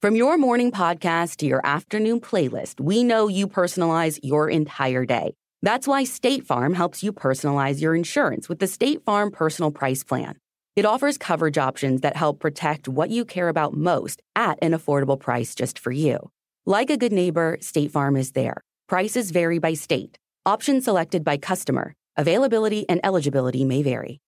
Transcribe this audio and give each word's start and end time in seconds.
From 0.00 0.16
your 0.16 0.38
morning 0.38 0.72
podcast 0.72 1.36
to 1.36 1.46
your 1.46 1.60
afternoon 1.62 2.22
playlist, 2.22 2.80
we 2.80 3.04
know 3.04 3.28
you 3.28 3.46
personalize 3.46 4.18
your 4.22 4.48
entire 4.48 5.04
day. 5.04 5.34
That's 5.60 5.86
why 5.86 6.04
State 6.04 6.46
Farm 6.46 6.72
helps 6.72 7.02
you 7.02 7.12
personalize 7.12 7.82
your 7.82 7.94
insurance 7.94 8.48
with 8.48 8.60
the 8.60 8.66
State 8.66 9.04
Farm 9.04 9.30
Personal 9.30 9.70
Price 9.70 10.02
Plan. 10.02 10.38
It 10.74 10.86
offers 10.86 11.18
coverage 11.18 11.58
options 11.58 12.00
that 12.00 12.16
help 12.16 12.40
protect 12.40 12.88
what 12.88 13.10
you 13.10 13.26
care 13.26 13.50
about 13.50 13.76
most 13.76 14.22
at 14.34 14.58
an 14.62 14.72
affordable 14.72 15.20
price 15.20 15.54
just 15.54 15.78
for 15.78 15.92
you. 15.92 16.30
Like 16.64 16.88
a 16.88 16.96
good 16.96 17.12
neighbor, 17.12 17.58
State 17.60 17.90
Farm 17.90 18.16
is 18.16 18.32
there. 18.32 18.62
Prices 18.88 19.32
vary 19.32 19.58
by 19.58 19.74
state. 19.74 20.16
Options 20.46 20.84
selected 20.84 21.24
by 21.24 21.36
customer. 21.36 21.92
Availability 22.16 22.88
and 22.88 23.02
eligibility 23.04 23.66
may 23.66 23.82
vary. 23.82 24.18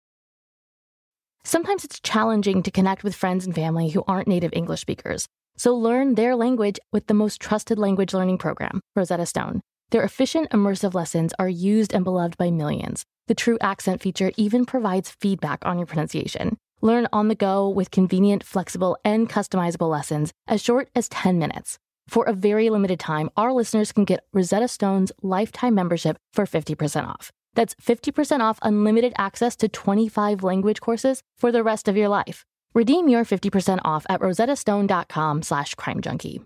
Sometimes 1.44 1.82
it's 1.82 1.98
challenging 1.98 2.62
to 2.62 2.70
connect 2.70 3.02
with 3.02 3.14
friends 3.14 3.46
and 3.46 3.54
family 3.54 3.88
who 3.88 4.04
aren't 4.06 4.28
native 4.28 4.52
English 4.52 4.82
speakers. 4.82 5.28
So 5.56 5.74
learn 5.74 6.14
their 6.14 6.34
language 6.34 6.78
with 6.92 7.06
the 7.06 7.14
most 7.14 7.40
trusted 7.40 7.78
language 7.78 8.14
learning 8.14 8.38
program, 8.38 8.80
Rosetta 8.96 9.26
Stone. 9.26 9.60
Their 9.90 10.02
efficient, 10.02 10.50
immersive 10.50 10.94
lessons 10.94 11.32
are 11.38 11.48
used 11.48 11.92
and 11.92 12.04
beloved 12.04 12.36
by 12.38 12.50
millions. 12.50 13.04
The 13.28 13.34
True 13.34 13.58
Accent 13.60 14.00
feature 14.00 14.32
even 14.36 14.64
provides 14.64 15.10
feedback 15.10 15.64
on 15.64 15.78
your 15.78 15.86
pronunciation. 15.86 16.56
Learn 16.80 17.06
on 17.12 17.28
the 17.28 17.34
go 17.34 17.68
with 17.68 17.90
convenient, 17.90 18.42
flexible, 18.42 18.96
and 19.04 19.28
customizable 19.28 19.90
lessons 19.90 20.32
as 20.48 20.62
short 20.62 20.88
as 20.94 21.08
10 21.10 21.38
minutes. 21.38 21.78
For 22.08 22.24
a 22.24 22.32
very 22.32 22.70
limited 22.70 22.98
time, 22.98 23.30
our 23.36 23.52
listeners 23.52 23.92
can 23.92 24.04
get 24.04 24.24
Rosetta 24.32 24.68
Stone's 24.68 25.12
lifetime 25.22 25.74
membership 25.74 26.16
for 26.32 26.46
50% 26.46 27.06
off. 27.06 27.30
That's 27.54 27.74
50% 27.76 28.40
off 28.40 28.58
unlimited 28.62 29.12
access 29.16 29.54
to 29.56 29.68
25 29.68 30.42
language 30.42 30.80
courses 30.80 31.22
for 31.36 31.52
the 31.52 31.62
rest 31.62 31.86
of 31.86 31.96
your 31.96 32.08
life. 32.08 32.44
Redeem 32.74 33.08
your 33.08 33.24
50% 33.24 33.80
off 33.84 34.06
at 34.08 34.20
rosettastone.com 34.20 35.42
slash 35.42 35.74
crimejunkie. 35.74 36.42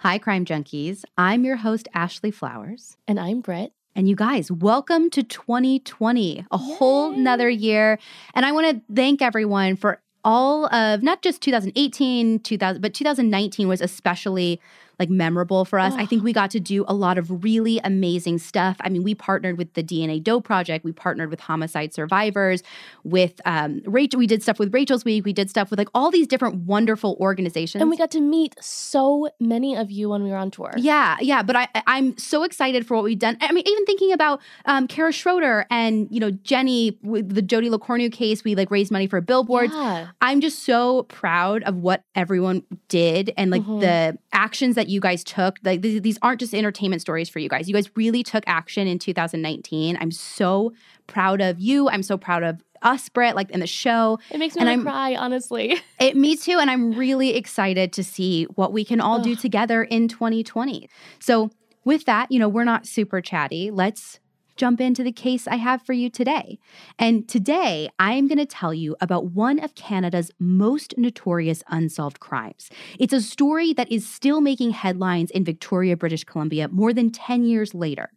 Hi, 0.00 0.18
Crime 0.18 0.44
Junkies. 0.44 1.04
I'm 1.16 1.44
your 1.44 1.56
host, 1.56 1.88
Ashley 1.94 2.30
Flowers. 2.30 2.98
And 3.08 3.18
I'm 3.18 3.40
Britt. 3.40 3.72
And 3.94 4.06
you 4.06 4.14
guys, 4.14 4.52
welcome 4.52 5.08
to 5.10 5.22
2020, 5.22 6.44
a 6.50 6.58
Yay. 6.58 6.74
whole 6.76 7.10
nother 7.12 7.48
year. 7.48 7.98
And 8.34 8.44
I 8.44 8.52
want 8.52 8.68
to 8.86 8.94
thank 8.94 9.22
everyone 9.22 9.74
for 9.76 10.02
all 10.22 10.66
of 10.74 11.02
not 11.02 11.22
just 11.22 11.40
2018, 11.40 12.40
2000, 12.40 12.82
but 12.82 12.92
2019 12.92 13.68
was 13.68 13.80
especially 13.80 14.60
like 14.98 15.10
memorable 15.10 15.64
for 15.64 15.78
us. 15.78 15.92
Oh. 15.94 15.98
I 15.98 16.06
think 16.06 16.22
we 16.22 16.32
got 16.32 16.50
to 16.52 16.60
do 16.60 16.84
a 16.88 16.94
lot 16.94 17.18
of 17.18 17.44
really 17.44 17.80
amazing 17.84 18.38
stuff. 18.38 18.76
I 18.80 18.88
mean, 18.88 19.02
we 19.02 19.14
partnered 19.14 19.58
with 19.58 19.74
the 19.74 19.82
DNA 19.82 20.22
Doe 20.22 20.40
Project, 20.40 20.84
we 20.84 20.92
partnered 20.92 21.30
with 21.30 21.40
Homicide 21.40 21.92
Survivors, 21.92 22.62
with 23.04 23.40
um, 23.44 23.82
Rachel. 23.84 24.18
We 24.18 24.26
did 24.26 24.42
stuff 24.42 24.58
with 24.58 24.72
Rachel's 24.72 25.04
Week. 25.04 25.24
We 25.24 25.32
did 25.32 25.50
stuff 25.50 25.70
with 25.70 25.78
like 25.78 25.88
all 25.94 26.10
these 26.10 26.26
different 26.26 26.64
wonderful 26.64 27.16
organizations, 27.20 27.80
and 27.80 27.90
we 27.90 27.96
got 27.96 28.10
to 28.12 28.20
meet 28.20 28.54
so 28.60 29.28
many 29.38 29.76
of 29.76 29.90
you 29.90 30.08
when 30.08 30.22
we 30.22 30.30
were 30.30 30.36
on 30.36 30.50
tour. 30.50 30.72
Yeah, 30.76 31.16
yeah. 31.20 31.42
But 31.42 31.56
I, 31.56 31.68
I'm 31.86 32.16
so 32.16 32.42
excited 32.42 32.86
for 32.86 32.96
what 32.96 33.04
we've 33.04 33.18
done. 33.18 33.36
I 33.40 33.52
mean, 33.52 33.64
even 33.66 33.84
thinking 33.84 34.12
about 34.12 34.40
um, 34.64 34.88
Kara 34.88 35.12
Schroeder 35.12 35.66
and 35.70 36.08
you 36.10 36.20
know 36.20 36.30
Jenny 36.30 36.98
with 37.02 37.34
the 37.34 37.42
Jodi 37.42 37.68
LeCornu 37.68 38.10
case, 38.10 38.44
we 38.44 38.54
like 38.54 38.70
raised 38.70 38.90
money 38.90 39.06
for 39.06 39.20
billboards. 39.20 39.72
Yeah. 39.74 40.08
I'm 40.20 40.40
just 40.40 40.64
so 40.64 41.04
proud 41.04 41.62
of 41.64 41.76
what 41.76 42.02
everyone 42.14 42.62
did 42.88 43.32
and 43.36 43.50
like 43.50 43.62
mm-hmm. 43.62 43.80
the 43.80 44.18
actions 44.32 44.74
that 44.76 44.85
you 44.88 45.00
guys 45.00 45.24
took. 45.24 45.56
Like 45.62 45.82
th- 45.82 46.02
these 46.02 46.18
aren't 46.22 46.40
just 46.40 46.54
entertainment 46.54 47.02
stories 47.02 47.28
for 47.28 47.38
you 47.38 47.48
guys. 47.48 47.68
You 47.68 47.74
guys 47.74 47.90
really 47.96 48.22
took 48.22 48.44
action 48.46 48.86
in 48.86 48.98
2019. 48.98 49.96
I'm 50.00 50.10
so 50.10 50.72
proud 51.06 51.40
of 51.40 51.58
you. 51.58 51.88
I'm 51.88 52.02
so 52.02 52.16
proud 52.16 52.42
of 52.42 52.62
us, 52.82 53.08
Britt, 53.08 53.34
like 53.36 53.50
in 53.50 53.60
the 53.60 53.66
show. 53.66 54.18
It 54.30 54.38
makes 54.38 54.54
me 54.56 54.62
and 54.62 54.82
cry, 54.82 55.14
honestly. 55.16 55.76
It 56.00 56.16
me 56.16 56.36
too. 56.36 56.58
And 56.58 56.70
I'm 56.70 56.92
really 56.92 57.36
excited 57.36 57.92
to 57.94 58.04
see 58.04 58.44
what 58.54 58.72
we 58.72 58.84
can 58.84 59.00
all 59.00 59.18
Ugh. 59.18 59.24
do 59.24 59.36
together 59.36 59.82
in 59.82 60.08
2020. 60.08 60.88
So 61.18 61.50
with 61.84 62.04
that, 62.04 62.30
you 62.30 62.38
know, 62.38 62.48
we're 62.48 62.64
not 62.64 62.86
super 62.86 63.20
chatty. 63.20 63.70
Let's 63.70 64.20
jump 64.56 64.80
into 64.80 65.02
the 65.02 65.12
case 65.12 65.46
I 65.46 65.56
have 65.56 65.82
for 65.82 65.92
you 65.92 66.10
today. 66.10 66.58
And 66.98 67.28
today, 67.28 67.88
I 67.98 68.14
am 68.14 68.28
going 68.28 68.38
to 68.38 68.46
tell 68.46 68.74
you 68.74 68.96
about 69.00 69.32
one 69.32 69.58
of 69.58 69.74
Canada's 69.74 70.30
most 70.38 70.94
notorious 70.96 71.62
unsolved 71.68 72.20
crimes. 72.20 72.70
It's 72.98 73.12
a 73.12 73.20
story 73.20 73.72
that 73.74 73.90
is 73.90 74.08
still 74.08 74.40
making 74.40 74.70
headlines 74.70 75.30
in 75.30 75.44
Victoria, 75.44 75.96
British 75.96 76.24
Columbia, 76.24 76.68
more 76.68 76.92
than 76.92 77.10
10 77.10 77.44
years 77.44 77.74
later. 77.74 78.10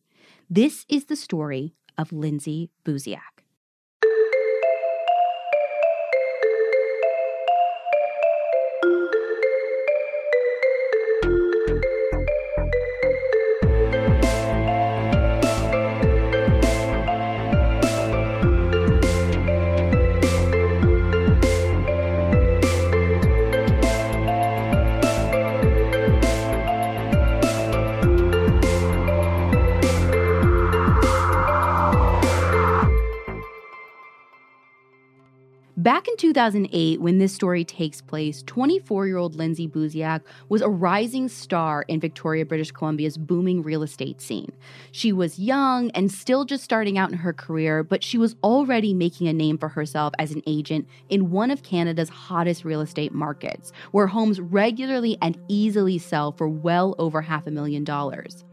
This 0.49 0.85
is 0.89 1.05
the 1.05 1.15
story 1.15 1.75
of 1.97 2.11
Lindsay 2.11 2.71
Buziak. 2.83 3.38
Back 35.89 36.07
in 36.07 36.15
2008, 36.17 37.01
when 37.01 37.17
this 37.17 37.33
story 37.33 37.65
takes 37.65 37.99
place, 37.99 38.43
24 38.43 39.07
year 39.07 39.17
old 39.17 39.33
Lindsay 39.33 39.67
Buziak 39.67 40.21
was 40.47 40.61
a 40.61 40.69
rising 40.69 41.27
star 41.27 41.83
in 41.87 41.99
Victoria, 41.99 42.45
British 42.45 42.69
Columbia's 42.69 43.17
booming 43.17 43.63
real 43.63 43.81
estate 43.81 44.21
scene. 44.21 44.51
She 44.91 45.11
was 45.11 45.39
young 45.39 45.89
and 45.95 46.11
still 46.11 46.45
just 46.45 46.63
starting 46.63 46.99
out 46.99 47.11
in 47.11 47.17
her 47.17 47.33
career, 47.33 47.81
but 47.81 48.03
she 48.03 48.19
was 48.19 48.35
already 48.43 48.93
making 48.93 49.29
a 49.29 49.33
name 49.33 49.57
for 49.57 49.69
herself 49.69 50.13
as 50.19 50.31
an 50.31 50.43
agent 50.45 50.87
in 51.09 51.31
one 51.31 51.49
of 51.49 51.63
Canada's 51.63 52.09
hottest 52.09 52.63
real 52.63 52.81
estate 52.81 53.11
markets, 53.11 53.71
where 53.89 54.05
homes 54.05 54.39
regularly 54.39 55.17
and 55.23 55.39
easily 55.47 55.97
sell 55.97 56.31
for 56.31 56.47
well 56.47 56.93
over 56.99 57.19
half 57.19 57.47
a 57.47 57.51
million 57.51 57.83
dollars. 57.83 58.45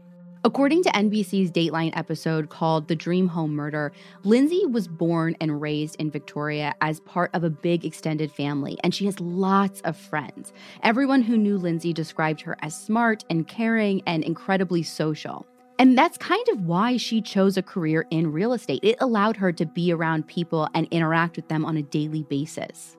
According 0.47 0.83
to 0.83 0.89
NBC's 0.91 1.51
Dateline 1.51 1.91
episode 1.97 2.47
called 2.47 2.87
The 2.87 2.95
Dream 2.95 3.27
Home 3.27 3.53
Murder, 3.53 3.91
Lindsay 4.23 4.65
was 4.65 4.87
born 4.87 5.35
and 5.41 5.59
raised 5.59 5.97
in 5.97 6.09
Victoria 6.09 6.73
as 6.79 7.01
part 7.01 7.31
of 7.33 7.43
a 7.43 7.49
big 7.49 7.83
extended 7.83 8.31
family, 8.31 8.77
and 8.81 8.95
she 8.95 9.03
has 9.07 9.19
lots 9.19 9.81
of 9.81 9.97
friends. 9.97 10.53
Everyone 10.83 11.21
who 11.21 11.37
knew 11.37 11.57
Lindsay 11.57 11.91
described 11.91 12.39
her 12.39 12.55
as 12.61 12.73
smart 12.79 13.25
and 13.29 13.45
caring 13.45 14.01
and 14.07 14.23
incredibly 14.23 14.83
social. 14.83 15.45
And 15.79 15.97
that's 15.97 16.17
kind 16.17 16.47
of 16.47 16.61
why 16.61 16.95
she 16.95 17.21
chose 17.21 17.57
a 17.57 17.61
career 17.61 18.07
in 18.09 18.31
real 18.31 18.53
estate. 18.53 18.79
It 18.83 18.95
allowed 19.01 19.35
her 19.35 19.51
to 19.51 19.65
be 19.65 19.91
around 19.91 20.27
people 20.27 20.69
and 20.73 20.87
interact 20.91 21.35
with 21.35 21.49
them 21.49 21.65
on 21.65 21.75
a 21.75 21.83
daily 21.83 22.23
basis. 22.23 22.96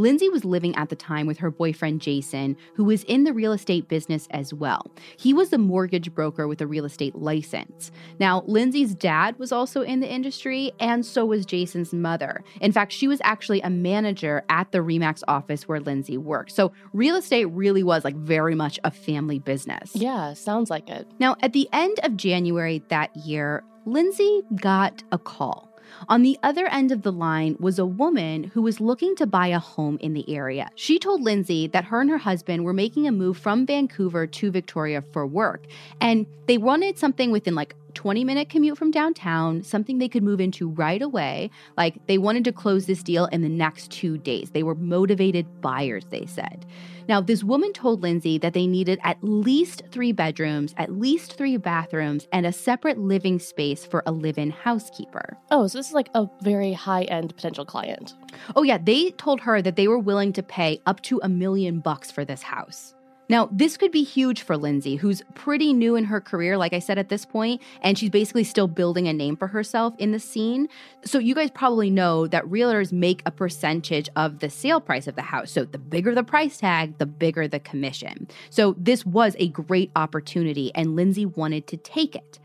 Lindsay 0.00 0.30
was 0.30 0.46
living 0.46 0.74
at 0.76 0.88
the 0.88 0.96
time 0.96 1.26
with 1.26 1.36
her 1.36 1.50
boyfriend 1.50 2.00
Jason, 2.00 2.56
who 2.74 2.84
was 2.84 3.04
in 3.04 3.24
the 3.24 3.34
real 3.34 3.52
estate 3.52 3.86
business 3.86 4.26
as 4.30 4.54
well. 4.54 4.90
He 5.18 5.34
was 5.34 5.52
a 5.52 5.58
mortgage 5.58 6.14
broker 6.14 6.48
with 6.48 6.62
a 6.62 6.66
real 6.66 6.86
estate 6.86 7.14
license. 7.16 7.92
Now, 8.18 8.42
Lindsay's 8.46 8.94
dad 8.94 9.38
was 9.38 9.52
also 9.52 9.82
in 9.82 10.00
the 10.00 10.10
industry, 10.10 10.72
and 10.80 11.04
so 11.04 11.26
was 11.26 11.44
Jason's 11.44 11.92
mother. 11.92 12.42
In 12.62 12.72
fact, 12.72 12.92
she 12.92 13.08
was 13.08 13.20
actually 13.24 13.60
a 13.60 13.68
manager 13.68 14.42
at 14.48 14.72
the 14.72 14.78
Remax 14.78 15.22
office 15.28 15.68
where 15.68 15.80
Lindsay 15.80 16.16
worked. 16.16 16.52
So, 16.52 16.72
real 16.94 17.16
estate 17.16 17.44
really 17.46 17.82
was 17.82 18.02
like 18.02 18.16
very 18.16 18.54
much 18.54 18.80
a 18.82 18.90
family 18.90 19.38
business. 19.38 19.94
Yeah, 19.94 20.32
sounds 20.32 20.70
like 20.70 20.88
it. 20.88 21.08
Now, 21.18 21.36
at 21.42 21.52
the 21.52 21.68
end 21.74 22.00
of 22.04 22.16
January 22.16 22.82
that 22.88 23.14
year, 23.14 23.62
Lindsay 23.84 24.42
got 24.56 25.02
a 25.12 25.18
call. 25.18 25.69
On 26.08 26.22
the 26.22 26.38
other 26.42 26.66
end 26.66 26.92
of 26.92 27.02
the 27.02 27.12
line 27.12 27.56
was 27.58 27.78
a 27.78 27.86
woman 27.86 28.44
who 28.44 28.62
was 28.62 28.80
looking 28.80 29.14
to 29.16 29.26
buy 29.26 29.48
a 29.48 29.58
home 29.58 29.98
in 30.00 30.14
the 30.14 30.28
area. 30.34 30.68
She 30.74 30.98
told 30.98 31.22
Lindsay 31.22 31.66
that 31.68 31.84
her 31.84 32.00
and 32.00 32.10
her 32.10 32.18
husband 32.18 32.64
were 32.64 32.72
making 32.72 33.06
a 33.06 33.12
move 33.12 33.36
from 33.36 33.66
Vancouver 33.66 34.26
to 34.26 34.50
Victoria 34.50 35.02
for 35.12 35.26
work, 35.26 35.66
and 36.00 36.26
they 36.46 36.58
wanted 36.58 36.98
something 36.98 37.30
within 37.30 37.54
like 37.54 37.74
20 37.94 38.24
minute 38.24 38.48
commute 38.48 38.78
from 38.78 38.90
downtown, 38.90 39.62
something 39.62 39.98
they 39.98 40.08
could 40.08 40.22
move 40.22 40.40
into 40.40 40.68
right 40.68 41.02
away. 41.02 41.50
Like 41.76 42.06
they 42.06 42.18
wanted 42.18 42.44
to 42.44 42.52
close 42.52 42.86
this 42.86 43.02
deal 43.02 43.26
in 43.26 43.42
the 43.42 43.48
next 43.48 43.90
two 43.90 44.18
days. 44.18 44.50
They 44.50 44.62
were 44.62 44.74
motivated 44.74 45.60
buyers, 45.60 46.04
they 46.10 46.26
said. 46.26 46.66
Now, 47.10 47.20
this 47.20 47.42
woman 47.42 47.72
told 47.72 48.02
Lindsay 48.04 48.38
that 48.38 48.52
they 48.52 48.68
needed 48.68 49.00
at 49.02 49.18
least 49.20 49.82
three 49.90 50.12
bedrooms, 50.12 50.76
at 50.76 50.92
least 50.92 51.32
three 51.32 51.56
bathrooms, 51.56 52.28
and 52.32 52.46
a 52.46 52.52
separate 52.52 52.98
living 52.98 53.40
space 53.40 53.84
for 53.84 54.04
a 54.06 54.12
live 54.12 54.38
in 54.38 54.50
housekeeper. 54.50 55.36
Oh, 55.50 55.66
so 55.66 55.78
this 55.78 55.88
is 55.88 55.92
like 55.92 56.08
a 56.14 56.28
very 56.42 56.72
high 56.72 57.02
end 57.02 57.34
potential 57.34 57.64
client. 57.64 58.14
Oh, 58.54 58.62
yeah. 58.62 58.78
They 58.78 59.10
told 59.10 59.40
her 59.40 59.60
that 59.60 59.74
they 59.74 59.88
were 59.88 59.98
willing 59.98 60.32
to 60.34 60.42
pay 60.44 60.80
up 60.86 61.00
to 61.02 61.18
a 61.24 61.28
million 61.28 61.80
bucks 61.80 62.12
for 62.12 62.24
this 62.24 62.42
house. 62.42 62.94
Now, 63.30 63.48
this 63.52 63.76
could 63.76 63.92
be 63.92 64.02
huge 64.02 64.42
for 64.42 64.56
Lindsay, 64.56 64.96
who's 64.96 65.22
pretty 65.36 65.72
new 65.72 65.94
in 65.94 66.06
her 66.06 66.20
career, 66.20 66.58
like 66.58 66.72
I 66.72 66.80
said 66.80 66.98
at 66.98 67.10
this 67.10 67.24
point, 67.24 67.62
and 67.80 67.96
she's 67.96 68.10
basically 68.10 68.42
still 68.42 68.66
building 68.66 69.06
a 69.06 69.12
name 69.12 69.36
for 69.36 69.46
herself 69.46 69.94
in 69.98 70.10
the 70.10 70.18
scene. 70.18 70.68
So, 71.04 71.20
you 71.20 71.36
guys 71.36 71.52
probably 71.52 71.90
know 71.90 72.26
that 72.26 72.44
realtors 72.46 72.90
make 72.90 73.22
a 73.24 73.30
percentage 73.30 74.08
of 74.16 74.40
the 74.40 74.50
sale 74.50 74.80
price 74.80 75.06
of 75.06 75.14
the 75.14 75.22
house. 75.22 75.52
So, 75.52 75.64
the 75.64 75.78
bigger 75.78 76.12
the 76.12 76.24
price 76.24 76.58
tag, 76.58 76.98
the 76.98 77.06
bigger 77.06 77.46
the 77.46 77.60
commission. 77.60 78.26
So, 78.50 78.74
this 78.76 79.06
was 79.06 79.36
a 79.38 79.46
great 79.46 79.92
opportunity, 79.94 80.72
and 80.74 80.96
Lindsay 80.96 81.24
wanted 81.24 81.68
to 81.68 81.76
take 81.76 82.16
it. 82.16 82.40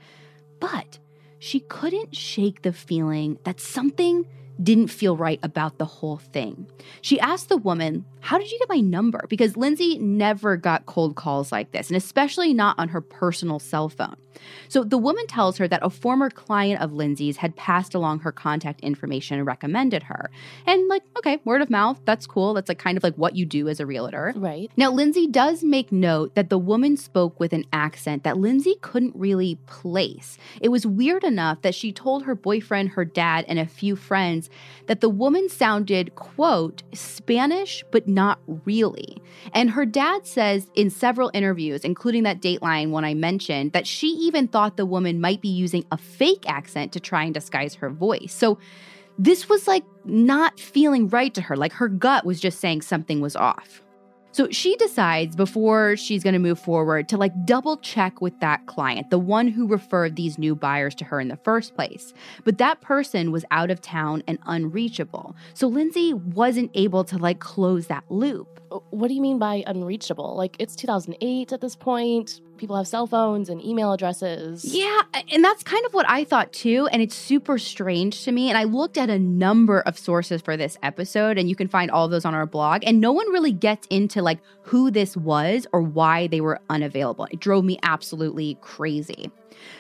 But 0.59 0.99
she 1.39 1.61
couldn't 1.61 2.15
shake 2.15 2.61
the 2.61 2.73
feeling 2.73 3.39
that 3.43 3.59
something 3.59 4.27
didn't 4.62 4.88
feel 4.88 5.18
right 5.18 5.40
about 5.44 5.78
the 5.78 5.86
whole 5.86 6.18
thing. 6.18 6.68
She 7.02 7.19
asked 7.19 7.50
the 7.50 7.57
woman, 7.57 8.06
How 8.19 8.38
did 8.38 8.52
you 8.52 8.60
get 8.60 8.69
my 8.69 8.80
number? 8.80 9.25
Because 9.30 9.57
Lindsay 9.57 9.98
never 10.00 10.57
got 10.57 10.86
cold 10.86 11.16
calls 11.16 11.52
like 11.52 11.72
this, 11.72 11.90
and 11.90 11.98
especially 11.98 12.54
not 12.54 12.78
on 12.80 12.90
her 12.90 13.02
personal 13.02 13.60
cell 13.60 13.90
phone. 13.90 14.16
So 14.67 14.83
the 14.83 14.97
woman 14.97 15.27
tells 15.27 15.57
her 15.57 15.67
that 15.67 15.79
a 15.83 15.89
former 15.89 16.29
client 16.29 16.81
of 16.81 16.93
Lindsay's 16.93 17.37
had 17.37 17.55
passed 17.55 17.93
along 17.93 18.19
her 18.19 18.31
contact 18.31 18.81
information 18.81 19.37
and 19.37 19.47
recommended 19.47 20.03
her. 20.03 20.29
And 20.65 20.87
like, 20.87 21.03
okay, 21.17 21.39
word 21.45 21.61
of 21.61 21.69
mouth, 21.69 21.99
that's 22.05 22.27
cool. 22.27 22.53
That's 22.53 22.69
like 22.69 22.79
kind 22.79 22.97
of 22.97 23.03
like 23.03 23.15
what 23.15 23.35
you 23.35 23.45
do 23.45 23.67
as 23.69 23.79
a 23.79 23.85
realtor. 23.85 24.33
Right. 24.35 24.71
Now, 24.77 24.91
Lindsay 24.91 25.27
does 25.27 25.63
make 25.63 25.91
note 25.91 26.35
that 26.35 26.49
the 26.49 26.57
woman 26.57 26.97
spoke 26.97 27.39
with 27.39 27.53
an 27.53 27.65
accent 27.71 28.23
that 28.23 28.37
Lindsay 28.37 28.75
couldn't 28.81 29.15
really 29.15 29.55
place. 29.67 30.37
It 30.61 30.69
was 30.69 30.85
weird 30.85 31.23
enough 31.23 31.61
that 31.61 31.75
she 31.75 31.91
told 31.91 32.23
her 32.23 32.35
boyfriend, 32.35 32.89
her 32.89 33.05
dad, 33.05 33.45
and 33.47 33.59
a 33.59 33.65
few 33.65 33.95
friends 33.95 34.49
that 34.87 35.01
the 35.01 35.09
woman 35.09 35.49
sounded, 35.49 36.15
quote, 36.15 36.83
Spanish, 36.93 37.83
but 37.91 38.07
not 38.07 38.39
really. 38.65 39.21
And 39.53 39.71
her 39.71 39.85
dad 39.85 40.25
says 40.27 40.69
in 40.75 40.89
several 40.89 41.31
interviews, 41.33 41.83
including 41.83 42.23
that 42.23 42.41
Dateline 42.41 42.89
one 42.89 43.05
I 43.05 43.13
mentioned, 43.13 43.71
that 43.73 43.87
she 43.87 44.25
even 44.25 44.48
thought 44.48 44.77
the 44.77 44.86
woman 44.86 45.22
might 45.22 45.42
be 45.42 45.50
using 45.50 45.86
a 45.92 45.98
fake 45.98 46.45
accent 46.48 46.92
to 46.94 47.00
try 47.00 47.24
and 47.24 47.33
disguise 47.33 47.75
her 47.75 47.89
voice. 47.89 48.33
So 48.33 48.57
this 49.18 49.48
was 49.48 49.68
like 49.68 49.83
not 50.04 50.60
feeling 50.60 51.07
right 51.10 51.33
to 51.33 51.42
her, 51.42 51.56
like 51.56 51.74
her 51.74 51.88
gut 51.88 52.25
was 52.25 52.39
just 52.39 52.60
saying 52.60 52.81
something 52.81 53.22
was 53.22 53.36
off. 53.36 53.81
So 54.36 54.50
she 54.51 54.75
decides 54.75 55.33
before 55.33 55.95
she's 55.95 56.22
going 56.22 56.33
to 56.33 56.39
move 56.39 56.60
forward 56.60 57.07
to 57.07 57.16
like 57.16 57.31
double 57.45 57.77
check 57.77 58.19
with 58.19 58.38
that 58.42 58.66
client, 58.66 59.10
the 59.10 59.18
one 59.18 59.48
who 59.48 59.66
referred 59.66 60.18
these 60.18 60.38
new 60.38 60.56
buyers 60.56 60.94
to 60.95 61.06
her 61.06 61.21
in 61.21 61.30
the 61.30 61.38
first 61.38 61.74
place. 61.74 62.13
But 62.44 62.57
that 62.57 62.81
person 62.81 63.31
was 63.31 63.45
out 63.51 63.71
of 63.71 63.80
town 63.80 64.24
and 64.28 64.38
unreachable. 64.45 65.38
So 65.54 65.68
Lindsay 65.68 66.13
wasn't 66.13 66.71
able 66.74 67.06
to 67.06 67.18
like 67.18 67.39
close 67.39 67.88
that 67.88 68.04
loop. 68.10 68.60
Uh, 68.69 68.80
what 68.89 69.07
do 69.07 69.13
you 69.13 69.21
mean 69.21 69.39
by 69.39 69.63
unreachable? 69.68 70.36
Like 70.36 70.57
it's 70.60 70.75
2008 70.75 71.54
at 71.54 71.62
this 71.62 71.78
point. 71.78 72.42
People 72.57 72.75
have 72.78 72.88
cell 72.88 73.07
phones 73.07 73.50
and 73.50 73.63
email 73.63 73.92
addresses. 73.92 74.66
Yeah, 74.66 75.02
and 75.31 75.44
that's 75.44 75.63
kind 75.63 75.86
of 75.86 75.94
what 75.94 76.07
I 76.10 76.24
thought 76.24 76.54
too. 76.54 76.88
And 76.92 77.02
it's 77.02 77.16
super 77.16 77.57
strange 77.57 78.24
to 78.24 78.31
me. 78.31 78.50
And 78.50 78.57
I 78.57 78.63
looked 78.63 78.98
at 78.98 79.10
a 79.10 79.19
number 79.19 79.81
of 79.81 79.98
sources 79.98 80.42
for 80.42 80.56
this 80.56 80.78
episode, 80.84 81.38
and 81.38 81.50
you 81.50 81.56
can 81.56 81.68
find 81.68 81.92
all 81.92 82.07
those 82.07 82.25
on 82.25 82.34
our 82.34 82.46
blog. 82.46 82.84
And 82.86 83.02
no 83.02 83.12
one 83.12 83.31
really 83.31 83.52
gets 83.52 83.88
into 83.88 84.22
like 84.22 84.40
who 84.63 84.90
this 84.92 85.18
was 85.18 85.68
or 85.74 85.81
why 85.81 86.28
they 86.28 86.42
were 86.42 86.60
unavailable. 86.69 87.28
It 87.31 87.40
drove 87.40 87.66
me 87.66 87.80
absolutely 87.84 88.57
crazy. 88.62 89.31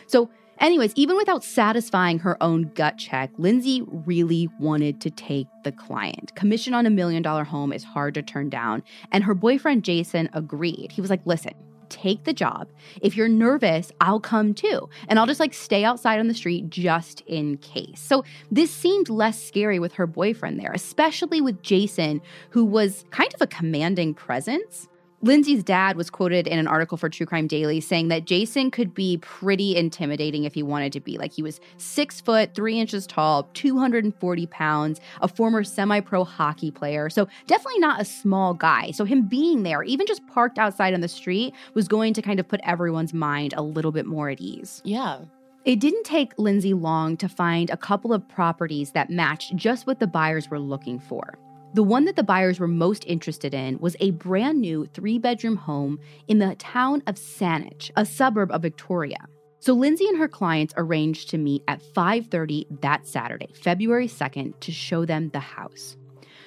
So, 0.07 0.29
Anyways, 0.59 0.93
even 0.95 1.17
without 1.17 1.43
satisfying 1.43 2.19
her 2.19 2.41
own 2.41 2.71
gut 2.75 2.97
check, 2.97 3.29
Lindsay 3.37 3.83
really 3.87 4.49
wanted 4.59 5.01
to 5.01 5.09
take 5.09 5.47
the 5.63 5.71
client. 5.71 6.33
Commission 6.35 6.73
on 6.73 6.85
a 6.85 6.89
million 6.89 7.21
dollar 7.21 7.43
home 7.43 7.73
is 7.73 7.83
hard 7.83 8.13
to 8.13 8.21
turn 8.21 8.49
down. 8.49 8.81
And 9.11 9.23
her 9.25 9.33
boyfriend, 9.33 9.83
Jason, 9.83 10.29
agreed. 10.31 10.93
He 10.93 11.01
was 11.01 11.09
like, 11.09 11.25
listen, 11.25 11.53
take 11.95 12.25
the 12.25 12.33
job. 12.33 12.67
If 13.01 13.15
you're 13.15 13.29
nervous, 13.29 13.91
I'll 14.01 14.19
come 14.19 14.53
too. 14.53 14.89
And 15.07 15.17
I'll 15.17 15.25
just 15.25 15.39
like 15.39 15.53
stay 15.53 15.83
outside 15.85 16.19
on 16.19 16.27
the 16.27 16.33
street 16.33 16.69
just 16.69 17.21
in 17.21 17.57
case. 17.57 18.01
So 18.01 18.23
this 18.51 18.69
seemed 18.71 19.09
less 19.09 19.41
scary 19.41 19.79
with 19.79 19.93
her 19.93 20.05
boyfriend 20.05 20.59
there, 20.59 20.73
especially 20.73 21.41
with 21.41 21.61
Jason, 21.61 22.21
who 22.49 22.65
was 22.65 23.05
kind 23.11 23.33
of 23.33 23.41
a 23.41 23.47
commanding 23.47 24.13
presence. 24.13 24.89
Lindsay's 25.25 25.63
dad 25.63 25.97
was 25.97 26.11
quoted 26.11 26.45
in 26.45 26.59
an 26.59 26.67
article 26.67 26.99
for 26.99 27.09
True 27.09 27.25
Crime 27.25 27.47
Daily 27.47 27.81
saying 27.81 28.09
that 28.09 28.25
Jason 28.25 28.69
could 28.69 28.93
be 28.93 29.17
pretty 29.17 29.75
intimidating 29.75 30.43
if 30.43 30.53
he 30.53 30.61
wanted 30.61 30.93
to 30.93 30.99
be. 30.99 31.17
Like 31.17 31.33
he 31.33 31.41
was 31.41 31.59
six 31.77 32.21
foot, 32.21 32.53
three 32.53 32.79
inches 32.79 33.07
tall, 33.07 33.49
240 33.55 34.45
pounds, 34.45 35.01
a 35.23 35.27
former 35.27 35.63
semi 35.63 35.99
pro 35.99 36.25
hockey 36.25 36.69
player. 36.69 37.09
So 37.09 37.27
definitely 37.47 37.79
not 37.79 37.99
a 37.99 38.05
small 38.05 38.53
guy. 38.53 38.91
So 38.91 39.03
him 39.03 39.23
being 39.23 39.63
there, 39.63 39.81
even 39.81 40.05
just 40.05 40.21
parked 40.27 40.59
outside 40.59 40.93
on 40.93 41.01
the 41.01 41.07
street, 41.07 41.55
was 41.73 41.87
going 41.87 42.13
to 42.13 42.21
kind 42.21 42.39
of 42.39 42.47
put 42.47 42.59
everyone's 42.63 43.11
mind 43.11 43.55
a 43.57 43.63
little 43.63 43.91
bit 43.91 44.05
more 44.05 44.29
at 44.29 44.39
ease. 44.39 44.83
Yeah. 44.85 45.21
It 45.63 45.79
didn't 45.79 46.03
take 46.03 46.37
Lindsay 46.37 46.75
long 46.75 47.17
to 47.17 47.27
find 47.27 47.71
a 47.71 47.77
couple 47.77 48.13
of 48.13 48.29
properties 48.29 48.91
that 48.91 49.09
matched 49.09 49.55
just 49.55 49.87
what 49.87 49.99
the 49.99 50.05
buyers 50.05 50.51
were 50.51 50.59
looking 50.59 50.99
for. 50.99 51.39
The 51.75 51.83
one 51.83 52.05
that 52.05 52.15
the 52.15 52.23
buyers 52.23 52.57
were 52.57 52.69
most 52.69 53.03
interested 53.05 53.53
in 53.53 53.79
was 53.79 53.97
a 53.99 54.11
brand 54.11 54.61
new 54.61 54.85
three 54.93 55.19
bedroom 55.19 55.57
home 55.57 55.99
in 56.25 56.39
the 56.39 56.55
town 56.55 57.03
of 57.05 57.15
Saanich, 57.15 57.91
a 57.97 58.05
suburb 58.05 58.49
of 58.53 58.61
Victoria. 58.61 59.17
So 59.59 59.73
Lindsay 59.73 60.07
and 60.07 60.17
her 60.17 60.29
clients 60.29 60.73
arranged 60.77 61.31
to 61.31 61.37
meet 61.37 61.63
at 61.67 61.81
5:30 61.81 62.67
that 62.79 63.05
Saturday, 63.05 63.49
February 63.61 64.07
2nd, 64.07 64.57
to 64.61 64.71
show 64.71 65.03
them 65.03 65.31
the 65.31 65.41
house. 65.41 65.97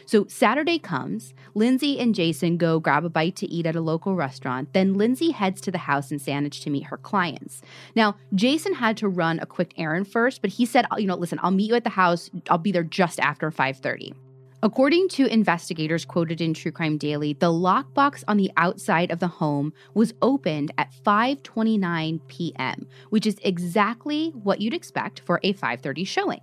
So 0.06 0.24
Saturday 0.28 0.78
comes, 0.78 1.34
Lindsay 1.54 2.00
and 2.00 2.14
Jason 2.14 2.56
go 2.56 2.80
grab 2.80 3.04
a 3.04 3.10
bite 3.10 3.36
to 3.36 3.50
eat 3.52 3.66
at 3.66 3.76
a 3.76 3.82
local 3.82 4.14
restaurant. 4.14 4.72
Then 4.72 4.94
Lindsay 4.94 5.32
heads 5.32 5.60
to 5.60 5.70
the 5.70 5.76
house 5.76 6.10
in 6.10 6.18
Saanich 6.18 6.62
to 6.62 6.70
meet 6.70 6.84
her 6.84 6.96
clients. 6.96 7.60
Now, 7.94 8.16
Jason 8.34 8.72
had 8.72 8.96
to 8.96 9.10
run 9.10 9.40
a 9.40 9.46
quick 9.46 9.74
errand 9.76 10.08
first, 10.08 10.40
but 10.40 10.52
he 10.52 10.64
said, 10.64 10.86
you 10.96 11.06
know, 11.06 11.16
listen, 11.16 11.38
I'll 11.42 11.50
meet 11.50 11.68
you 11.68 11.74
at 11.74 11.84
the 11.84 11.90
house. 11.90 12.30
I'll 12.48 12.56
be 12.56 12.72
there 12.72 12.82
just 12.82 13.20
after 13.20 13.50
5:30. 13.50 14.14
According 14.60 15.08
to 15.10 15.32
investigators 15.32 16.04
quoted 16.04 16.40
in 16.40 16.52
True 16.52 16.72
Crime 16.72 16.98
Daily, 16.98 17.32
the 17.32 17.46
lockbox 17.46 18.24
on 18.26 18.38
the 18.38 18.50
outside 18.56 19.12
of 19.12 19.20
the 19.20 19.28
home 19.28 19.72
was 19.94 20.12
opened 20.20 20.72
at 20.76 20.92
5:29 21.04 22.20
p.m., 22.26 22.88
which 23.10 23.24
is 23.24 23.38
exactly 23.44 24.30
what 24.30 24.60
you'd 24.60 24.74
expect 24.74 25.20
for 25.20 25.38
a 25.44 25.52
5:30 25.52 26.04
showing. 26.04 26.40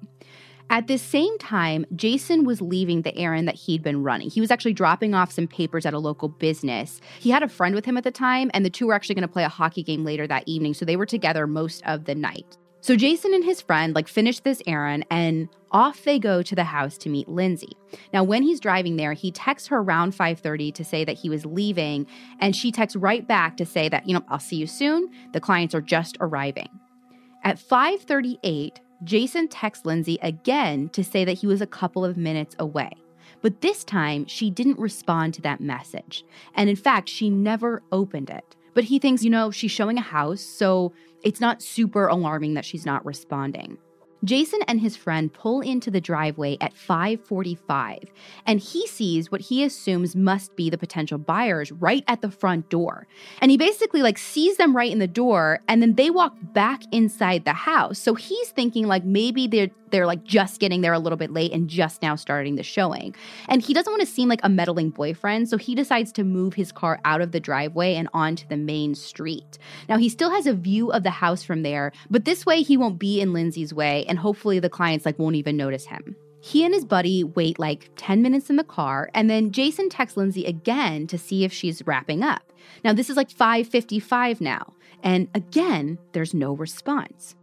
At 0.70 0.88
the 0.88 0.98
same 0.98 1.38
time, 1.40 1.86
Jason 1.94 2.46
was 2.46 2.62
leaving 2.62 3.02
the 3.02 3.16
errand 3.18 3.50
that 3.50 3.56
he'd 3.56 3.84
been 3.84 4.02
running. 4.02 4.30
He 4.30 4.40
was 4.40 4.50
actually 4.50 4.74
dropping 4.74 5.14
off 5.14 5.34
some 5.34 5.46
papers 5.46 5.86
at 5.86 5.94
a 5.94 6.00
local 6.00 6.30
business. 6.30 7.02
He 7.20 7.32
had 7.32 7.44
a 7.44 7.50
friend 7.50 7.76
with 7.76 7.84
him 7.84 7.98
at 7.98 8.06
the 8.06 8.12
time, 8.12 8.50
and 8.54 8.66
the 8.66 8.70
two 8.70 8.88
were 8.88 8.94
actually 8.94 9.16
going 9.16 9.28
to 9.28 9.34
play 9.34 9.44
a 9.44 9.50
hockey 9.50 9.84
game 9.84 10.06
later 10.06 10.26
that 10.26 10.44
evening, 10.48 10.74
so 10.74 10.86
they 10.86 10.96
were 10.96 11.06
together 11.06 11.48
most 11.48 11.84
of 11.86 12.06
the 12.06 12.16
night. 12.16 12.58
So 12.86 12.96
Jason 12.96 13.34
and 13.34 13.44
his 13.44 13.62
friend 13.62 13.96
like 13.96 14.08
finish 14.08 14.42
this 14.42 14.62
errand 14.68 15.08
and 15.10 15.50
off 15.72 16.04
they 16.04 16.20
go 16.20 16.44
to 16.44 16.54
the 16.54 16.66
house 16.66 17.00
to 17.00 17.10
meet 17.10 17.28
Lindsay. 17.28 17.76
Now 18.14 18.24
when 18.24 18.44
he's 18.44 18.60
driving 18.60 18.96
there, 18.96 19.14
he 19.14 19.32
texts 19.32 19.70
her 19.70 19.78
around 19.78 20.14
5:30 20.14 20.72
to 20.76 20.84
say 20.84 21.04
that 21.04 21.18
he 21.18 21.28
was 21.28 21.48
leaving 21.48 22.06
and 22.40 22.56
she 22.56 22.72
texts 22.72 22.96
right 22.96 23.28
back 23.28 23.58
to 23.58 23.66
say 23.66 23.90
that, 23.90 24.08
you 24.08 24.14
know, 24.14 24.24
I'll 24.30 24.38
see 24.38 24.58
you 24.58 24.68
soon. 24.68 25.10
The 25.34 25.40
clients 25.40 25.74
are 25.74 25.82
just 25.82 26.16
arriving. 26.20 26.70
At 27.44 27.58
5:38, 27.58 28.82
Jason 29.04 29.48
texts 29.48 29.88
Lindsay 29.88 30.20
again 30.22 30.90
to 30.90 31.04
say 31.04 31.26
that 31.26 31.40
he 31.40 31.48
was 31.48 31.62
a 31.62 31.66
couple 31.66 32.06
of 32.06 32.18
minutes 32.18 32.56
away. 32.60 32.92
But 33.42 33.62
this 33.62 33.84
time, 33.84 34.28
she 34.28 34.52
didn't 34.52 34.78
respond 34.78 35.34
to 35.34 35.42
that 35.42 35.60
message. 35.60 36.24
And 36.54 36.70
in 36.70 36.76
fact, 36.76 37.10
she 37.10 37.32
never 37.32 37.82
opened 37.92 38.30
it. 38.30 38.56
But 38.76 38.84
he 38.84 39.00
thinks, 39.00 39.24
you 39.24 39.32
know, 39.32 39.50
she's 39.50 39.72
showing 39.72 39.98
a 39.98 40.02
house, 40.02 40.42
so 40.42 40.94
it's 41.26 41.42
not 41.42 41.62
super 41.62 42.08
alarming 42.08 42.54
that 42.54 42.64
she's 42.64 42.86
not 42.86 43.06
responding. 43.06 43.78
Jason 44.24 44.60
and 44.68 44.80
his 44.80 44.96
friend 44.96 45.32
pull 45.32 45.62
into 45.62 45.92
the 45.92 46.02
driveway 46.02 46.58
at 46.60 46.74
5:45 46.74 48.10
and 48.48 48.60
he 48.60 48.88
sees 48.88 49.32
what 49.32 49.42
he 49.42 49.64
assumes 49.64 50.16
must 50.16 50.56
be 50.56 50.70
the 50.70 50.78
potential 50.78 51.18
buyers 51.18 51.72
right 51.72 52.04
at 52.08 52.22
the 52.22 52.32
front 52.32 52.70
door. 52.70 53.08
And 53.40 53.52
he 53.52 53.58
basically 53.58 54.02
like 54.02 54.18
sees 54.18 54.58
them 54.58 54.76
right 54.76 54.92
in 54.92 55.00
the 55.00 55.08
door 55.08 55.60
and 55.68 55.82
then 55.82 55.94
they 55.96 56.10
walk 56.10 56.36
back 56.54 56.82
inside 56.92 57.46
the 57.46 57.54
house. 57.54 58.00
So 58.00 58.16
he's 58.16 58.50
thinking 58.50 58.88
like 58.88 59.04
maybe 59.04 59.48
they're 59.48 59.70
they're 59.96 60.06
like 60.06 60.26
just 60.26 60.60
getting 60.60 60.82
there 60.82 60.92
a 60.92 61.00
little 61.00 61.18
bit 61.18 61.32
late 61.32 61.54
and 61.54 61.70
just 61.70 62.02
now 62.02 62.16
starting 62.16 62.56
the 62.56 62.64
showing. 62.64 63.16
And 63.48 63.62
he 63.62 63.74
doesn't 63.74 63.92
want 63.92 64.02
to 64.02 64.06
seem 64.06 64.28
like 64.28 64.42
a 64.44 64.50
meddling 64.50 64.90
boyfriend, 64.90 65.48
so 65.48 65.58
he 65.58 65.74
decides 65.74 66.12
to 66.14 66.26
move 66.26 66.54
his 66.54 66.74
car 66.74 67.00
out 67.06 67.22
of 67.22 67.32
the 67.32 67.40
driveway 67.40 67.96
and 67.96 68.10
onto 68.14 68.46
the 68.48 68.58
main 68.58 68.94
street. 68.94 69.58
Now, 69.88 69.98
he 69.98 70.10
still 70.10 70.32
has 70.32 70.48
a 70.48 70.54
view 70.54 70.92
of 70.92 71.04
the 71.04 71.12
house 71.12 71.44
from 71.44 71.64
there, 71.64 71.94
but 72.10 72.26
this 72.26 72.46
way 72.46 72.62
he 72.62 72.76
won't 72.76 73.00
be 73.00 73.22
in 73.22 73.32
Lindsay's 73.32 73.74
way 73.74 74.06
and 74.08 74.20
hopefully 74.20 74.60
the 74.60 74.70
clients 74.70 75.06
like 75.06 75.18
won't 75.18 75.36
even 75.36 75.56
notice 75.56 75.86
him. 75.86 76.16
He 76.42 76.64
and 76.64 76.74
his 76.74 76.86
buddy 76.86 77.24
wait 77.24 77.58
like 77.58 77.90
10 77.96 78.22
minutes 78.22 78.50
in 78.50 78.56
the 78.56 78.64
car 78.64 79.10
and 79.14 79.30
then 79.30 79.52
Jason 79.52 79.90
texts 79.90 80.18
Lindsay 80.18 80.46
again 80.46 81.08
to 81.08 81.18
see 81.18 81.44
if 81.44 81.52
she's 81.52 81.86
wrapping 81.88 82.22
up. 82.22 82.52
Now 82.84 82.94
this 82.94 83.10
is 83.10 83.18
like 83.18 83.30
5:55 83.30 84.42
now 84.42 84.74
and 85.02 85.28
again 85.34 85.98
there's 86.12 86.36
no 86.36 86.54
response. 86.54 87.36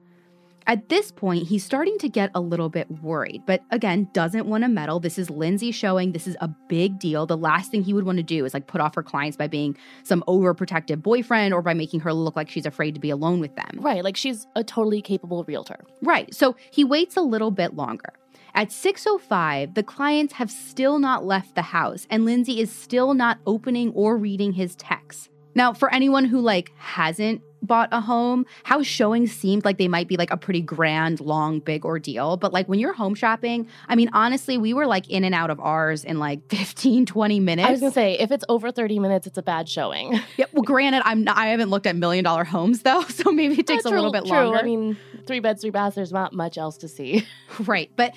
At 0.66 0.88
this 0.88 1.10
point, 1.10 1.48
he's 1.48 1.64
starting 1.64 1.98
to 1.98 2.08
get 2.08 2.30
a 2.34 2.40
little 2.40 2.68
bit 2.68 2.90
worried, 3.02 3.42
but 3.46 3.62
again, 3.70 4.08
doesn't 4.12 4.46
want 4.46 4.64
to 4.64 4.68
meddle. 4.68 5.00
This 5.00 5.18
is 5.18 5.30
Lindsay 5.30 5.72
showing 5.72 6.12
this 6.12 6.26
is 6.26 6.36
a 6.40 6.48
big 6.68 6.98
deal. 6.98 7.26
The 7.26 7.36
last 7.36 7.70
thing 7.70 7.82
he 7.82 7.92
would 7.92 8.04
want 8.04 8.18
to 8.18 8.22
do 8.22 8.44
is 8.44 8.54
like 8.54 8.66
put 8.66 8.80
off 8.80 8.94
her 8.94 9.02
clients 9.02 9.36
by 9.36 9.48
being 9.48 9.76
some 10.02 10.22
overprotective 10.28 11.02
boyfriend 11.02 11.52
or 11.54 11.62
by 11.62 11.74
making 11.74 12.00
her 12.00 12.12
look 12.12 12.36
like 12.36 12.48
she's 12.48 12.66
afraid 12.66 12.94
to 12.94 13.00
be 13.00 13.10
alone 13.10 13.40
with 13.40 13.54
them. 13.56 13.78
Right, 13.78 14.04
like 14.04 14.16
she's 14.16 14.46
a 14.54 14.64
totally 14.64 15.02
capable 15.02 15.44
realtor. 15.44 15.84
Right. 16.02 16.32
So 16.34 16.56
he 16.70 16.84
waits 16.84 17.16
a 17.16 17.22
little 17.22 17.50
bit 17.50 17.74
longer. 17.74 18.12
At 18.54 18.68
6:05, 18.68 19.74
the 19.74 19.82
clients 19.82 20.34
have 20.34 20.50
still 20.50 20.98
not 20.98 21.24
left 21.24 21.54
the 21.54 21.62
house 21.62 22.06
and 22.10 22.24
Lindsay 22.24 22.60
is 22.60 22.70
still 22.70 23.14
not 23.14 23.38
opening 23.46 23.92
or 23.92 24.16
reading 24.16 24.52
his 24.52 24.76
texts. 24.76 25.30
Now, 25.54 25.72
for 25.72 25.92
anyone 25.92 26.24
who 26.26 26.40
like 26.40 26.72
hasn't 26.76 27.42
bought 27.62 27.88
a 27.92 28.00
home, 28.00 28.44
how 28.64 28.82
showings 28.82 29.32
seemed 29.32 29.64
like 29.64 29.78
they 29.78 29.88
might 29.88 30.08
be 30.08 30.16
like 30.16 30.30
a 30.30 30.36
pretty 30.36 30.60
grand, 30.60 31.20
long, 31.20 31.60
big 31.60 31.84
ordeal. 31.84 32.36
But 32.36 32.52
like 32.52 32.68
when 32.68 32.78
you're 32.78 32.92
home 32.92 33.14
shopping, 33.14 33.66
I 33.88 33.94
mean, 33.94 34.10
honestly, 34.12 34.58
we 34.58 34.74
were 34.74 34.86
like 34.86 35.08
in 35.08 35.24
and 35.24 35.34
out 35.34 35.50
of 35.50 35.60
ours 35.60 36.04
in 36.04 36.18
like 36.18 36.40
15, 36.50 37.06
20 37.06 37.40
minutes. 37.40 37.68
I 37.68 37.72
was 37.72 37.80
gonna 37.80 37.92
say, 37.92 38.18
if 38.18 38.30
it's 38.30 38.44
over 38.48 38.70
30 38.70 38.98
minutes, 38.98 39.26
it's 39.26 39.38
a 39.38 39.42
bad 39.42 39.68
showing. 39.68 40.12
yeah. 40.36 40.46
Well, 40.52 40.62
granted, 40.62 41.02
I'm 41.04 41.24
not, 41.24 41.36
I 41.36 41.46
haven't 41.46 41.70
looked 41.70 41.86
at 41.86 41.96
million 41.96 42.24
dollar 42.24 42.44
homes 42.44 42.82
though, 42.82 43.02
so 43.08 43.30
maybe 43.30 43.58
it 43.60 43.66
takes 43.66 43.82
true, 43.82 43.92
a 43.92 43.94
little 43.94 44.12
bit 44.12 44.24
true. 44.24 44.36
longer. 44.36 44.58
I 44.58 44.62
mean, 44.62 44.96
three 45.26 45.40
beds, 45.40 45.62
three 45.62 45.70
baths, 45.70 45.96
there's 45.96 46.12
not 46.12 46.32
much 46.32 46.58
else 46.58 46.76
to 46.78 46.88
see. 46.88 47.26
right. 47.60 47.90
But 47.96 48.14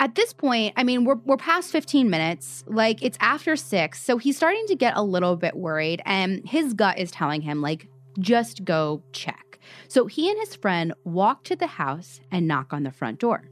at 0.00 0.14
this 0.14 0.32
point, 0.32 0.74
I 0.76 0.84
mean, 0.84 1.04
we're, 1.04 1.16
we're 1.16 1.36
past 1.36 1.72
15 1.72 2.08
minutes. 2.08 2.64
Like, 2.66 3.02
it's 3.02 3.18
after 3.20 3.56
six. 3.56 4.02
So 4.02 4.16
he's 4.16 4.36
starting 4.36 4.64
to 4.68 4.76
get 4.76 4.96
a 4.96 5.02
little 5.02 5.36
bit 5.36 5.56
worried. 5.56 6.02
And 6.04 6.48
his 6.48 6.72
gut 6.72 6.98
is 6.98 7.10
telling 7.10 7.42
him, 7.42 7.60
like, 7.60 7.88
just 8.18 8.64
go 8.64 9.02
check. 9.12 9.58
So 9.88 10.06
he 10.06 10.30
and 10.30 10.38
his 10.38 10.54
friend 10.54 10.94
walk 11.04 11.44
to 11.44 11.56
the 11.56 11.66
house 11.66 12.20
and 12.30 12.48
knock 12.48 12.72
on 12.72 12.82
the 12.82 12.92
front 12.92 13.18
door. 13.18 13.50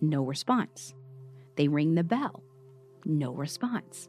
No 0.00 0.22
response. 0.22 0.94
They 1.56 1.68
ring 1.68 1.94
the 1.94 2.04
bell. 2.04 2.42
No 3.04 3.32
response. 3.32 4.08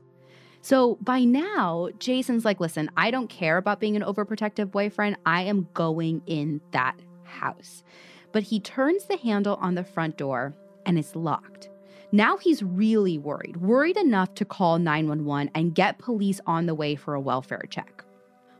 So 0.62 0.98
by 1.02 1.24
now, 1.24 1.90
Jason's 2.00 2.44
like, 2.44 2.60
listen, 2.60 2.90
I 2.98 3.12
don't 3.12 3.30
care 3.30 3.58
about 3.58 3.80
being 3.80 3.96
an 3.96 4.02
overprotective 4.02 4.72
boyfriend. 4.72 5.18
I 5.26 5.44
am 5.44 5.68
going 5.74 6.22
in 6.26 6.62
that 6.72 7.00
house. 7.24 7.84
But 8.32 8.44
he 8.44 8.60
turns 8.60 9.06
the 9.06 9.18
handle 9.18 9.56
on 9.62 9.76
the 9.76 9.84
front 9.84 10.18
door 10.18 10.56
and 10.86 10.98
it's 10.98 11.16
locked. 11.16 11.70
Now 12.12 12.38
he's 12.38 12.64
really 12.64 13.18
worried, 13.18 13.58
worried 13.58 13.98
enough 13.98 14.34
to 14.36 14.46
call 14.46 14.80
911 14.80 15.52
and 15.54 15.76
get 15.76 16.00
police 16.00 16.40
on 16.46 16.66
the 16.66 16.76
way 16.76 16.96
for 16.96 17.14
a 17.14 17.22
welfare 17.22 17.64
check. 17.70 18.04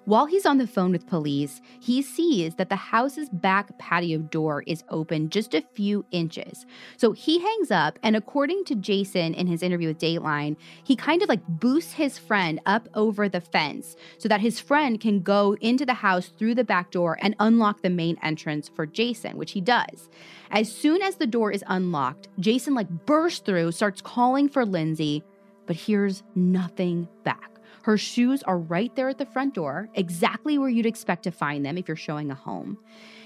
While 0.08 0.28
he's 0.28 0.46
on 0.46 0.58
the 0.58 0.68
phone 0.68 0.94
with 0.94 1.06
police, 1.06 1.60
he 1.82 2.02
sees 2.02 2.56
that 2.56 2.70
the 2.70 2.78
house's 2.78 3.28
back 3.28 3.78
patio 3.78 4.20
door 4.20 4.64
is 4.66 4.86
open 4.88 5.30
just 5.30 5.54
a 5.54 5.66
few 5.74 6.06
inches. 6.12 6.66
So 6.96 7.12
he 7.12 7.40
hangs 7.40 7.72
up, 7.72 8.00
and 8.02 8.16
according 8.16 8.64
to 8.66 8.76
Jason 8.76 9.34
in 9.34 9.48
his 9.48 9.62
interview 9.62 9.90
with 9.90 10.00
Dateline, 10.00 10.56
he 10.82 10.96
kind 10.96 11.22
of 11.22 11.28
like 11.28 11.46
boosts 11.50 11.92
his 11.92 12.18
friend 12.18 12.62
up 12.66 12.88
over 12.94 13.28
the 13.28 13.42
fence 13.42 13.98
so 14.18 14.30
that 14.30 14.40
his 14.40 14.62
friend 14.62 15.02
can 15.02 15.24
go 15.24 15.58
into 15.60 15.86
the 15.86 15.96
house 15.96 16.28
through 16.30 16.56
the 16.56 16.64
back 16.64 16.92
door 16.92 17.18
and 17.22 17.36
unlock 17.42 17.82
the 17.82 17.90
main 17.90 18.18
entrance 18.24 18.70
for 18.70 18.86
Jason, 18.86 19.36
which 19.36 19.52
he 19.52 19.60
does. 19.60 20.10
As 20.52 20.72
soon 20.72 21.02
as 21.02 21.18
the 21.18 21.28
door 21.28 21.52
is 21.52 21.66
unlocked, 21.68 22.30
Jason 22.40 22.74
like 22.76 22.88
bursts 23.06 23.42
through, 23.42 23.74
starts 23.74 24.00
calling 24.00 24.48
for 24.48 24.66
Lindsay, 24.66 25.22
but 25.66 25.76
hears 25.76 26.24
nothing 26.34 27.10
back. 27.26 27.57
Her 27.84 27.98
shoes 27.98 28.44
are 28.44 28.58
right 28.58 28.96
there 28.96 29.10
at 29.10 29.18
the 29.18 29.26
front 29.26 29.54
door, 29.54 29.90
exactly 29.94 30.58
where 30.58 30.70
you'd 30.70 30.86
expect 30.86 31.24
to 31.24 31.32
find 31.32 31.66
them 31.66 31.78
if 31.78 31.88
you're 31.88 31.98
showing 31.98 32.32
a 32.32 32.36
home. 32.36 32.78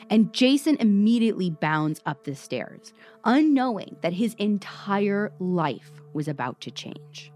And 0.09 0.33
Jason 0.33 0.77
immediately 0.79 1.49
bounds 1.49 2.01
up 2.05 2.23
the 2.23 2.35
stairs, 2.35 2.93
unknowing 3.23 3.95
that 4.01 4.13
his 4.13 4.33
entire 4.35 5.31
life 5.39 5.91
was 6.13 6.27
about 6.27 6.59
to 6.61 6.71
change. 6.71 7.31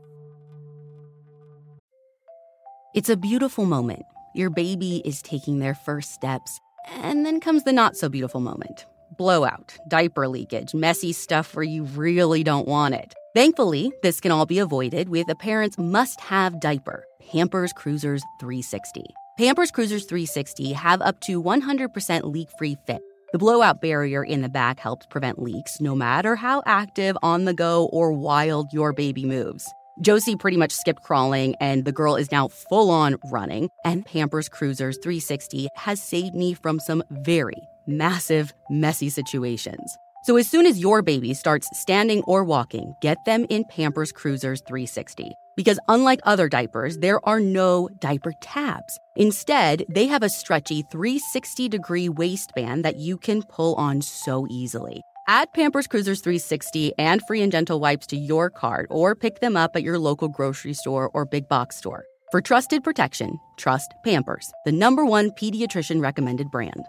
It's 2.93 3.09
a 3.09 3.17
beautiful 3.17 3.65
moment. 3.65 4.03
Your 4.33 4.50
baby 4.50 5.01
is 5.05 5.21
taking 5.21 5.59
their 5.59 5.75
first 5.75 6.13
steps, 6.13 6.59
and 6.88 7.25
then 7.25 7.39
comes 7.39 7.63
the 7.63 7.74
not 7.74 7.95
so 7.95 8.09
beautiful 8.09 8.41
moment 8.41 8.85
blowout, 9.17 9.77
diaper 9.88 10.27
leakage, 10.27 10.74
messy 10.74 11.13
stuff 11.13 11.55
where 11.55 11.63
you 11.63 11.83
really 11.83 12.43
don't 12.43 12.67
want 12.67 12.95
it. 12.95 13.13
Thankfully, 13.35 13.91
this 14.01 14.21
can 14.21 14.31
all 14.31 14.45
be 14.45 14.59
avoided 14.59 15.09
with 15.09 15.27
a 15.27 15.35
parent's 15.35 15.77
must 15.77 16.21
have 16.21 16.61
diaper, 16.61 17.03
Pampers 17.33 17.73
Cruisers 17.73 18.23
360. 18.39 19.03
Pampers 19.37 19.71
Cruisers 19.71 20.05
360 20.05 20.71
have 20.71 21.01
up 21.01 21.19
to 21.19 21.43
100% 21.43 22.23
leak 22.23 22.47
free 22.57 22.77
fit. 22.87 23.01
The 23.33 23.37
blowout 23.37 23.81
barrier 23.81 24.23
in 24.23 24.41
the 24.41 24.47
back 24.47 24.79
helps 24.79 25.05
prevent 25.07 25.37
leaks 25.37 25.81
no 25.81 25.93
matter 25.93 26.37
how 26.37 26.63
active, 26.65 27.17
on 27.21 27.43
the 27.43 27.53
go, 27.53 27.89
or 27.91 28.13
wild 28.13 28.71
your 28.71 28.93
baby 28.93 29.25
moves. 29.25 29.69
Josie 29.99 30.37
pretty 30.37 30.55
much 30.55 30.71
skipped 30.71 31.03
crawling, 31.03 31.55
and 31.59 31.83
the 31.83 31.91
girl 31.91 32.15
is 32.15 32.31
now 32.31 32.47
full 32.47 32.89
on 32.89 33.17
running. 33.33 33.69
And 33.83 34.05
Pampers 34.05 34.47
Cruisers 34.47 34.97
360 34.99 35.67
has 35.75 36.01
saved 36.01 36.35
me 36.35 36.53
from 36.53 36.79
some 36.79 37.03
very 37.11 37.67
massive, 37.85 38.53
messy 38.69 39.09
situations. 39.09 39.97
So 40.25 40.38
as 40.38 40.50
soon 40.50 40.65
as 40.65 40.79
your 40.79 41.03
baby 41.03 41.36
starts 41.36 41.70
standing 41.74 42.24
or 42.24 42.44
walking, 42.44 42.96
get 43.00 43.24
them 43.25 43.46
in 43.51 43.63
Pampers 43.65 44.12
Cruisers 44.12 44.60
360. 44.62 45.36
Because 45.55 45.77
unlike 45.88 46.20
other 46.24 46.50
diapers, 46.50 46.98
there 46.98 47.24
are 47.29 47.39
no 47.39 47.88
diaper 48.00 48.34
tabs. 48.41 48.98
Instead, 49.15 49.86
they 49.88 50.08
have 50.08 50.24
a 50.24 50.29
stretchy 50.29 50.82
360 50.89 51.70
degree 51.70 52.10
waistband 52.10 52.84
that 52.84 52.96
you 52.96 53.20
can 53.20 53.44
pull 53.44 53.75
on 53.75 54.01
so 54.01 54.48
easily. 54.50 55.00
Add 55.27 55.53
Pampers 55.53 55.86
Cruisers 55.86 56.22
360 56.22 56.94
and 56.98 57.22
free 57.27 57.44
and 57.44 57.51
gentle 57.51 57.79
wipes 57.79 58.08
to 58.08 58.17
your 58.17 58.50
cart 58.50 58.88
or 58.89 59.13
pick 59.13 59.41
them 59.41 59.55
up 59.55 59.75
at 59.75 59.84
your 59.84 60.00
local 60.00 60.27
grocery 60.27 60.74
store 60.74 61.12
or 61.13 61.25
big 61.25 61.48
box 61.48 61.75
store. 61.75 62.03
For 62.32 62.41
trusted 62.41 62.84
protection, 62.84 63.38
trust 63.60 63.94
Pampers, 64.03 64.51
the 64.65 64.72
number 64.72 65.05
one 65.05 65.29
pediatrician 65.29 66.01
recommended 66.01 66.50
brand. 66.50 66.84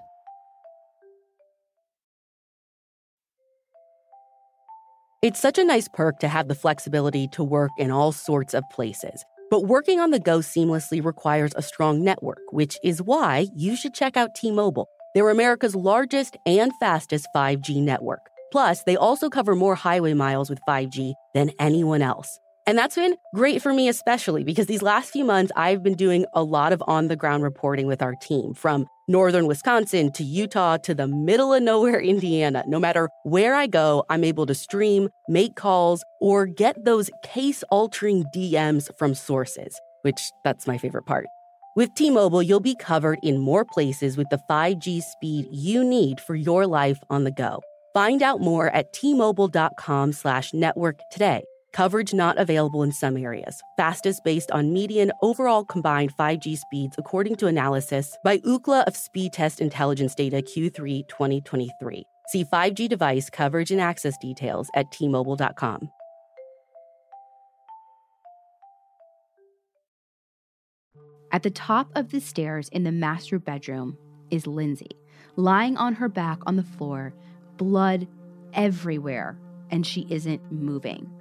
It's 5.23 5.41
such 5.41 5.57
a 5.57 5.65
nice 5.65 5.89
perk 5.89 6.19
to 6.19 6.29
have 6.29 6.47
the 6.47 6.55
flexibility 6.55 7.27
to 7.29 7.43
work 7.43 7.71
in 7.79 7.91
all 7.91 8.13
sorts 8.13 8.53
of 8.53 8.63
places. 8.71 9.25
But 9.51 9.67
working 9.67 9.99
on 9.99 10.11
the 10.11 10.21
go 10.21 10.41
seamlessly 10.41 11.03
requires 11.03 11.53
a 11.57 11.63
strong 11.63 12.05
network, 12.05 12.43
which 12.51 12.77
is 12.85 13.01
why 13.01 13.47
you 13.57 13.77
should 13.77 13.95
check 13.95 14.19
out 14.19 14.35
T 14.35 14.51
Mobile. 14.51 14.89
They're 15.15 15.31
America's 15.31 15.75
largest 15.75 16.37
and 16.45 16.71
fastest 16.79 17.29
5G 17.35 17.83
network. 17.83 18.21
Plus, 18.53 18.83
they 18.83 18.97
also 18.97 19.31
cover 19.31 19.55
more 19.55 19.75
highway 19.75 20.13
miles 20.13 20.51
with 20.51 20.61
5G 20.69 21.15
than 21.33 21.51
anyone 21.59 22.03
else. 22.03 22.39
And 22.67 22.77
that's 22.77 22.97
been 22.97 23.17
great 23.35 23.63
for 23.63 23.73
me, 23.73 23.89
especially 23.89 24.45
because 24.45 24.67
these 24.67 24.83
last 24.83 25.11
few 25.11 25.25
months, 25.25 25.51
I've 25.57 25.83
been 25.83 25.95
doing 25.95 26.27
a 26.35 26.43
lot 26.43 26.75
of 26.75 26.83
on 26.87 27.09
the 27.09 27.17
ground 27.17 27.43
reporting 27.43 27.87
with 27.87 28.03
our 28.03 28.15
team 28.21 28.53
from 28.53 28.87
northern 29.09 29.47
Wisconsin 29.47 30.13
to 30.13 30.25
Utah 30.25 30.77
to 30.79 30.95
the 30.95 31.07
middle 31.07 31.55
of 31.55 31.63
nowhere, 31.63 32.01
Indiana. 32.15 32.65
No 32.67 32.79
matter 32.79 33.09
where 33.25 33.55
I 33.55 33.67
go, 33.67 34.05
I'm 34.09 34.25
able 34.25 34.47
to 34.47 34.55
stream, 34.55 35.09
make 35.29 35.57
calls, 35.57 36.05
or 36.21 36.47
get 36.47 36.85
those 36.85 37.11
case 37.23 37.63
altering 37.71 38.25
DMs 38.35 38.91
from 38.99 39.15
sources, 39.15 39.81
which 40.03 40.21
that's 40.45 40.67
my 40.67 40.79
favorite 40.79 41.07
part. 41.07 41.27
With 41.77 41.95
T 41.95 42.11
Mobile, 42.11 42.43
you'll 42.43 42.61
be 42.61 42.75
covered 42.75 43.19
in 43.23 43.39
more 43.39 43.65
places 43.65 44.17
with 44.17 44.29
the 44.31 44.41
5G 44.51 45.03
speed 45.03 45.47
you 45.51 45.85
need 45.85 46.21
for 46.21 46.35
your 46.35 46.67
life 46.67 46.99
on 47.11 47.25
the 47.25 47.31
go. 47.31 47.61
Find 47.93 48.23
out 48.23 48.41
more 48.41 48.69
at 48.69 48.93
tmobile.com 48.93 50.13
slash 50.13 50.53
network 50.55 51.01
today. 51.11 51.45
Coverage 51.77 52.15
not 52.15 52.39
available 52.39 52.83
in 52.83 52.91
some 52.91 53.19
areas. 53.19 53.63
Fastest 53.77 54.25
based 54.25 54.51
on 54.51 54.73
median 54.73 55.13
overall 55.21 55.63
combined 55.63 56.11
5G 56.17 56.57
speeds, 56.57 56.97
according 56.97 57.37
to 57.37 57.49
analysis 57.49 58.17
by 58.25 58.39
Ookla 58.39 58.85
of 58.87 58.97
Speed 58.97 59.35
Test 59.35 59.61
Intelligence 59.61 60.15
Data 60.15 60.37
Q3 60.37 61.07
2023. 61.07 62.03
See 62.29 62.45
5G 62.47 62.89
device 62.89 63.29
coverage 63.29 63.71
and 63.71 63.79
access 63.79 64.17
details 64.17 64.71
at 64.75 64.91
tmobile.com. 64.91 65.91
At 71.31 71.43
the 71.43 71.51
top 71.51 71.91
of 71.95 72.11
the 72.11 72.21
stairs 72.23 72.71
in 72.71 72.85
the 72.85 72.93
master 72.93 73.39
bedroom 73.39 73.99
is 74.31 74.47
Lindsay, 74.47 74.97
lying 75.37 75.77
on 75.77 75.97
her 75.97 76.09
back 76.09 76.39
on 76.47 76.57
the 76.57 76.63
floor, 76.63 77.13
blood 77.59 78.09
everywhere, 78.55 79.39
and 79.71 79.87
she 79.87 80.07
isn't 80.09 80.51
moving. 80.51 81.16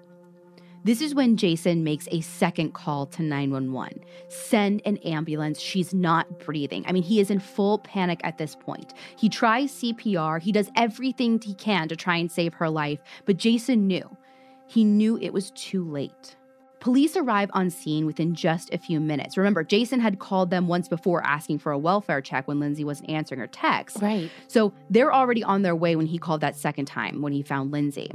This 0.86 1.02
is 1.02 1.16
when 1.16 1.36
Jason 1.36 1.84
makes 1.84 2.08
a 2.12 2.22
second 2.22 2.76
call 2.76 3.08
to 3.08 3.24
911. 3.24 4.06
Send 4.28 4.84
an 4.86 4.98
ambulance. 4.98 5.60
She's 5.60 5.96
not 5.96 6.38
breathing. 6.38 6.86
I 6.88 6.92
mean, 6.92 7.02
he 7.02 7.20
is 7.20 7.32
in 7.32 7.40
full 7.40 7.80
panic 7.80 8.22
at 8.24 8.38
this 8.38 8.56
point. 8.56 8.94
He 9.18 9.28
tries 9.28 9.72
CPR, 9.72 10.40
he 10.40 10.52
does 10.52 10.70
everything 10.76 11.42
he 11.42 11.56
can 11.56 11.88
to 11.88 11.96
try 11.96 12.18
and 12.18 12.32
save 12.32 12.54
her 12.54 12.70
life, 12.70 13.00
but 13.26 13.38
Jason 13.38 13.88
knew. 13.88 14.16
He 14.68 14.84
knew 14.84 15.18
it 15.18 15.34
was 15.34 15.50
too 15.56 15.84
late. 15.84 16.36
Police 16.82 17.18
arrive 17.18 17.50
on 17.54 17.72
scene 17.72 18.06
within 18.06 18.36
just 18.36 18.72
a 18.72 18.78
few 18.78 19.00
minutes. 19.00 19.38
Remember, 19.38 19.64
Jason 19.64 20.00
had 20.00 20.20
called 20.20 20.52
them 20.52 20.68
once 20.68 20.88
before 20.88 21.26
asking 21.26 21.58
for 21.58 21.72
a 21.72 21.80
welfare 21.80 22.22
check 22.22 22.48
when 22.48 22.60
Lindsay 22.60 22.84
wasn't 22.84 23.10
answering 23.10 23.40
her 23.40 23.48
text. 23.48 24.04
Right. 24.04 24.30
So 24.48 24.72
they're 24.92 25.12
already 25.12 25.44
on 25.44 25.64
their 25.64 25.76
way 25.76 25.96
when 25.96 26.06
he 26.06 26.20
called 26.20 26.42
that 26.42 26.56
second 26.56 26.86
time 26.86 27.24
when 27.24 27.34
he 27.34 27.42
found 27.42 27.72
Lindsay. 27.72 28.12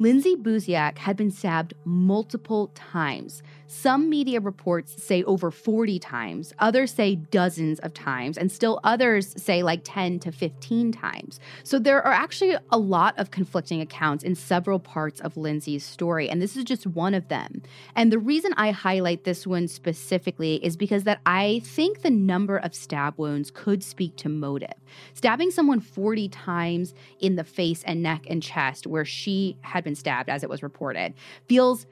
Lindsay 0.00 0.34
Buziak 0.34 0.98
had 0.98 1.16
been 1.16 1.30
stabbed 1.30 1.74
multiple 1.84 2.72
times. 2.74 3.42
Some 3.68 4.10
media 4.10 4.40
reports 4.40 5.02
say 5.02 5.22
over 5.22 5.50
40 5.50 5.98
times, 6.00 6.52
others 6.58 6.92
say 6.92 7.14
dozens 7.14 7.78
of 7.80 7.94
times, 7.94 8.36
and 8.36 8.50
still 8.50 8.80
others 8.82 9.34
say 9.40 9.62
like 9.62 9.80
10 9.84 10.18
to 10.20 10.32
15 10.32 10.92
times. 10.92 11.38
So 11.62 11.78
there 11.78 12.02
are 12.02 12.12
actually 12.12 12.56
a 12.70 12.78
lot 12.78 13.18
of 13.18 13.30
conflicting 13.30 13.80
accounts 13.80 14.24
in 14.24 14.34
several 14.34 14.80
parts 14.80 15.20
of 15.20 15.36
Lindsay's 15.36 15.84
story, 15.84 16.28
and 16.28 16.42
this 16.42 16.56
is 16.56 16.64
just 16.64 16.86
one 16.86 17.14
of 17.14 17.28
them. 17.28 17.62
And 17.94 18.10
the 18.10 18.18
reason 18.18 18.52
I 18.56 18.72
highlight 18.72 19.24
this 19.24 19.46
one 19.46 19.68
specifically 19.68 20.56
is 20.64 20.76
because 20.76 21.04
that 21.04 21.20
I 21.24 21.62
think 21.64 22.02
the 22.02 22.10
number 22.10 22.56
of 22.56 22.74
stab 22.74 23.14
wounds 23.16 23.50
could 23.52 23.82
speak 23.84 24.16
to 24.16 24.28
motive. 24.28 24.74
Stabbing 25.14 25.50
someone 25.50 25.80
40 25.80 26.28
times 26.28 26.94
in 27.20 27.36
the 27.36 27.44
face 27.44 27.82
and 27.84 28.02
neck 28.02 28.24
and 28.28 28.42
chest 28.42 28.86
where 28.86 29.04
she 29.04 29.56
had 29.62 29.83
been 29.84 29.94
stabbed 29.94 30.28
as 30.28 30.42
it 30.42 30.48
was 30.48 30.62
reported 30.62 31.14
feels 31.46 31.86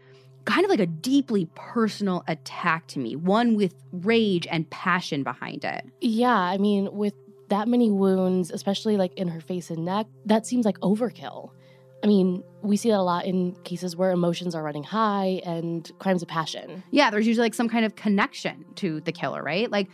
kind 0.45 0.65
of 0.65 0.71
like 0.71 0.81
a 0.81 0.87
deeply 0.87 1.49
personal 1.55 2.25
attack 2.27 2.87
to 2.89 2.99
me, 2.99 3.17
one 3.17 3.55
with 3.55 3.75
rage 3.93 4.47
and 4.51 4.69
passion 4.71 5.23
behind 5.23 5.65
it. 5.65 5.87
Yeah, 6.01 6.35
I 6.35 6.59
mean, 6.59 6.93
with 6.93 7.15
that 7.49 7.69
many 7.69 7.91
wounds, 7.91 8.51
especially 8.51 8.97
like 8.97 9.15
in 9.15 9.29
her 9.29 9.41
face 9.41 9.71
and 9.71 9.85
neck, 9.85 10.07
that 10.27 10.47
seems 10.47 10.65
like 10.65 10.79
overkill. 10.81 11.51
I 12.03 12.09
mean, 12.09 12.43
we 12.63 12.77
see 12.77 12.91
that 12.91 12.99
a 12.99 13.03
lot 13.03 13.27
in 13.27 13.55
cases 13.63 13.95
where 13.95 14.11
emotions 14.11 14.55
are 14.55 14.63
running 14.63 14.83
high 14.83 15.41
and 15.45 15.89
crimes 16.01 16.23
of 16.23 16.29
passion. 16.29 16.83
Yeah, 16.91 17.11
there's 17.11 17.27
usually 17.27 17.47
like 17.47 17.55
some 17.55 17.69
kind 17.69 17.85
of 17.85 17.95
connection 17.95 18.65
to 18.77 19.01
the 19.01 19.13
killer, 19.13 19.43
right? 19.43 19.71
Like, 19.71 19.89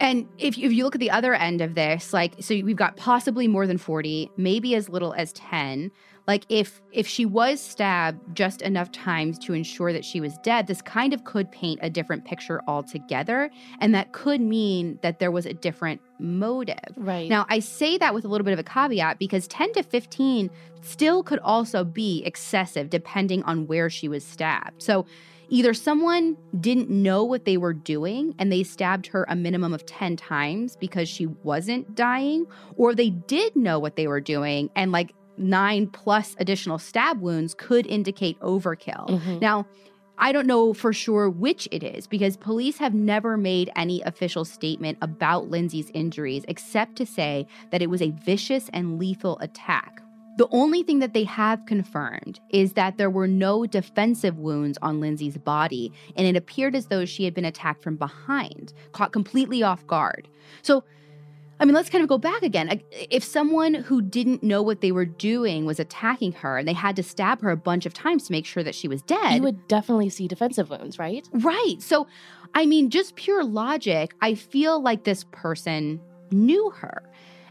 and 0.00 0.28
if, 0.38 0.56
if 0.56 0.72
you 0.72 0.84
look 0.84 0.94
at 0.94 1.00
the 1.00 1.10
other 1.10 1.34
end 1.34 1.60
of 1.60 1.74
this, 1.74 2.12
like, 2.12 2.34
so 2.40 2.54
we've 2.54 2.76
got 2.76 2.96
possibly 2.96 3.48
more 3.48 3.66
than 3.66 3.78
40, 3.78 4.30
maybe 4.36 4.74
as 4.74 4.88
little 4.88 5.12
as 5.12 5.32
10 5.32 5.90
like 6.26 6.44
if 6.48 6.80
if 6.92 7.06
she 7.06 7.24
was 7.24 7.60
stabbed 7.60 8.34
just 8.34 8.62
enough 8.62 8.90
times 8.92 9.38
to 9.38 9.52
ensure 9.52 9.92
that 9.92 10.04
she 10.04 10.20
was 10.20 10.36
dead 10.38 10.66
this 10.66 10.82
kind 10.82 11.12
of 11.12 11.24
could 11.24 11.50
paint 11.52 11.78
a 11.82 11.90
different 11.90 12.24
picture 12.24 12.60
altogether. 12.66 13.50
And 13.80 13.94
that 13.94 14.12
could 14.12 14.40
mean 14.40 14.98
that 15.02 15.18
there 15.18 15.30
was 15.30 15.46
a 15.46 15.52
different 15.52 16.00
motive. 16.18 16.76
Right. 16.96 17.28
Now 17.28 17.46
i 17.48 17.58
say 17.58 17.98
that 17.98 18.14
with 18.14 18.24
a 18.24 18.28
little 18.28 18.44
bit 18.44 18.52
of 18.52 18.58
a 18.58 18.64
caveat 18.64 19.18
because 19.18 19.46
10 19.48 19.74
to 19.74 19.82
15 19.82 20.50
still 20.82 21.22
could 21.22 21.38
also 21.40 21.84
be 21.84 22.22
excessive 22.24 22.90
depending 22.90 23.42
on 23.44 23.66
where 23.66 23.90
she 23.90 24.08
was 24.08 24.24
stabbed. 24.24 24.82
So 24.82 25.06
Either 25.48 25.74
someone 25.74 26.36
didn't 26.58 26.90
know 26.90 27.22
what 27.22 27.44
they 27.44 27.56
were 27.56 27.72
doing 27.72 28.34
and 28.38 28.50
they 28.50 28.64
stabbed 28.64 29.06
her 29.06 29.24
a 29.28 29.36
minimum 29.36 29.72
of 29.72 29.86
10 29.86 30.16
times 30.16 30.76
because 30.76 31.08
she 31.08 31.26
wasn't 31.26 31.94
dying, 31.94 32.46
or 32.76 32.94
they 32.94 33.10
did 33.10 33.54
know 33.54 33.78
what 33.78 33.94
they 33.94 34.08
were 34.08 34.20
doing 34.20 34.70
and 34.74 34.90
like 34.90 35.14
nine 35.38 35.86
plus 35.86 36.36
additional 36.38 36.78
stab 36.78 37.20
wounds 37.20 37.54
could 37.54 37.86
indicate 37.86 38.38
overkill. 38.40 39.08
Mm-hmm. 39.08 39.38
Now, 39.40 39.66
I 40.18 40.32
don't 40.32 40.46
know 40.46 40.72
for 40.72 40.92
sure 40.92 41.28
which 41.28 41.68
it 41.70 41.82
is 41.82 42.06
because 42.06 42.36
police 42.36 42.78
have 42.78 42.94
never 42.94 43.36
made 43.36 43.70
any 43.76 44.00
official 44.02 44.44
statement 44.44 44.98
about 45.02 45.50
Lindsay's 45.50 45.90
injuries 45.92 46.44
except 46.48 46.96
to 46.96 47.06
say 47.06 47.46
that 47.70 47.82
it 47.82 47.90
was 47.90 48.00
a 48.00 48.10
vicious 48.24 48.70
and 48.72 48.98
lethal 48.98 49.38
attack. 49.40 50.00
The 50.38 50.48
only 50.50 50.82
thing 50.82 50.98
that 50.98 51.14
they 51.14 51.24
have 51.24 51.64
confirmed 51.64 52.40
is 52.50 52.74
that 52.74 52.98
there 52.98 53.08
were 53.08 53.26
no 53.26 53.64
defensive 53.64 54.38
wounds 54.38 54.76
on 54.82 55.00
Lindsay's 55.00 55.38
body, 55.38 55.92
and 56.14 56.26
it 56.26 56.36
appeared 56.36 56.74
as 56.74 56.86
though 56.86 57.06
she 57.06 57.24
had 57.24 57.32
been 57.32 57.46
attacked 57.46 57.82
from 57.82 57.96
behind, 57.96 58.74
caught 58.92 59.12
completely 59.12 59.62
off 59.62 59.86
guard. 59.86 60.28
So 60.60 60.84
I 61.58 61.64
mean, 61.64 61.74
let's 61.74 61.88
kind 61.88 62.02
of 62.02 62.08
go 62.08 62.18
back 62.18 62.42
again. 62.42 62.82
If 62.90 63.24
someone 63.24 63.74
who 63.74 64.02
didn't 64.02 64.42
know 64.42 64.62
what 64.62 64.82
they 64.82 64.92
were 64.92 65.06
doing 65.06 65.64
was 65.64 65.80
attacking 65.80 66.32
her 66.32 66.58
and 66.58 66.68
they 66.68 66.74
had 66.74 66.96
to 66.96 67.02
stab 67.02 67.40
her 67.40 67.50
a 67.50 67.56
bunch 67.56 67.86
of 67.86 67.94
times 67.94 68.26
to 68.26 68.32
make 68.32 68.44
sure 68.44 68.62
that 68.62 68.74
she 68.74 68.88
was 68.88 69.00
dead, 69.02 69.36
you 69.36 69.42
would 69.42 69.66
definitely 69.66 70.10
see 70.10 70.28
defensive 70.28 70.68
wounds, 70.68 70.98
right? 70.98 71.26
Right. 71.32 71.76
So, 71.80 72.06
I 72.54 72.66
mean, 72.66 72.90
just 72.90 73.16
pure 73.16 73.42
logic, 73.42 74.14
I 74.20 74.34
feel 74.34 74.80
like 74.80 75.04
this 75.04 75.24
person 75.32 76.00
knew 76.30 76.70
her. 76.70 77.02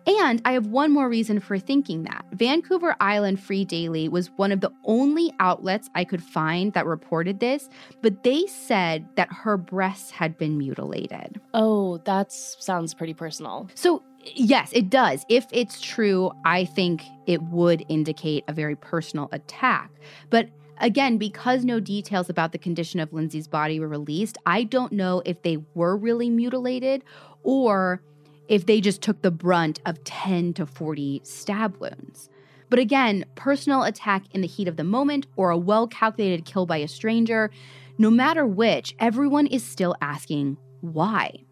And 0.08 0.41
I 0.46 0.52
have 0.52 0.68
one 0.68 0.91
more 0.91 1.10
reason 1.10 1.39
for 1.39 1.58
thinking 1.58 2.04
that. 2.04 2.26
Vancouver 2.32 2.96
Island 3.00 3.39
Free 3.39 3.65
Daily 3.65 4.08
was 4.08 4.30
one 4.36 4.52
of 4.52 4.62
the 4.62 4.72
only 4.84 5.34
outlets 5.39 5.89
I 5.96 6.04
could 6.04 6.22
find 6.22 6.74
that 6.74 6.86
reported 6.86 7.39
this, 7.39 7.70
but 8.02 8.24
they 8.24 8.46
said 8.46 9.08
that 9.15 9.32
her 9.32 9.58
breasts 9.58 10.12
had 10.12 10.38
been 10.38 10.58
mutilated. 10.58 11.41
Oh, 11.54 11.98
that 12.06 12.32
sounds 12.32 12.94
pretty 12.94 13.13
personal. 13.13 13.68
So, 13.74 14.04
yes, 14.24 14.72
it 14.74 14.89
does. 14.89 15.26
If 15.28 15.48
it's 15.52 15.82
true, 15.82 16.32
I 16.46 16.65
think 16.65 17.04
it 17.26 17.41
would 17.44 17.84
indicate 17.89 18.44
a 18.48 18.54
very 18.54 18.76
personal 18.76 19.30
attack. 19.32 19.91
But 20.30 20.50
Again, 20.80 21.18
because 21.18 21.63
no 21.63 21.80
details 21.80 22.30
about 22.30 22.52
the 22.52 22.58
condition 22.58 23.00
of 23.00 23.13
Lindsay's 23.13 23.48
body 23.48 23.80
were 23.80 23.88
released, 23.88 24.38
I 24.46 24.63
don't 24.63 24.91
know 24.91 25.22
if 25.26 25.41
they 25.41 25.58
were 25.74 25.96
really 25.96 26.30
mutilated 26.30 27.04
or 27.44 28.02
if 28.47 28.65
they 28.65 28.81
just 28.81 29.01
took 29.01 29.21
the 29.21 29.31
brunt 29.31 29.79
of 29.86 30.03
10 30.03 30.53
to 30.55 30.65
40 30.65 31.21
stab 31.23 31.77
wounds. 31.77 32.29
But 32.69 32.79
again, 32.79 33.25
personal 33.36 33.84
attack 33.84 34.23
in 34.31 34.41
the 34.41 34.47
heat 34.47 34.67
of 34.67 34.75
the 34.75 34.84
moment 34.84 35.27
or 35.36 35.49
a 35.49 35.58
well 35.58 35.88
calculated 35.88 36.45
kill 36.45 36.65
by 36.65 36.77
a 36.77 36.88
stranger, 36.88 37.51
no 37.97 38.10
matter 38.10 38.45
which, 38.45 38.95
everyone 38.99 39.47
is 39.47 39.63
still 39.63 39.95
asking 40.01 40.58
why. 40.81 41.44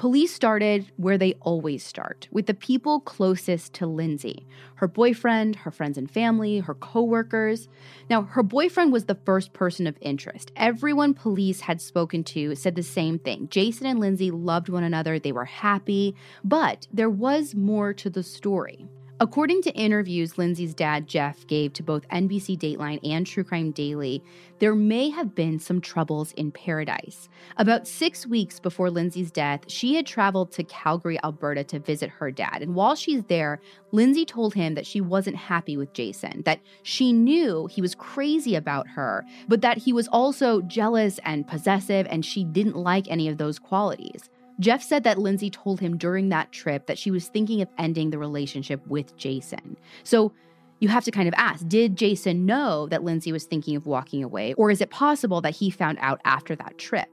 Police 0.00 0.32
started 0.32 0.90
where 0.96 1.18
they 1.18 1.34
always 1.42 1.84
start, 1.84 2.26
with 2.30 2.46
the 2.46 2.54
people 2.54 3.00
closest 3.00 3.74
to 3.74 3.86
Lindsay 3.86 4.46
her 4.76 4.88
boyfriend, 4.88 5.56
her 5.56 5.70
friends 5.70 5.98
and 5.98 6.10
family, 6.10 6.60
her 6.60 6.74
coworkers. 6.74 7.68
Now, 8.08 8.22
her 8.22 8.42
boyfriend 8.42 8.94
was 8.94 9.04
the 9.04 9.18
first 9.26 9.52
person 9.52 9.86
of 9.86 9.98
interest. 10.00 10.52
Everyone 10.56 11.12
police 11.12 11.60
had 11.60 11.82
spoken 11.82 12.24
to 12.24 12.54
said 12.54 12.76
the 12.76 12.82
same 12.82 13.18
thing. 13.18 13.48
Jason 13.50 13.84
and 13.84 14.00
Lindsay 14.00 14.30
loved 14.30 14.70
one 14.70 14.84
another, 14.84 15.18
they 15.18 15.32
were 15.32 15.44
happy, 15.44 16.14
but 16.42 16.86
there 16.90 17.10
was 17.10 17.54
more 17.54 17.92
to 17.92 18.08
the 18.08 18.22
story. 18.22 18.86
According 19.22 19.60
to 19.62 19.74
interviews 19.74 20.38
Lindsay's 20.38 20.72
dad, 20.72 21.06
Jeff, 21.06 21.46
gave 21.46 21.74
to 21.74 21.82
both 21.82 22.08
NBC 22.08 22.58
Dateline 22.58 23.00
and 23.04 23.26
True 23.26 23.44
Crime 23.44 23.70
Daily, 23.70 24.24
there 24.60 24.74
may 24.74 25.10
have 25.10 25.34
been 25.34 25.58
some 25.58 25.82
troubles 25.82 26.32
in 26.38 26.50
paradise. 26.50 27.28
About 27.58 27.86
six 27.86 28.26
weeks 28.26 28.58
before 28.58 28.88
Lindsay's 28.88 29.30
death, 29.30 29.60
she 29.66 29.94
had 29.94 30.06
traveled 30.06 30.52
to 30.52 30.64
Calgary, 30.64 31.18
Alberta 31.22 31.64
to 31.64 31.78
visit 31.78 32.08
her 32.08 32.30
dad. 32.30 32.62
And 32.62 32.74
while 32.74 32.94
she's 32.94 33.22
there, 33.24 33.60
Lindsay 33.92 34.24
told 34.24 34.54
him 34.54 34.72
that 34.72 34.86
she 34.86 35.02
wasn't 35.02 35.36
happy 35.36 35.76
with 35.76 35.92
Jason, 35.92 36.40
that 36.46 36.60
she 36.82 37.12
knew 37.12 37.66
he 37.66 37.82
was 37.82 37.94
crazy 37.94 38.54
about 38.54 38.88
her, 38.88 39.26
but 39.48 39.60
that 39.60 39.76
he 39.76 39.92
was 39.92 40.08
also 40.08 40.62
jealous 40.62 41.20
and 41.26 41.46
possessive, 41.46 42.06
and 42.08 42.24
she 42.24 42.42
didn't 42.42 42.76
like 42.76 43.06
any 43.10 43.28
of 43.28 43.36
those 43.36 43.58
qualities. 43.58 44.30
Jeff 44.60 44.82
said 44.82 45.04
that 45.04 45.18
Lindsay 45.18 45.50
told 45.50 45.80
him 45.80 45.96
during 45.96 46.28
that 46.28 46.52
trip 46.52 46.86
that 46.86 46.98
she 46.98 47.10
was 47.10 47.28
thinking 47.28 47.62
of 47.62 47.68
ending 47.78 48.10
the 48.10 48.18
relationship 48.18 48.86
with 48.86 49.16
Jason. 49.16 49.76
So 50.04 50.32
you 50.78 50.88
have 50.88 51.04
to 51.04 51.10
kind 51.10 51.28
of 51.28 51.34
ask 51.36 51.66
Did 51.66 51.96
Jason 51.96 52.46
know 52.46 52.86
that 52.88 53.02
Lindsay 53.02 53.32
was 53.32 53.44
thinking 53.44 53.76
of 53.76 53.86
walking 53.86 54.22
away, 54.22 54.54
or 54.54 54.70
is 54.70 54.80
it 54.80 54.90
possible 54.90 55.40
that 55.40 55.56
he 55.56 55.70
found 55.70 55.98
out 56.00 56.20
after 56.24 56.54
that 56.56 56.78
trip? 56.78 57.08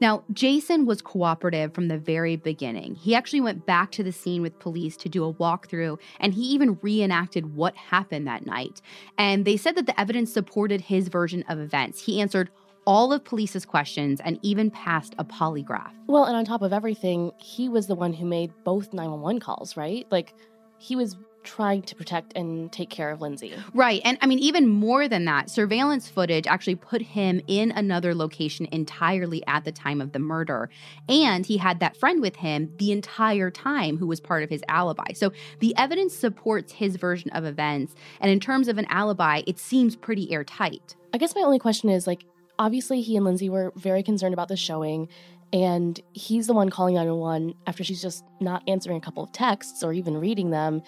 Now, 0.00 0.24
Jason 0.32 0.86
was 0.86 1.00
cooperative 1.00 1.72
from 1.72 1.88
the 1.88 1.98
very 1.98 2.36
beginning. 2.36 2.96
He 2.96 3.14
actually 3.14 3.40
went 3.40 3.64
back 3.64 3.92
to 3.92 4.02
the 4.02 4.12
scene 4.12 4.42
with 4.42 4.58
police 4.58 4.96
to 4.98 5.08
do 5.08 5.24
a 5.24 5.32
walkthrough, 5.32 6.00
and 6.18 6.34
he 6.34 6.42
even 6.42 6.78
reenacted 6.82 7.54
what 7.54 7.76
happened 7.76 8.26
that 8.26 8.44
night. 8.44 8.80
And 9.18 9.44
they 9.44 9.56
said 9.56 9.76
that 9.76 9.86
the 9.86 9.98
evidence 10.00 10.32
supported 10.32 10.80
his 10.80 11.08
version 11.08 11.44
of 11.48 11.60
events. 11.60 12.02
He 12.02 12.20
answered 12.20 12.50
all 12.86 13.12
of 13.12 13.24
police's 13.24 13.64
questions 13.64 14.20
and 14.24 14.38
even 14.42 14.70
passed 14.70 15.14
a 15.18 15.24
polygraph. 15.24 15.92
Well, 16.06 16.24
and 16.24 16.36
on 16.36 16.44
top 16.44 16.62
of 16.62 16.72
everything, 16.72 17.32
he 17.38 17.68
was 17.68 17.86
the 17.86 17.94
one 17.94 18.12
who 18.12 18.26
made 18.26 18.52
both 18.64 18.92
911 18.92 19.40
calls, 19.40 19.76
right? 19.76 20.06
Like, 20.10 20.34
he 20.78 20.96
was 20.96 21.16
trying 21.44 21.82
to 21.82 21.94
protect 21.94 22.32
and 22.36 22.72
take 22.72 22.90
care 22.90 23.10
of 23.10 23.20
Lindsay. 23.20 23.54
Right. 23.74 24.00
And 24.04 24.18
I 24.20 24.26
mean, 24.26 24.38
even 24.38 24.66
more 24.66 25.08
than 25.08 25.26
that, 25.26 25.50
surveillance 25.50 26.08
footage 26.08 26.46
actually 26.46 26.74
put 26.74 27.02
him 27.02 27.40
in 27.46 27.70
another 27.70 28.14
location 28.14 28.66
entirely 28.72 29.42
at 29.46 29.64
the 29.64 29.72
time 29.72 30.00
of 30.00 30.12
the 30.12 30.18
murder. 30.18 30.70
And 31.08 31.44
he 31.44 31.58
had 31.58 31.80
that 31.80 31.96
friend 31.96 32.20
with 32.20 32.36
him 32.36 32.72
the 32.78 32.92
entire 32.92 33.50
time 33.50 33.98
who 33.98 34.06
was 34.06 34.20
part 34.20 34.42
of 34.42 34.50
his 34.50 34.64
alibi. 34.68 35.12
So 35.12 35.32
the 35.60 35.74
evidence 35.76 36.14
supports 36.14 36.72
his 36.72 36.96
version 36.96 37.30
of 37.30 37.44
events. 37.44 37.94
And 38.20 38.30
in 38.30 38.40
terms 38.40 38.66
of 38.68 38.78
an 38.78 38.86
alibi, 38.88 39.42
it 39.46 39.58
seems 39.58 39.96
pretty 39.96 40.32
airtight. 40.32 40.96
I 41.12 41.18
guess 41.18 41.34
my 41.34 41.42
only 41.42 41.58
question 41.58 41.90
is 41.90 42.06
like, 42.06 42.24
obviously, 42.58 43.00
he 43.00 43.16
and 43.16 43.24
Lindsay 43.24 43.48
were 43.48 43.72
very 43.76 44.02
concerned 44.02 44.34
about 44.34 44.48
the 44.48 44.56
showing. 44.56 45.08
And 45.52 46.00
he's 46.12 46.48
the 46.48 46.52
one 46.52 46.68
calling 46.68 46.94
911 46.94 47.54
after 47.66 47.84
she's 47.84 48.02
just 48.02 48.24
not 48.40 48.62
answering 48.66 48.96
a 48.96 49.00
couple 49.00 49.22
of 49.22 49.30
texts 49.30 49.84
or 49.84 49.92
even 49.92 50.16
reading 50.16 50.50
them. 50.50 50.82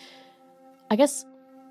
I 0.91 0.97
guess 0.97 1.25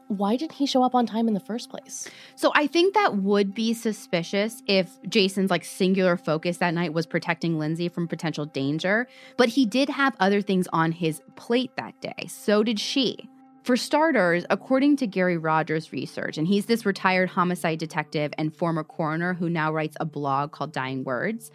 why 0.07 0.35
didn't 0.35 0.53
he 0.53 0.65
show 0.65 0.83
up 0.83 0.93
on 0.95 1.05
time 1.05 1.27
in 1.27 1.33
the 1.33 1.39
first 1.39 1.69
place? 1.69 2.07
So 2.35 2.51
I 2.55 2.67
think 2.67 2.93
that 2.93 3.17
would 3.17 3.53
be 3.53 3.73
suspicious 3.73 4.61
if 4.67 4.89
Jason's 5.09 5.49
like 5.49 5.65
singular 5.65 6.15
focus 6.15 6.57
that 6.57 6.73
night 6.73 6.93
was 6.93 7.05
protecting 7.05 7.57
Lindsay 7.57 7.89
from 7.89 8.07
potential 8.07 8.45
danger, 8.45 9.07
but 9.37 9.49
he 9.49 9.65
did 9.65 9.89
have 9.89 10.15
other 10.19 10.41
things 10.41 10.67
on 10.71 10.91
his 10.91 11.21
plate 11.35 11.71
that 11.77 11.99
day. 12.01 12.27
So 12.27 12.63
did 12.63 12.79
she. 12.79 13.29
For 13.65 13.75
starters, 13.75 14.45
according 14.51 14.97
to 14.97 15.07
Garry 15.07 15.37
Rogers' 15.37 15.91
research, 15.91 16.37
and 16.37 16.45
he's 16.45 16.67
this 16.67 16.85
retired 16.85 17.29
homicide 17.29 17.79
detective 17.79 18.31
and 18.37 18.55
former 18.55 18.83
coroner 18.83 19.33
who 19.33 19.49
now 19.49 19.73
writes 19.73 19.97
a 19.99 20.05
blog 20.05 20.51
called 20.51 20.71
Dying 20.71 21.03
Words, 21.03 21.49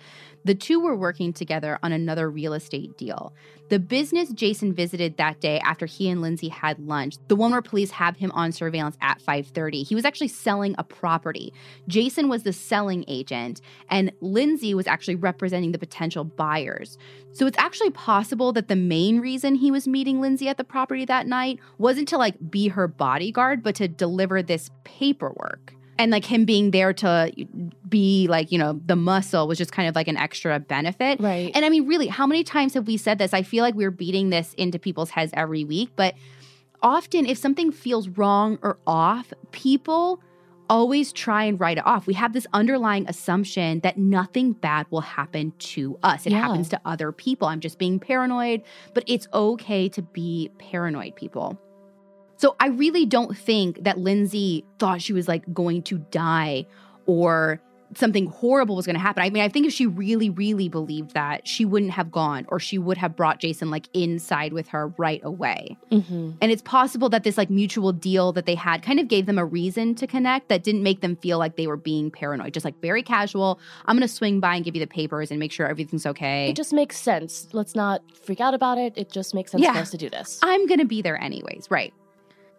the 0.44 0.54
two 0.54 0.80
were 0.80 0.96
working 0.96 1.32
together 1.32 1.78
on 1.82 1.92
another 1.92 2.30
real 2.30 2.54
estate 2.54 2.96
deal. 2.96 3.34
The 3.68 3.78
business 3.78 4.30
Jason 4.30 4.74
visited 4.74 5.16
that 5.16 5.40
day 5.40 5.60
after 5.60 5.86
he 5.86 6.08
and 6.08 6.20
Lindsay 6.20 6.48
had 6.48 6.80
lunch, 6.80 7.16
the 7.28 7.36
one 7.36 7.52
where 7.52 7.62
police 7.62 7.92
have 7.92 8.16
him 8.16 8.32
on 8.32 8.50
surveillance 8.50 8.96
at 9.00 9.20
5:30, 9.20 9.84
he 9.84 9.94
was 9.94 10.04
actually 10.04 10.28
selling 10.28 10.74
a 10.76 10.84
property. 10.84 11.52
Jason 11.86 12.28
was 12.28 12.42
the 12.42 12.52
selling 12.52 13.04
agent 13.06 13.60
and 13.88 14.12
Lindsay 14.20 14.74
was 14.74 14.86
actually 14.86 15.14
representing 15.14 15.72
the 15.72 15.78
potential 15.78 16.24
buyers. 16.24 16.98
So 17.32 17.46
it's 17.46 17.58
actually 17.58 17.90
possible 17.90 18.52
that 18.52 18.68
the 18.68 18.76
main 18.76 19.20
reason 19.20 19.54
he 19.54 19.70
was 19.70 19.86
meeting 19.86 20.20
Lindsay 20.20 20.48
at 20.48 20.56
the 20.56 20.64
property 20.64 21.04
that 21.04 21.28
night 21.28 21.60
wasn't 21.78 22.08
to 22.08 22.18
like 22.18 22.50
be 22.50 22.68
her 22.68 22.88
bodyguard, 22.88 23.62
but 23.62 23.76
to 23.76 23.86
deliver 23.86 24.42
this 24.42 24.70
paperwork 24.84 25.74
and 26.00 26.10
like 26.10 26.24
him 26.24 26.44
being 26.44 26.70
there 26.72 26.92
to 26.94 27.30
be 27.88 28.26
like 28.28 28.50
you 28.50 28.58
know 28.58 28.80
the 28.86 28.96
muscle 28.96 29.46
was 29.46 29.58
just 29.58 29.70
kind 29.72 29.88
of 29.88 29.94
like 29.94 30.08
an 30.08 30.16
extra 30.16 30.58
benefit. 30.58 31.20
Right. 31.20 31.50
And 31.54 31.64
i 31.64 31.68
mean 31.68 31.86
really 31.86 32.08
how 32.08 32.26
many 32.26 32.42
times 32.42 32.74
have 32.74 32.86
we 32.86 32.96
said 32.96 33.18
this? 33.18 33.32
I 33.34 33.42
feel 33.42 33.62
like 33.62 33.74
we're 33.74 33.90
beating 33.90 34.30
this 34.30 34.54
into 34.54 34.78
people's 34.78 35.10
heads 35.10 35.32
every 35.36 35.64
week 35.64 35.90
but 35.96 36.14
often 36.82 37.26
if 37.26 37.36
something 37.38 37.70
feels 37.70 38.08
wrong 38.08 38.58
or 38.62 38.78
off 38.86 39.32
people 39.52 40.20
always 40.70 41.12
try 41.12 41.42
and 41.44 41.58
write 41.58 41.78
it 41.78 41.84
off. 41.86 42.06
We 42.06 42.14
have 42.14 42.32
this 42.32 42.46
underlying 42.52 43.04
assumption 43.08 43.80
that 43.80 43.98
nothing 43.98 44.52
bad 44.52 44.86
will 44.90 45.00
happen 45.00 45.52
to 45.58 45.98
us. 46.04 46.26
It 46.26 46.30
Yeah. 46.32 46.42
happens 46.42 46.68
to 46.68 46.80
other 46.84 47.10
people. 47.10 47.48
I'm 47.48 47.58
just 47.58 47.76
being 47.76 47.98
paranoid. 47.98 48.62
But 48.94 49.02
it's 49.08 49.26
okay 49.34 49.88
to 49.88 50.00
be 50.00 50.52
paranoid 50.60 51.16
people 51.16 51.58
so 52.40 52.56
I 52.58 52.68
really 52.68 53.04
don't 53.04 53.36
think 53.36 53.84
that 53.84 53.98
Lindsay 53.98 54.64
thought 54.78 55.02
she 55.02 55.12
was 55.12 55.28
like 55.28 55.52
going 55.52 55.82
to 55.82 55.98
die 55.98 56.64
or 57.04 57.60
something 57.96 58.26
horrible 58.26 58.76
was 58.76 58.86
going 58.86 58.94
to 58.94 59.00
happen. 59.00 59.22
I 59.22 59.28
mean, 59.28 59.42
I 59.42 59.48
think 59.50 59.66
if 59.66 59.74
she 59.74 59.84
really, 59.86 60.30
really 60.30 60.70
believed 60.70 61.12
that, 61.12 61.46
she 61.46 61.66
wouldn't 61.66 61.90
have 61.92 62.10
gone 62.10 62.46
or 62.48 62.58
she 62.58 62.78
would 62.78 62.96
have 62.96 63.14
brought 63.14 63.40
Jason 63.40 63.68
like 63.68 63.88
inside 63.92 64.54
with 64.54 64.68
her 64.68 64.88
right 64.96 65.20
away. 65.22 65.76
Mm-hmm. 65.90 66.30
And 66.40 66.50
it's 66.50 66.62
possible 66.62 67.10
that 67.10 67.24
this 67.24 67.36
like 67.36 67.50
mutual 67.50 67.92
deal 67.92 68.32
that 68.32 68.46
they 68.46 68.54
had 68.54 68.82
kind 68.82 69.00
of 69.00 69.08
gave 69.08 69.26
them 69.26 69.38
a 69.38 69.44
reason 69.44 69.94
to 69.96 70.06
connect 70.06 70.48
that 70.48 70.62
didn't 70.62 70.82
make 70.82 71.02
them 71.02 71.16
feel 71.16 71.36
like 71.38 71.56
they 71.56 71.66
were 71.66 71.76
being 71.76 72.10
paranoid. 72.10 72.54
Just 72.54 72.64
like 72.64 72.80
very 72.80 73.02
casual. 73.02 73.60
I'm 73.84 73.96
going 73.96 74.08
to 74.08 74.14
swing 74.14 74.40
by 74.40 74.54
and 74.54 74.64
give 74.64 74.74
you 74.74 74.80
the 74.80 74.86
papers 74.86 75.30
and 75.30 75.38
make 75.38 75.52
sure 75.52 75.66
everything's 75.66 76.06
okay. 76.06 76.48
It 76.48 76.56
just 76.56 76.72
makes 76.72 76.96
sense. 76.96 77.48
Let's 77.52 77.74
not 77.74 78.02
freak 78.24 78.40
out 78.40 78.54
about 78.54 78.78
it. 78.78 78.94
It 78.96 79.10
just 79.10 79.34
makes 79.34 79.50
sense 79.50 79.62
Yeah. 79.62 79.74
for 79.74 79.80
us 79.80 79.90
to 79.90 79.98
do 79.98 80.08
this. 80.08 80.38
I'm 80.42 80.66
going 80.66 80.80
to 80.80 80.86
be 80.86 81.02
there 81.02 81.20
anyways, 81.20 81.66
right? 81.70 81.92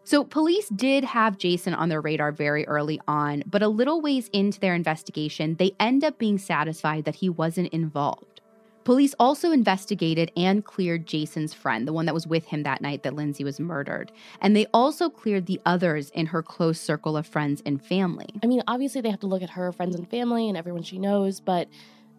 So, 0.03 0.23
police 0.23 0.67
did 0.69 1.03
have 1.03 1.37
Jason 1.37 1.73
on 1.73 1.89
their 1.89 2.01
radar 2.01 2.31
very 2.31 2.67
early 2.67 2.99
on, 3.07 3.43
but 3.45 3.61
a 3.61 3.67
little 3.67 4.01
ways 4.01 4.29
into 4.33 4.59
their 4.59 4.73
investigation, 4.73 5.55
they 5.55 5.75
end 5.79 6.03
up 6.03 6.17
being 6.17 6.39
satisfied 6.39 7.05
that 7.05 7.15
he 7.15 7.29
wasn't 7.29 7.71
involved. 7.71 8.41
Police 8.83 9.13
also 9.19 9.51
investigated 9.51 10.31
and 10.35 10.65
cleared 10.65 11.05
Jason's 11.05 11.53
friend, 11.53 11.87
the 11.87 11.93
one 11.93 12.07
that 12.07 12.15
was 12.15 12.25
with 12.25 12.47
him 12.47 12.63
that 12.63 12.81
night 12.81 13.03
that 13.03 13.13
Lindsay 13.13 13.43
was 13.43 13.59
murdered. 13.59 14.11
And 14.41 14.55
they 14.55 14.65
also 14.73 15.07
cleared 15.07 15.45
the 15.45 15.61
others 15.67 16.09
in 16.09 16.25
her 16.25 16.41
close 16.41 16.79
circle 16.79 17.15
of 17.15 17.27
friends 17.27 17.61
and 17.63 17.83
family. 17.83 18.29
I 18.41 18.47
mean, 18.47 18.63
obviously, 18.67 19.01
they 19.01 19.11
have 19.11 19.19
to 19.19 19.27
look 19.27 19.43
at 19.43 19.51
her 19.51 19.71
friends 19.71 19.95
and 19.95 20.09
family 20.09 20.49
and 20.49 20.57
everyone 20.57 20.81
she 20.81 20.97
knows, 20.97 21.39
but 21.39 21.67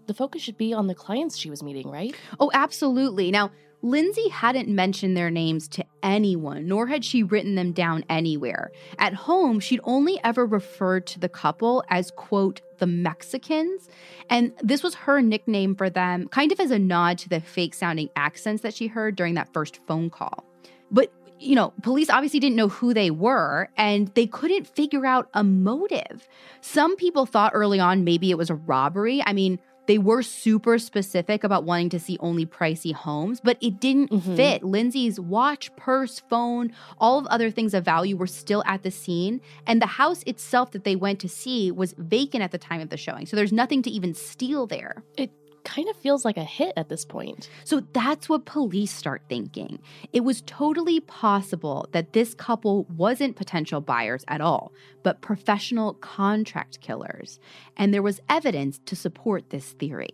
the 0.07 0.15
focus 0.15 0.43
should 0.43 0.57
be 0.57 0.73
on 0.73 0.87
the 0.87 0.95
clients 0.95 1.37
she 1.37 1.51
was 1.51 1.65
meeting, 1.65 1.91
right? 1.91 2.15
Oh, 2.39 2.51
absolutely. 2.55 3.33
Now, 3.33 3.51
Lindsay 3.83 4.29
hadn't 4.29 4.69
mentioned 4.69 5.17
their 5.17 5.31
names 5.31 5.67
to 5.69 5.85
anyone, 6.03 6.69
nor 6.69 6.87
had 6.87 7.05
she 7.05 7.25
written 7.25 7.57
them 7.57 7.73
down 7.73 8.05
anywhere. 8.09 8.71
At 8.99 9.13
home, 9.13 9.59
she'd 9.59 9.81
only 9.83 10.21
ever 10.23 10.47
referred 10.47 11.07
to 11.09 11.19
the 11.19 11.29
couple 11.29 11.83
as, 11.91 12.13
quote, 12.13 12.61
the 12.79 12.87
Mexicans. 12.87 13.89
And 14.31 14.53
this 14.63 14.83
was 14.83 14.95
her 14.95 15.21
nickname 15.21 15.75
for 15.75 15.91
them, 15.91 16.29
kind 16.29 16.53
of 16.53 16.61
as 16.61 16.71
a 16.71 16.79
nod 16.79 17.19
to 17.19 17.29
the 17.29 17.41
fake 17.41 17.75
sounding 17.75 18.09
accents 18.15 18.63
that 18.63 18.75
she 18.75 18.87
heard 18.87 19.17
during 19.17 19.35
that 19.35 19.53
first 19.53 19.81
phone 19.87 20.11
call. 20.11 20.45
But 20.91 21.13
you 21.43 21.57
know, 21.57 21.73
police 21.83 22.09
obviously 22.09 22.39
didn't 22.39 22.55
know 22.55 22.69
who 22.69 22.95
they 22.95 23.11
were 23.11 23.69
and 23.77 24.09
they 24.15 24.27
couldn't 24.27 24.67
figure 24.67 25.05
out 25.05 25.29
a 25.35 25.43
motive. 25.43 26.29
Some 26.61 26.95
people 26.95 27.27
thought 27.27 27.51
early 27.53 27.81
on 27.81 28.05
maybe 28.05 28.31
it 28.31 28.39
was 28.39 28.49
a 28.49 28.55
robbery. 28.55 29.21
I 29.27 29.33
mean, 29.33 29.59
they 29.87 29.99
were 29.99 30.23
super 30.23 30.79
specific 30.79 31.45
about 31.45 31.65
wanting 31.65 31.89
to 31.91 31.99
see 31.99 32.17
only 32.21 32.47
pricey 32.47 32.93
homes, 32.93 33.41
but 33.43 33.57
it 33.61 33.81
didn't 33.81 34.11
Mhm. 34.11 34.37
fit. 34.37 34.63
Lindsay's 34.63 35.19
watch, 35.19 35.75
purse, 35.77 36.21
phone, 36.31 36.73
all 36.99 37.19
of 37.19 37.27
other 37.27 37.51
things 37.51 37.75
of 37.75 37.85
value 37.85 38.17
were 38.17 38.27
still 38.27 38.63
at 38.67 38.83
the 38.83 38.91
scene, 38.91 39.41
and 39.67 39.83
the 39.83 39.87
house 39.87 40.23
itself 40.25 40.71
that 40.73 40.85
they 40.85 40.97
went 40.97 41.19
to 41.21 41.29
see 41.29 41.71
was 41.71 41.95
vacant 41.99 42.43
at 42.43 42.51
the 42.53 42.59
time 42.59 42.81
of 42.81 42.91
the 42.91 42.97
showing. 42.97 43.27
So 43.27 43.37
there's 43.37 43.53
nothing 43.53 43.83
to 43.83 43.91
even 43.91 44.15
steal 44.15 44.67
there. 44.67 45.03
It 45.17 45.31
kind 45.65 45.89
of 45.89 45.97
feels 45.97 46.25
like 46.25 46.37
a 46.37 46.45
hit 46.45 46.73
at 46.77 46.89
this 46.89 47.05
point. 47.05 47.49
So 47.65 47.81
that's 47.93 48.29
what 48.29 48.45
police 48.45 48.93
start 48.93 49.23
thinking. 49.29 49.81
It 50.13 50.21
was 50.21 50.43
totally 50.43 51.01
possible 51.01 51.89
that 51.93 52.13
this 52.13 52.35
couple 52.35 52.85
wasn't 52.85 53.37
potential 53.37 53.81
buyers 53.81 54.25
at 54.29 54.41
all, 54.41 54.73
but 55.03 55.21
professional 55.21 55.95
contract 55.95 56.81
killers. 56.81 57.41
And 57.77 57.93
there 57.93 58.03
was 58.03 58.21
evidence 58.29 58.81
to 58.87 58.97
support 58.97 59.51
this 59.51 59.73
theory. 59.73 60.13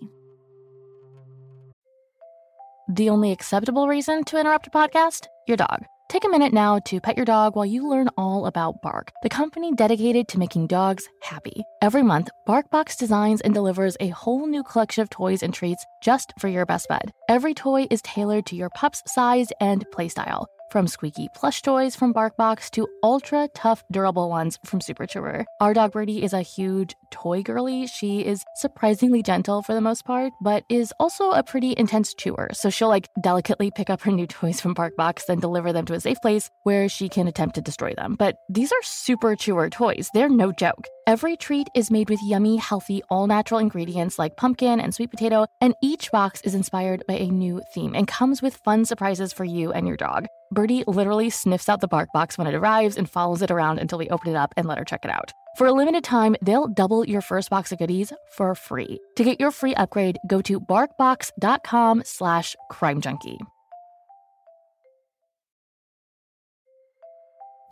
The 2.89 3.11
only 3.11 3.33
acceptable 3.33 3.87
reason 3.87 4.25
to 4.25 4.41
interrupt 4.41 4.69
a 4.69 4.71
podcast? 4.71 5.27
Your 5.47 5.59
dog. 5.59 5.85
Take 6.09 6.25
a 6.25 6.31
minute 6.31 6.55
now 6.55 6.79
to 6.87 7.03
pet 7.03 7.17
your 7.17 7.27
dog 7.27 7.55
while 7.55 7.67
you 7.67 7.87
learn 7.87 8.09
all 8.17 8.47
about 8.47 8.81
Bark, 8.81 9.13
the 9.23 9.29
company 9.29 9.75
dedicated 9.75 10.27
to 10.29 10.39
making 10.39 10.69
dogs 10.69 11.07
happy. 11.21 11.65
Every 11.83 12.03
month, 12.03 12.31
BarkBox 12.49 12.97
designs 12.97 13.43
and 13.43 13.53
delivers 13.53 13.95
a 14.01 14.09
whole 14.09 14.47
new 14.47 14.63
collection 14.63 15.03
of 15.03 15.11
toys 15.11 15.43
and 15.43 15.53
treats 15.53 15.85
just 16.01 16.33
for 16.39 16.49
your 16.49 16.65
best 16.65 16.89
bud. 16.89 17.13
Every 17.29 17.53
toy 17.53 17.89
is 17.91 18.01
tailored 18.01 18.47
to 18.47 18.57
your 18.57 18.71
pup's 18.71 19.03
size 19.07 19.49
and 19.61 19.85
playstyle. 19.95 20.47
From 20.71 20.87
squeaky 20.87 21.29
plush 21.35 21.63
toys 21.63 21.97
from 21.97 22.13
BarkBox 22.13 22.71
to 22.73 22.87
ultra 23.03 23.49
tough, 23.55 23.83
durable 23.91 24.29
ones 24.29 24.59
from 24.67 24.83
Super 24.83 25.07
Chewer. 25.07 25.47
Our 25.61 25.73
dog 25.73 25.93
Birdie 25.93 26.23
is 26.23 26.35
a 26.35 26.43
huge 26.43 26.95
toy 27.11 27.43
girly. 27.43 27.87
She 27.87 28.21
is 28.23 28.45
surprisingly 28.57 29.23
gentle 29.23 29.63
for 29.63 29.73
the 29.73 29.81
most 29.81 30.05
part, 30.05 30.31
but 30.43 30.65
is 30.69 30.93
also 31.01 31.31
a 31.31 31.43
pretty 31.43 31.75
intense 31.79 32.13
chewer. 32.13 32.51
So 32.53 32.69
she'll 32.69 32.89
like 32.89 33.09
delicately 33.23 33.71
pick 33.71 33.89
up 33.89 34.03
her 34.03 34.11
new 34.11 34.27
toys 34.27 34.61
from 34.61 34.75
BarkBox, 34.75 35.25
then 35.25 35.41
deliver 35.41 35.73
them 35.73 35.87
to 35.87 35.95
a 35.95 36.01
safe 36.01 36.21
place 36.21 36.51
where 36.65 36.87
she 36.91 37.09
can 37.09 37.29
attempt 37.29 37.55
to 37.55 37.63
destroy 37.63 37.95
them. 37.95 38.17
But 38.19 38.37
these 38.51 38.71
are 38.71 38.83
super 38.83 39.37
chewer 39.37 39.71
toys. 39.71 40.11
They're 40.13 40.29
no 40.29 40.53
joke. 40.53 40.87
Every 41.09 41.39
treat 41.39 41.69
is 41.75 41.91
made 41.91 42.11
with 42.11 42.23
yummy, 42.23 42.59
healthy, 42.59 43.03
all 43.09 43.27
natural 43.27 43.61
ingredients 43.61 44.19
like 44.19 44.37
pumpkin 44.37 44.79
and 44.79 44.95
sweet 44.95 45.11
potato, 45.11 45.47
and 45.59 45.73
each 45.83 46.13
box 46.13 46.43
is 46.43 46.55
inspired 46.55 47.03
by 47.09 47.15
a 47.15 47.31
new 47.31 47.63
theme 47.73 47.95
and 47.95 48.07
comes 48.07 48.43
with 48.43 48.59
fun 48.59 48.85
surprises 48.85 49.33
for 49.33 49.47
you 49.47 49.73
and 49.73 49.89
your 49.89 49.97
dog. 49.97 50.27
Birdie 50.53 50.85
literally 50.87 51.31
sniffs 51.31 51.71
out 51.71 51.81
the 51.81 51.89
bark 51.89 52.11
box 52.13 52.37
when 52.37 52.47
it 52.47 52.55
arrives 52.55 52.99
and 52.99 53.09
follows 53.09 53.41
it 53.41 53.51
around 53.51 53.79
until 53.79 53.99
we 53.99 54.11
open 54.11 54.33
it 54.33 54.37
up 54.37 54.53
and 54.59 54.69
let 54.69 54.77
her 54.77 54.85
check 54.85 55.03
it 55.03 55.11
out. 55.11 55.33
For 55.57 55.67
a 55.67 55.73
limited 55.73 56.05
time, 56.05 56.37
they'll 56.43 56.69
double 56.69 57.07
your 57.07 57.23
first 57.23 57.49
box 57.49 57.73
of 57.73 57.79
goodies 57.79 58.13
for 58.37 58.55
free. 58.55 59.01
To 59.17 59.25
get 59.25 59.41
your 59.41 59.51
free 59.51 59.75
upgrade, 59.77 60.19
go 60.27 60.43
to 60.43 60.61
barkbox.com 60.61 62.03
slash 62.05 62.55
crimejunkie. 62.71 63.39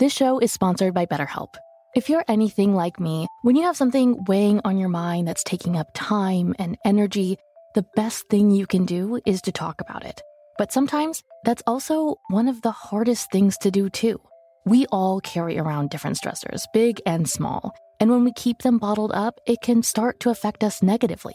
This 0.01 0.15
show 0.15 0.39
is 0.39 0.53
sponsored 0.53 0.95
by 0.95 1.05
BetterHelp. 1.05 1.57
If 1.97 2.11
you're 2.11 2.27
anything 2.29 2.75
like 2.75 3.01
me, 3.01 3.27
when 3.41 3.57
you 3.57 3.63
have 3.63 3.77
something 3.79 4.23
weighing 4.29 4.61
on 4.67 4.77
your 4.77 4.91
mind 4.91 5.27
that's 5.27 5.43
taking 5.43 5.79
up 5.79 5.87
time 5.95 6.55
and 6.59 6.77
energy, 6.85 7.39
the 7.75 7.87
best 7.97 8.29
thing 8.29 8.51
you 8.51 8.67
can 8.67 8.85
do 8.85 9.19
is 9.25 9.41
to 9.41 9.51
talk 9.51 9.81
about 9.81 10.05
it. 10.05 10.21
But 10.59 10.73
sometimes 10.73 11.23
that's 11.45 11.63
also 11.67 12.17
one 12.29 12.49
of 12.49 12.61
the 12.61 12.71
hardest 12.71 13.33
things 13.33 13.57
to 13.63 13.71
do 13.71 13.89
too. 13.89 14.21
We 14.67 14.85
all 14.93 15.23
carry 15.23 15.59
around 15.59 15.89
different 15.89 16.19
stressors, 16.19 16.65
big 16.75 17.01
and 17.07 17.27
small, 17.27 17.75
and 17.99 18.11
when 18.11 18.25
we 18.25 18.33
keep 18.35 18.59
them 18.59 18.77
bottled 18.77 19.13
up, 19.13 19.41
it 19.47 19.63
can 19.63 19.83
start 19.83 20.21
to 20.21 20.29
affect 20.29 20.63
us 20.63 20.83
negatively. 20.83 21.35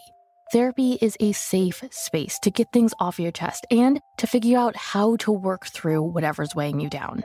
Therapy 0.52 0.96
is 1.00 1.16
a 1.18 1.32
safe 1.32 1.82
space 1.90 2.38
to 2.38 2.52
get 2.52 2.68
things 2.72 2.94
off 3.00 3.18
your 3.18 3.32
chest 3.32 3.66
and 3.72 3.98
to 4.18 4.28
figure 4.28 4.60
out 4.60 4.76
how 4.76 5.16
to 5.16 5.32
work 5.32 5.66
through 5.66 6.02
whatever's 6.02 6.54
weighing 6.54 6.78
you 6.78 6.88
down. 6.88 7.24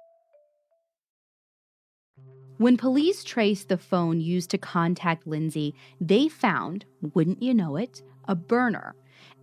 When 2.61 2.77
police 2.77 3.23
traced 3.23 3.69
the 3.69 3.77
phone 3.79 4.21
used 4.21 4.51
to 4.51 4.59
contact 4.59 5.25
Lindsay, 5.25 5.73
they 5.99 6.27
found, 6.27 6.85
wouldn't 7.15 7.41
you 7.41 7.55
know 7.55 7.75
it, 7.75 8.03
a 8.27 8.35
burner 8.35 8.93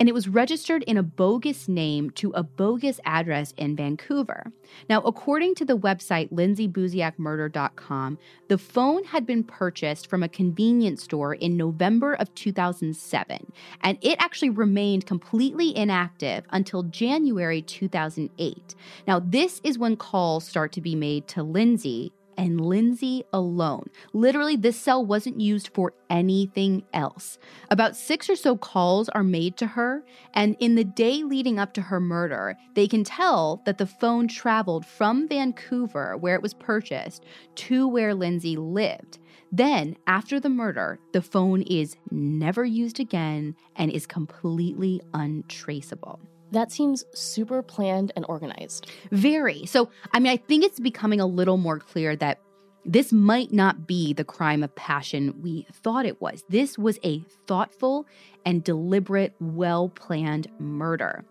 and 0.00 0.08
it 0.08 0.14
was 0.14 0.28
registered 0.28 0.82
in 0.84 0.96
a 0.96 1.02
bogus 1.02 1.68
name 1.68 2.10
to 2.10 2.30
a 2.32 2.42
bogus 2.42 3.00
address 3.04 3.52
in 3.56 3.74
Vancouver. 3.74 4.52
Now, 4.88 5.00
according 5.00 5.56
to 5.56 5.64
the 5.64 5.76
website 5.76 6.32
lindsaybuziakmurder.com, 6.32 8.18
the 8.48 8.58
phone 8.58 9.04
had 9.04 9.26
been 9.26 9.42
purchased 9.42 10.08
from 10.08 10.22
a 10.22 10.28
convenience 10.28 11.02
store 11.02 11.34
in 11.34 11.56
November 11.56 12.14
of 12.14 12.32
2007, 12.34 13.52
and 13.82 13.98
it 14.00 14.16
actually 14.20 14.50
remained 14.50 15.06
completely 15.06 15.76
inactive 15.76 16.44
until 16.50 16.84
January 16.84 17.62
2008. 17.62 18.74
Now, 19.06 19.20
this 19.20 19.60
is 19.64 19.78
when 19.78 19.96
calls 19.96 20.46
start 20.46 20.72
to 20.72 20.80
be 20.80 20.94
made 20.94 21.26
to 21.28 21.42
Lindsay 21.42 22.12
and 22.38 22.60
Lindsay 22.60 23.24
alone. 23.32 23.90
Literally, 24.14 24.56
this 24.56 24.80
cell 24.80 25.04
wasn't 25.04 25.40
used 25.40 25.70
for 25.74 25.92
anything 26.08 26.84
else. 26.94 27.38
About 27.70 27.96
six 27.96 28.30
or 28.30 28.36
so 28.36 28.56
calls 28.56 29.08
are 29.10 29.24
made 29.24 29.56
to 29.58 29.66
her, 29.66 30.04
and 30.32 30.56
in 30.60 30.76
the 30.76 30.84
day 30.84 31.24
leading 31.24 31.58
up 31.58 31.74
to 31.74 31.82
her 31.82 32.00
murder, 32.00 32.56
they 32.74 32.86
can 32.86 33.02
tell 33.04 33.60
that 33.66 33.76
the 33.76 33.86
phone 33.86 34.28
traveled 34.28 34.86
from 34.86 35.28
Vancouver, 35.28 36.16
where 36.16 36.36
it 36.36 36.42
was 36.42 36.54
purchased, 36.54 37.24
to 37.56 37.88
where 37.88 38.14
Lindsay 38.14 38.56
lived. 38.56 39.18
Then, 39.50 39.96
after 40.06 40.38
the 40.38 40.48
murder, 40.48 41.00
the 41.12 41.22
phone 41.22 41.62
is 41.62 41.96
never 42.10 42.64
used 42.64 43.00
again 43.00 43.56
and 43.76 43.90
is 43.90 44.06
completely 44.06 45.00
untraceable. 45.12 46.20
That 46.52 46.72
seems 46.72 47.04
super 47.14 47.62
planned 47.62 48.12
and 48.16 48.24
organized. 48.28 48.90
Very. 49.10 49.66
So, 49.66 49.90
I 50.12 50.20
mean, 50.20 50.32
I 50.32 50.36
think 50.36 50.64
it's 50.64 50.80
becoming 50.80 51.20
a 51.20 51.26
little 51.26 51.56
more 51.56 51.78
clear 51.78 52.16
that 52.16 52.40
this 52.84 53.12
might 53.12 53.52
not 53.52 53.86
be 53.86 54.14
the 54.14 54.24
crime 54.24 54.62
of 54.62 54.74
passion 54.74 55.42
we 55.42 55.66
thought 55.72 56.06
it 56.06 56.20
was. 56.22 56.44
This 56.48 56.78
was 56.78 56.98
a 57.04 57.22
thoughtful 57.46 58.06
and 58.46 58.64
deliberate, 58.64 59.34
well 59.40 59.90
planned 59.90 60.46
murder. 60.58 61.24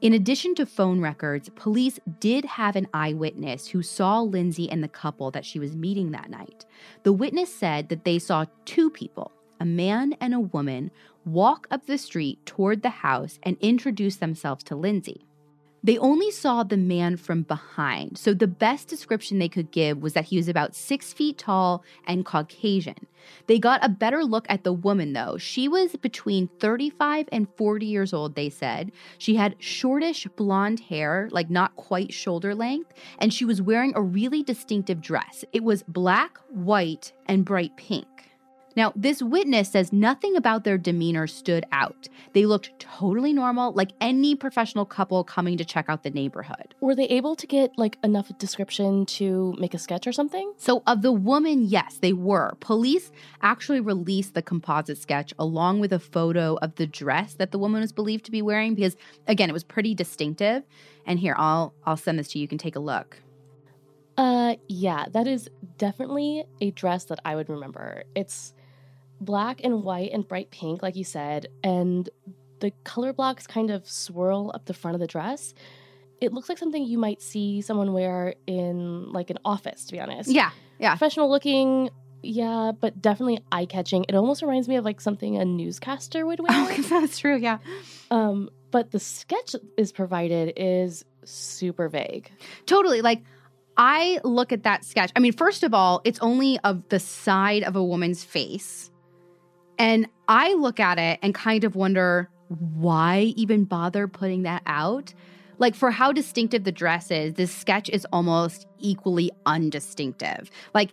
In 0.00 0.12
addition 0.12 0.54
to 0.54 0.66
phone 0.66 1.00
records, 1.00 1.48
police 1.54 1.98
did 2.20 2.44
have 2.44 2.76
an 2.76 2.88
eyewitness 2.94 3.68
who 3.68 3.82
saw 3.82 4.20
Lindsay 4.20 4.70
and 4.70 4.82
the 4.82 4.88
couple 4.88 5.30
that 5.30 5.44
she 5.44 5.58
was 5.58 5.74
meeting 5.74 6.10
that 6.12 6.30
night. 6.30 6.64
The 7.02 7.12
witness 7.12 7.54
said 7.54 7.88
that 7.88 8.04
they 8.04 8.18
saw 8.18 8.44
two 8.66 8.90
people, 8.90 9.32
a 9.58 9.64
man 9.64 10.14
and 10.20 10.34
a 10.34 10.40
woman, 10.40 10.90
walk 11.26 11.66
up 11.70 11.86
the 11.86 11.98
street 11.98 12.46
toward 12.46 12.82
the 12.82 12.88
house 12.88 13.38
and 13.42 13.56
introduce 13.60 14.16
themselves 14.16 14.62
to 14.64 14.76
Lindsay. 14.76 15.26
They 15.82 15.98
only 15.98 16.32
saw 16.32 16.64
the 16.64 16.76
man 16.76 17.16
from 17.16 17.42
behind, 17.42 18.18
so 18.18 18.34
the 18.34 18.48
best 18.48 18.88
description 18.88 19.38
they 19.38 19.48
could 19.48 19.70
give 19.70 19.98
was 19.98 20.14
that 20.14 20.24
he 20.24 20.36
was 20.36 20.48
about 20.48 20.74
six 20.74 21.12
feet 21.12 21.38
tall 21.38 21.84
and 22.08 22.24
Caucasian. 22.24 23.06
They 23.46 23.60
got 23.60 23.84
a 23.84 23.88
better 23.88 24.24
look 24.24 24.46
at 24.48 24.64
the 24.64 24.72
woman, 24.72 25.12
though. 25.12 25.36
She 25.36 25.68
was 25.68 25.94
between 25.94 26.48
35 26.58 27.28
and 27.30 27.46
40 27.56 27.86
years 27.86 28.12
old, 28.12 28.34
they 28.34 28.50
said. 28.50 28.90
She 29.18 29.36
had 29.36 29.54
shortish 29.60 30.26
blonde 30.34 30.80
hair, 30.80 31.28
like 31.30 31.50
not 31.50 31.76
quite 31.76 32.12
shoulder 32.12 32.52
length, 32.54 32.92
and 33.18 33.32
she 33.32 33.44
was 33.44 33.62
wearing 33.62 33.92
a 33.94 34.02
really 34.02 34.42
distinctive 34.42 35.00
dress. 35.00 35.44
It 35.52 35.62
was 35.62 35.84
black, 35.84 36.38
white, 36.48 37.12
and 37.26 37.44
bright 37.44 37.76
pink. 37.76 38.15
Now, 38.76 38.92
this 38.94 39.22
witness 39.22 39.70
says 39.70 39.90
nothing 39.92 40.36
about 40.36 40.64
their 40.64 40.76
demeanor 40.76 41.26
stood 41.26 41.64
out. 41.72 42.08
They 42.34 42.44
looked 42.44 42.78
totally 42.78 43.32
normal, 43.32 43.72
like 43.72 43.92
any 44.02 44.34
professional 44.36 44.84
couple 44.84 45.24
coming 45.24 45.56
to 45.56 45.64
check 45.64 45.86
out 45.88 46.02
the 46.02 46.10
neighborhood. 46.10 46.74
Were 46.80 46.94
they 46.94 47.06
able 47.08 47.34
to 47.36 47.46
get 47.46 47.72
like 47.78 47.96
enough 48.04 48.30
description 48.36 49.06
to 49.06 49.54
make 49.58 49.72
a 49.72 49.78
sketch 49.78 50.06
or 50.06 50.12
something? 50.12 50.52
So, 50.58 50.82
of 50.86 51.00
the 51.00 51.12
woman, 51.12 51.64
yes, 51.64 51.98
they 52.00 52.12
were. 52.12 52.56
Police 52.60 53.10
actually 53.40 53.80
released 53.80 54.34
the 54.34 54.42
composite 54.42 54.98
sketch 54.98 55.32
along 55.38 55.80
with 55.80 55.92
a 55.92 55.98
photo 55.98 56.56
of 56.60 56.74
the 56.74 56.86
dress 56.86 57.34
that 57.34 57.52
the 57.52 57.58
woman 57.58 57.80
was 57.80 57.92
believed 57.92 58.26
to 58.26 58.30
be 58.30 58.42
wearing 58.42 58.74
because 58.74 58.96
again, 59.26 59.48
it 59.48 59.54
was 59.54 59.64
pretty 59.64 59.94
distinctive. 59.94 60.64
And 61.06 61.18
here, 61.18 61.34
I'll 61.38 61.72
I'll 61.84 61.96
send 61.96 62.18
this 62.18 62.28
to 62.28 62.38
you. 62.38 62.42
You 62.42 62.48
can 62.48 62.58
take 62.58 62.76
a 62.76 62.80
look. 62.80 63.22
Uh 64.18 64.56
yeah, 64.68 65.06
that 65.12 65.26
is 65.26 65.48
definitely 65.78 66.44
a 66.60 66.70
dress 66.72 67.04
that 67.04 67.20
I 67.24 67.36
would 67.36 67.48
remember. 67.48 68.04
It's 68.14 68.54
black 69.20 69.62
and 69.64 69.82
white 69.82 70.12
and 70.12 70.26
bright 70.26 70.50
pink, 70.50 70.82
like 70.82 70.96
you 70.96 71.04
said, 71.04 71.46
and 71.62 72.08
the 72.60 72.72
color 72.84 73.12
blocks 73.12 73.46
kind 73.46 73.70
of 73.70 73.88
swirl 73.88 74.50
up 74.54 74.66
the 74.66 74.74
front 74.74 74.94
of 74.94 75.00
the 75.00 75.06
dress. 75.06 75.54
It 76.20 76.32
looks 76.32 76.48
like 76.48 76.58
something 76.58 76.82
you 76.82 76.98
might 76.98 77.20
see 77.20 77.60
someone 77.60 77.92
wear 77.92 78.34
in 78.46 79.12
like 79.12 79.30
an 79.30 79.38
office, 79.44 79.84
to 79.86 79.92
be 79.92 80.00
honest. 80.00 80.30
Yeah, 80.30 80.50
yeah. 80.78 80.90
Professional 80.92 81.28
looking, 81.28 81.90
yeah, 82.22 82.72
but 82.78 83.02
definitely 83.02 83.40
eye 83.52 83.66
catching. 83.66 84.04
It 84.08 84.14
almost 84.14 84.42
reminds 84.42 84.68
me 84.68 84.76
of 84.76 84.84
like 84.84 85.00
something 85.00 85.36
a 85.36 85.44
newscaster 85.44 86.24
would 86.24 86.40
wear. 86.40 86.48
Oh, 86.50 86.82
that's 86.88 87.18
true, 87.18 87.36
yeah. 87.36 87.58
Um, 88.10 88.50
but 88.70 88.90
the 88.90 88.98
sketch 88.98 89.54
is 89.76 89.92
provided 89.92 90.54
is 90.56 91.04
super 91.24 91.88
vague. 91.88 92.30
Totally. 92.64 93.02
Like 93.02 93.22
I 93.76 94.20
look 94.24 94.52
at 94.52 94.62
that 94.62 94.84
sketch. 94.84 95.12
I 95.14 95.20
mean, 95.20 95.32
first 95.32 95.62
of 95.62 95.74
all, 95.74 96.00
it's 96.04 96.18
only 96.20 96.58
of 96.60 96.88
the 96.88 96.98
side 96.98 97.62
of 97.62 97.76
a 97.76 97.84
woman's 97.84 98.24
face 98.24 98.90
and 99.78 100.08
I 100.28 100.54
look 100.54 100.80
at 100.80 100.98
it 100.98 101.18
and 101.22 101.34
kind 101.34 101.64
of 101.64 101.76
wonder 101.76 102.28
why 102.48 103.32
even 103.36 103.64
bother 103.64 104.06
putting 104.08 104.42
that 104.42 104.62
out? 104.66 105.12
Like, 105.58 105.74
for 105.74 105.90
how 105.90 106.12
distinctive 106.12 106.64
the 106.64 106.72
dress 106.72 107.10
is, 107.10 107.34
this 107.34 107.52
sketch 107.52 107.88
is 107.88 108.06
almost 108.12 108.66
equally 108.78 109.30
undistinctive. 109.46 110.50
Like, 110.74 110.90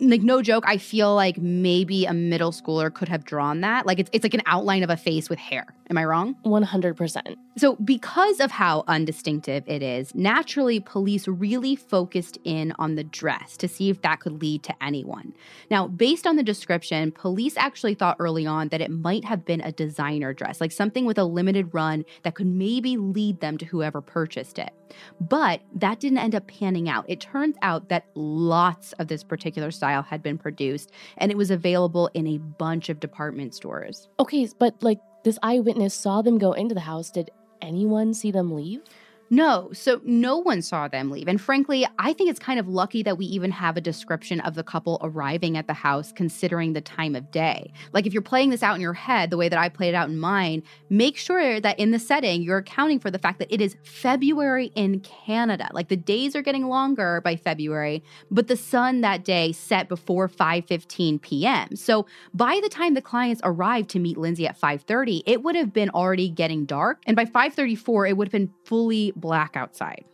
like 0.00 0.22
no 0.22 0.42
joke, 0.42 0.64
I 0.66 0.78
feel 0.78 1.14
like 1.14 1.38
maybe 1.38 2.04
a 2.04 2.14
middle 2.14 2.52
schooler 2.52 2.92
could 2.92 3.08
have 3.08 3.24
drawn 3.24 3.60
that. 3.62 3.86
Like 3.86 3.98
it's 3.98 4.10
it's 4.12 4.24
like 4.24 4.34
an 4.34 4.42
outline 4.46 4.82
of 4.82 4.90
a 4.90 4.96
face 4.96 5.28
with 5.28 5.38
hair. 5.38 5.66
Am 5.90 5.96
I 5.96 6.04
wrong? 6.04 6.36
100%. 6.44 7.36
So, 7.56 7.76
because 7.76 8.40
of 8.40 8.50
how 8.50 8.84
undistinctive 8.88 9.64
it 9.66 9.82
is, 9.82 10.14
naturally, 10.14 10.80
police 10.80 11.26
really 11.26 11.76
focused 11.76 12.36
in 12.44 12.74
on 12.78 12.96
the 12.96 13.04
dress 13.04 13.56
to 13.56 13.68
see 13.68 13.88
if 13.88 14.02
that 14.02 14.20
could 14.20 14.42
lead 14.42 14.62
to 14.64 14.74
anyone. 14.82 15.32
Now, 15.70 15.88
based 15.88 16.26
on 16.26 16.36
the 16.36 16.42
description, 16.42 17.10
police 17.10 17.56
actually 17.56 17.94
thought 17.94 18.16
early 18.18 18.46
on 18.46 18.68
that 18.68 18.82
it 18.82 18.90
might 18.90 19.24
have 19.24 19.46
been 19.46 19.62
a 19.62 19.72
designer 19.72 20.34
dress, 20.34 20.60
like 20.60 20.72
something 20.72 21.06
with 21.06 21.16
a 21.16 21.24
limited 21.24 21.72
run 21.72 22.04
that 22.22 22.34
could 22.34 22.46
maybe 22.46 22.98
lead 22.98 23.40
them 23.40 23.56
to 23.58 23.64
whoever 23.64 24.02
purchased 24.02 24.58
it. 24.58 24.74
But 25.20 25.60
that 25.74 26.00
didn't 26.00 26.18
end 26.18 26.34
up 26.34 26.46
panning 26.46 26.88
out. 26.88 27.04
It 27.08 27.20
turns 27.20 27.56
out 27.62 27.88
that 27.88 28.06
lots 28.14 28.92
of 28.94 29.08
this 29.08 29.22
particular 29.22 29.70
style 29.70 30.02
had 30.02 30.22
been 30.22 30.38
produced 30.38 30.92
and 31.16 31.30
it 31.30 31.36
was 31.36 31.50
available 31.50 32.10
in 32.14 32.26
a 32.26 32.38
bunch 32.38 32.88
of 32.88 33.00
department 33.00 33.54
stores. 33.54 34.08
Okay, 34.20 34.48
but 34.58 34.82
like 34.82 35.00
this 35.24 35.38
eyewitness 35.42 35.94
saw 35.94 36.22
them 36.22 36.38
go 36.38 36.52
into 36.52 36.74
the 36.74 36.80
house. 36.80 37.10
Did 37.10 37.30
anyone 37.60 38.14
see 38.14 38.30
them 38.30 38.54
leave? 38.54 38.82
No, 39.30 39.70
so 39.72 40.00
no 40.04 40.38
one 40.38 40.62
saw 40.62 40.88
them 40.88 41.10
leave. 41.10 41.28
And 41.28 41.40
frankly, 41.40 41.86
I 41.98 42.14
think 42.14 42.30
it's 42.30 42.38
kind 42.38 42.58
of 42.58 42.66
lucky 42.66 43.02
that 43.02 43.18
we 43.18 43.26
even 43.26 43.50
have 43.50 43.76
a 43.76 43.80
description 43.80 44.40
of 44.40 44.54
the 44.54 44.62
couple 44.62 44.98
arriving 45.02 45.56
at 45.58 45.66
the 45.66 45.74
house 45.74 46.12
considering 46.12 46.72
the 46.72 46.80
time 46.80 47.14
of 47.14 47.30
day. 47.30 47.72
Like 47.92 48.06
if 48.06 48.12
you're 48.14 48.22
playing 48.22 48.50
this 48.50 48.62
out 48.62 48.74
in 48.74 48.80
your 48.80 48.94
head 48.94 49.28
the 49.30 49.36
way 49.36 49.50
that 49.50 49.58
I 49.58 49.68
played 49.68 49.90
it 49.90 49.94
out 49.94 50.08
in 50.08 50.18
mine, 50.18 50.62
make 50.88 51.16
sure 51.18 51.60
that 51.60 51.78
in 51.78 51.90
the 51.90 51.98
setting 51.98 52.42
you're 52.42 52.58
accounting 52.58 53.00
for 53.00 53.10
the 53.10 53.18
fact 53.18 53.38
that 53.40 53.52
it 53.52 53.60
is 53.60 53.76
February 53.82 54.72
in 54.74 55.00
Canada. 55.00 55.68
Like 55.72 55.88
the 55.88 55.96
days 55.96 56.34
are 56.34 56.42
getting 56.42 56.68
longer 56.68 57.20
by 57.22 57.36
February, 57.36 58.02
but 58.30 58.48
the 58.48 58.56
sun 58.56 59.02
that 59.02 59.24
day 59.24 59.52
set 59.52 59.88
before 59.88 60.28
5:15 60.28 61.20
p.m. 61.20 61.76
So 61.76 62.06
by 62.32 62.60
the 62.62 62.68
time 62.70 62.94
the 62.94 63.02
clients 63.02 63.42
arrived 63.44 63.90
to 63.90 63.98
meet 63.98 64.16
Lindsay 64.16 64.46
at 64.46 64.58
5:30, 64.58 65.22
it 65.26 65.42
would 65.42 65.54
have 65.54 65.72
been 65.72 65.90
already 65.90 66.30
getting 66.30 66.64
dark, 66.64 67.02
and 67.06 67.14
by 67.14 67.26
5:34 67.26 68.08
it 68.08 68.16
would 68.16 68.28
have 68.28 68.32
been 68.32 68.52
fully 68.64 69.12
black 69.18 69.56
outside. 69.56 70.04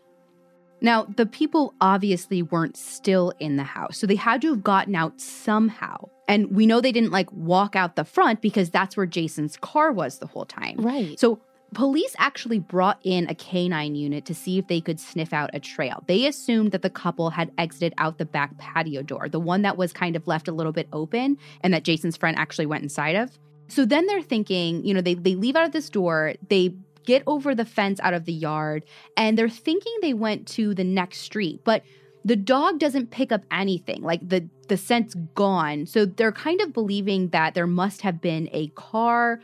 Now, 0.80 1.04
the 1.04 1.24
people 1.24 1.72
obviously 1.80 2.42
weren't 2.42 2.76
still 2.76 3.32
in 3.38 3.56
the 3.56 3.64
house, 3.64 3.96
so 3.96 4.06
they 4.06 4.16
had 4.16 4.42
to 4.42 4.50
have 4.50 4.62
gotten 4.62 4.94
out 4.94 5.20
somehow. 5.20 6.08
And 6.28 6.54
we 6.54 6.66
know 6.66 6.80
they 6.80 6.92
didn't 6.92 7.10
like 7.10 7.32
walk 7.32 7.74
out 7.76 7.96
the 7.96 8.04
front 8.04 8.40
because 8.42 8.70
that's 8.70 8.96
where 8.96 9.06
Jason's 9.06 9.56
car 9.56 9.92
was 9.92 10.18
the 10.18 10.26
whole 10.26 10.44
time. 10.44 10.76
Right. 10.78 11.18
So 11.18 11.40
police 11.74 12.14
actually 12.18 12.58
brought 12.58 12.98
in 13.02 13.28
a 13.28 13.34
canine 13.34 13.94
unit 13.94 14.24
to 14.26 14.34
see 14.34 14.58
if 14.58 14.68
they 14.68 14.80
could 14.80 14.98
sniff 14.98 15.32
out 15.32 15.50
a 15.52 15.60
trail. 15.60 16.02
They 16.06 16.26
assumed 16.26 16.72
that 16.72 16.82
the 16.82 16.90
couple 16.90 17.30
had 17.30 17.50
exited 17.58 17.92
out 17.98 18.18
the 18.18 18.24
back 18.24 18.56
patio 18.58 19.02
door, 19.02 19.28
the 19.28 19.40
one 19.40 19.62
that 19.62 19.76
was 19.76 19.92
kind 19.92 20.16
of 20.16 20.26
left 20.26 20.48
a 20.48 20.52
little 20.52 20.72
bit 20.72 20.88
open 20.92 21.36
and 21.62 21.74
that 21.74 21.84
Jason's 21.84 22.16
friend 22.16 22.38
actually 22.38 22.66
went 22.66 22.82
inside 22.82 23.16
of. 23.16 23.38
So 23.68 23.84
then 23.84 24.06
they're 24.06 24.22
thinking, 24.22 24.84
you 24.84 24.94
know, 24.94 25.00
they, 25.00 25.14
they 25.14 25.34
leave 25.34 25.56
out 25.56 25.64
of 25.64 25.72
this 25.72 25.90
door, 25.90 26.34
they 26.48 26.74
get 27.04 27.22
over 27.26 27.54
the 27.54 27.64
fence 27.64 28.00
out 28.00 28.14
of 28.14 28.24
the 28.24 28.32
yard, 28.32 28.84
and 29.16 29.38
they're 29.38 29.48
thinking 29.48 29.92
they 30.00 30.14
went 30.14 30.46
to 30.48 30.74
the 30.74 30.84
next 30.84 31.18
street, 31.18 31.60
but 31.64 31.82
the 32.24 32.36
dog 32.36 32.78
doesn't 32.78 33.10
pick 33.10 33.30
up 33.30 33.42
anything. 33.50 34.02
Like 34.02 34.26
the 34.26 34.48
the 34.68 34.76
scent's 34.76 35.14
gone. 35.34 35.86
So 35.86 36.06
they're 36.06 36.32
kind 36.32 36.60
of 36.62 36.72
believing 36.72 37.28
that 37.28 37.54
there 37.54 37.66
must 37.66 38.00
have 38.00 38.20
been 38.20 38.48
a 38.52 38.68
car 38.68 39.40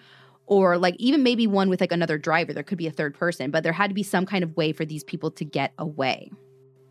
or 0.47 0.79
like 0.79 0.97
even 0.99 1.23
maybe 1.23 1.47
one 1.47 1.69
with 1.69 1.81
like 1.81 1.93
another 1.93 2.19
driver. 2.19 2.53
There 2.53 2.63
could 2.63 2.79
be 2.79 2.87
a 2.87 2.93
third 2.93 3.15
person, 3.15 3.51
but 3.51 3.63
there 3.63 3.73
had 3.73 3.91
to 3.91 3.95
be 3.95 4.03
some 4.03 4.27
kind 4.27 4.43
of 4.43 4.57
way 4.57 4.73
for 4.73 4.85
these 4.85 5.05
people 5.05 5.31
to 5.33 5.45
get 5.45 5.73
away. 5.79 6.31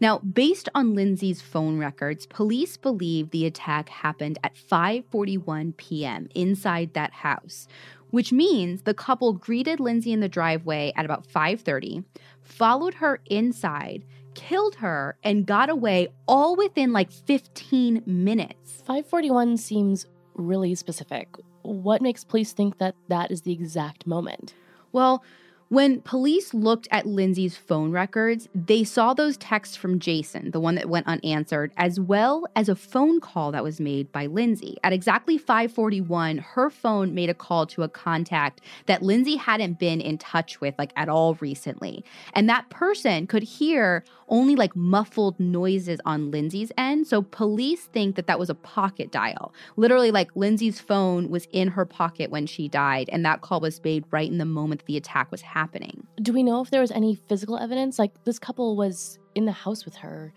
Now, 0.01 0.19
based 0.19 0.69
on 0.73 0.95
Lindsay's 0.95 1.41
phone 1.41 1.77
records, 1.77 2.25
police 2.25 2.77
believe 2.77 3.31
the 3.31 3.45
attack 3.45 3.89
happened 3.89 4.37
at 4.43 4.55
5:41 4.55 5.75
p.m. 5.75 6.29
inside 6.33 6.93
that 6.93 7.11
house, 7.11 7.67
which 8.11 8.31
means 8.31 8.83
the 8.83 8.93
couple 8.93 9.33
greeted 9.33 9.79
Lindsay 9.79 10.11
in 10.11 10.19
the 10.19 10.29
driveway 10.29 10.91
at 10.95 11.05
about 11.05 11.25
5:30, 11.27 12.03
followed 12.41 12.95
her 12.95 13.19
inside, 13.29 14.05
killed 14.35 14.75
her 14.75 15.17
and 15.23 15.45
got 15.45 15.69
away 15.69 16.09
all 16.27 16.55
within 16.55 16.93
like 16.93 17.11
15 17.11 18.03
minutes. 18.05 18.81
541 18.85 19.57
seems 19.57 20.05
really 20.35 20.75
specific. 20.75 21.35
What 21.63 22.01
makes 22.01 22.23
police 22.23 22.53
think 22.53 22.77
that 22.77 22.95
that 23.09 23.31
is 23.31 23.41
the 23.41 23.51
exact 23.51 24.07
moment? 24.07 24.53
Well, 24.91 25.23
when 25.69 26.01
police 26.01 26.51
looked 26.51 26.87
at 26.89 27.05
Lindsay's 27.05 27.55
phone 27.55 27.91
records, 27.91 28.49
they 28.55 28.83
saw 28.83 29.13
those 29.13 29.37
texts 29.37 29.75
from 29.75 29.99
Jason, 29.99 30.49
the 30.49 30.59
one 30.59 30.73
that 30.73 30.89
went 30.89 31.05
unanswered, 31.05 31.71
as 31.77 31.99
well 31.99 32.47
as 32.55 32.69
a 32.69 32.75
phone 32.75 33.19
call 33.19 33.51
that 33.51 33.63
was 33.63 33.79
made 33.79 34.11
by 34.11 34.25
Lindsay. 34.25 34.77
At 34.83 34.93
exactly 34.93 35.37
541, 35.37 36.39
her 36.39 36.71
phone 36.71 37.13
made 37.13 37.29
a 37.29 37.35
call 37.35 37.67
to 37.67 37.83
a 37.83 37.87
contact 37.87 38.61
that 38.87 39.03
Lindsay 39.03 39.35
hadn't 39.35 39.77
been 39.77 40.01
in 40.01 40.17
touch 40.17 40.59
with 40.59 40.73
like 40.79 40.91
at 40.95 41.07
all 41.07 41.35
recently. 41.35 42.03
And 42.33 42.49
that 42.49 42.71
person 42.71 43.27
could 43.27 43.43
hear 43.43 44.03
only 44.27 44.55
like 44.55 44.75
muffled 44.75 45.39
noises 45.39 45.99
on 46.03 46.31
Lindsay's 46.31 46.71
end. 46.77 47.05
So 47.05 47.21
police 47.21 47.85
think 47.85 48.15
that 48.15 48.25
that 48.27 48.39
was 48.39 48.49
a 48.49 48.55
pocket 48.55 49.11
dial. 49.11 49.53
Literally 49.75 50.11
like 50.11 50.35
Lindsay's 50.35 50.79
phone 50.79 51.29
was 51.29 51.47
in 51.51 51.69
her 51.69 51.85
pocket 51.85 52.31
when 52.31 52.47
she 52.47 52.67
died 52.67 53.09
and 53.11 53.23
that 53.25 53.41
call 53.41 53.59
was 53.59 53.83
made 53.83 54.05
right 54.09 54.29
in 54.29 54.39
the 54.39 54.45
moment 54.45 54.81
that 54.81 54.85
the 54.87 54.97
attack 54.97 55.31
was 55.31 55.41
happening 55.41 55.58
happening. 55.59 56.07
Do 56.21 56.31
we 56.31 56.41
know 56.41 56.61
if 56.61 56.71
there 56.71 56.79
was 56.79 56.91
any 56.91 57.15
physical 57.15 57.57
evidence? 57.57 57.99
Like 57.99 58.23
this 58.23 58.39
couple 58.39 58.77
was 58.77 59.19
in 59.35 59.43
the 59.45 59.51
house 59.51 59.83
with 59.83 59.95
her. 59.95 60.33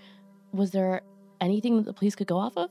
Was 0.53 0.73
there 0.73 1.03
anything 1.41 1.77
that 1.77 1.85
the 1.85 1.93
police 1.93 2.17
could 2.17 2.27
go 2.27 2.39
off 2.39 2.57
of? 2.57 2.71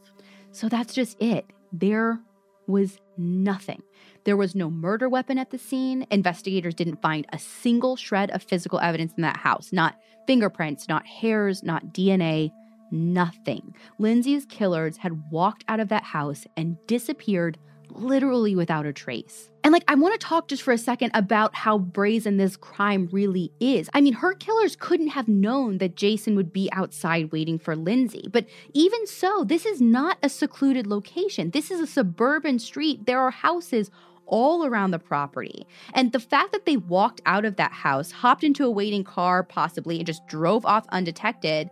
So 0.52 0.68
that's 0.68 0.94
just 0.94 1.22
it. 1.22 1.46
There 1.72 2.20
was 2.68 2.98
nothing. 3.18 3.82
There 4.26 4.36
was 4.36 4.54
no 4.54 4.70
murder 4.70 5.08
weapon 5.08 5.38
at 5.38 5.50
the 5.52 5.58
scene. 5.58 6.06
Investigators 6.12 6.76
didn't 6.76 7.02
find 7.02 7.26
a 7.32 7.40
single 7.40 7.96
shred 7.96 8.32
of 8.32 8.44
physical 8.44 8.80
evidence 8.80 9.14
in 9.16 9.22
that 9.22 9.38
house. 9.38 9.72
Not 9.72 9.96
fingerprints, 10.28 10.90
not 10.90 11.06
hairs, 11.06 11.64
not 11.64 11.94
DNA, 11.94 12.52
nothing. 12.92 13.74
Lindsay's 13.98 14.46
killers 14.46 14.98
had 14.98 15.32
walked 15.32 15.64
out 15.70 15.80
of 15.80 15.88
that 15.88 16.04
house 16.04 16.46
and 16.58 16.76
disappeared 16.86 17.58
literally 17.96 18.56
without 18.56 18.86
a 18.86 18.94
trace. 18.94 19.50
And 19.64 19.74
like, 19.74 19.84
I 19.88 19.96
want 19.96 20.20
to 20.20 20.26
talk 20.26 20.48
just 20.48 20.64
for 20.64 20.72
a 20.72 20.78
second 20.78 21.12
about 21.14 21.56
how 21.56 21.78
brazen 21.78 22.38
this 22.38 22.58
crime 22.58 23.08
really 23.12 23.52
is. 23.60 23.90
I 23.94 24.02
mean, 24.02 24.14
her 24.14 24.34
killers 24.34 24.76
couldn't 24.76 25.10
have 25.10 25.28
known 25.28 25.78
that 25.78 25.96
Jason 25.96 26.36
would 26.36 26.52
be 26.52 26.70
outside 26.72 27.32
waiting 27.32 27.60
for 27.60 27.76
Lindsay. 27.76 28.28
But 28.32 28.48
even 28.74 29.06
so, 29.06 29.44
this 29.44 29.66
is 29.66 29.80
not 29.80 30.18
a 30.24 30.30
secluded 30.30 30.88
location. 30.88 31.52
This 31.52 31.70
is 31.70 31.80
a 31.80 31.88
suburban 31.88 32.58
street. 32.58 33.06
There 33.06 33.20
are 33.20 33.32
houses 33.32 33.92
all 34.26 34.66
around 34.66 34.92
the 34.92 35.00
property. 35.00 35.68
And 35.94 36.12
the 36.12 36.20
fact 36.20 36.54
that 36.54 36.66
they 36.66 36.78
walked 36.78 37.22
out 37.26 37.46
of 37.46 37.58
that 37.58 37.72
house, 37.72 38.12
hopped 38.12 38.44
into 38.44 38.66
a 38.66 38.72
waiting 38.72 39.04
car, 39.04 39.44
possibly, 39.44 39.98
and 39.98 40.08
just 40.08 40.26
drove 40.28 40.66
off 40.66 40.88
undetected 40.90 41.70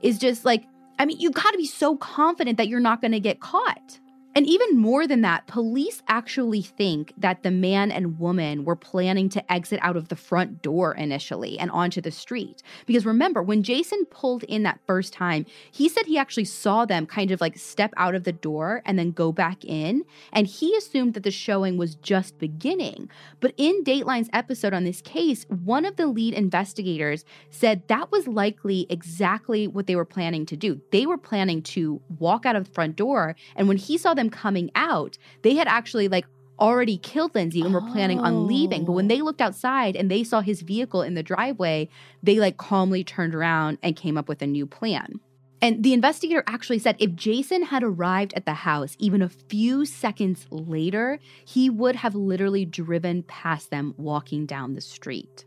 is 0.00 0.18
just 0.18 0.44
like, 0.44 0.64
I 0.98 1.04
mean, 1.04 1.18
you've 1.20 1.34
got 1.34 1.50
to 1.50 1.58
be 1.58 1.66
so 1.66 1.96
confident 1.96 2.56
that 2.56 2.68
you're 2.68 2.80
not 2.80 3.02
going 3.02 3.12
to 3.12 3.20
get 3.20 3.40
caught. 3.40 3.98
And 4.36 4.46
even 4.46 4.76
more 4.76 5.06
than 5.06 5.22
that, 5.22 5.46
police 5.46 6.02
actually 6.08 6.60
think 6.60 7.14
that 7.16 7.42
the 7.42 7.50
man 7.50 7.90
and 7.90 8.18
woman 8.18 8.66
were 8.66 8.76
planning 8.76 9.30
to 9.30 9.50
exit 9.50 9.80
out 9.80 9.96
of 9.96 10.08
the 10.08 10.14
front 10.14 10.60
door 10.60 10.94
initially 10.94 11.58
and 11.58 11.70
onto 11.70 12.02
the 12.02 12.10
street. 12.10 12.62
Because 12.84 13.06
remember, 13.06 13.42
when 13.42 13.62
Jason 13.62 14.04
pulled 14.10 14.42
in 14.42 14.62
that 14.64 14.78
first 14.86 15.14
time, 15.14 15.46
he 15.72 15.88
said 15.88 16.04
he 16.04 16.18
actually 16.18 16.44
saw 16.44 16.84
them 16.84 17.06
kind 17.06 17.30
of 17.30 17.40
like 17.40 17.56
step 17.56 17.94
out 17.96 18.14
of 18.14 18.24
the 18.24 18.32
door 18.32 18.82
and 18.84 18.98
then 18.98 19.10
go 19.10 19.32
back 19.32 19.64
in. 19.64 20.04
And 20.34 20.46
he 20.46 20.76
assumed 20.76 21.14
that 21.14 21.22
the 21.22 21.30
showing 21.30 21.78
was 21.78 21.94
just 21.94 22.38
beginning. 22.38 23.08
But 23.40 23.54
in 23.56 23.84
Dateline's 23.84 24.28
episode 24.34 24.74
on 24.74 24.84
this 24.84 25.00
case, 25.00 25.46
one 25.48 25.86
of 25.86 25.96
the 25.96 26.08
lead 26.08 26.34
investigators 26.34 27.24
said 27.48 27.88
that 27.88 28.12
was 28.12 28.28
likely 28.28 28.86
exactly 28.90 29.66
what 29.66 29.86
they 29.86 29.96
were 29.96 30.04
planning 30.04 30.44
to 30.44 30.58
do. 30.58 30.78
They 30.92 31.06
were 31.06 31.16
planning 31.16 31.62
to 31.62 32.02
walk 32.18 32.44
out 32.44 32.54
of 32.54 32.66
the 32.66 32.72
front 32.72 32.96
door. 32.96 33.34
And 33.54 33.66
when 33.66 33.78
he 33.78 33.96
saw 33.96 34.12
them 34.12 34.25
coming 34.30 34.70
out, 34.74 35.18
they 35.42 35.54
had 35.54 35.68
actually 35.68 36.08
like 36.08 36.26
already 36.58 36.98
killed 36.98 37.34
Lindsay 37.34 37.60
and 37.60 37.74
were 37.74 37.80
planning 37.80 38.18
on 38.18 38.46
leaving. 38.46 38.84
But 38.84 38.92
when 38.92 39.08
they 39.08 39.22
looked 39.22 39.40
outside 39.40 39.96
and 39.96 40.10
they 40.10 40.24
saw 40.24 40.40
his 40.40 40.62
vehicle 40.62 41.02
in 41.02 41.14
the 41.14 41.22
driveway, 41.22 41.88
they 42.22 42.38
like 42.38 42.56
calmly 42.56 43.04
turned 43.04 43.34
around 43.34 43.78
and 43.82 43.96
came 43.96 44.16
up 44.16 44.28
with 44.28 44.42
a 44.42 44.46
new 44.46 44.66
plan. 44.66 45.20
And 45.62 45.82
the 45.82 45.94
investigator 45.94 46.44
actually 46.46 46.78
said 46.78 46.96
if 46.98 47.14
Jason 47.14 47.62
had 47.62 47.82
arrived 47.82 48.34
at 48.34 48.44
the 48.44 48.54
house 48.54 48.94
even 48.98 49.22
a 49.22 49.28
few 49.28 49.84
seconds 49.86 50.46
later, 50.50 51.18
he 51.46 51.70
would 51.70 51.96
have 51.96 52.14
literally 52.14 52.64
driven 52.64 53.22
past 53.22 53.70
them 53.70 53.94
walking 53.96 54.46
down 54.46 54.74
the 54.74 54.80
street. 54.80 55.44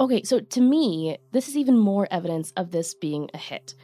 Okay, 0.00 0.24
so 0.24 0.40
to 0.40 0.60
me, 0.60 1.18
this 1.30 1.48
is 1.48 1.56
even 1.56 1.78
more 1.78 2.08
evidence 2.10 2.52
of 2.56 2.72
this 2.72 2.94
being 2.94 3.30
a 3.32 3.38
hit 3.38 3.74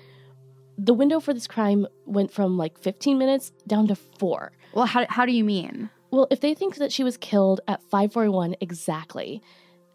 the 0.83 0.95
window 0.95 1.21
for 1.21 1.35
this 1.35 1.47
crime 1.47 1.87
went 2.07 2.33
from 2.33 2.57
like 2.57 2.79
15 2.79 3.19
minutes 3.19 3.53
down 3.67 3.87
to 3.89 3.95
four. 3.95 4.53
Well, 4.73 4.87
how, 4.87 5.07
how 5.09 5.27
do 5.27 5.33
you 5.33 5.45
mean? 5.45 5.91
Well, 6.11 6.27
if 6.31 6.41
they 6.41 6.55
think 6.55 6.77
that 6.77 6.93
she 6.93 7.05
was 7.05 7.17
killed 7.17 7.61
at 7.69 7.83
541 7.83 8.57
exactly, 8.61 9.43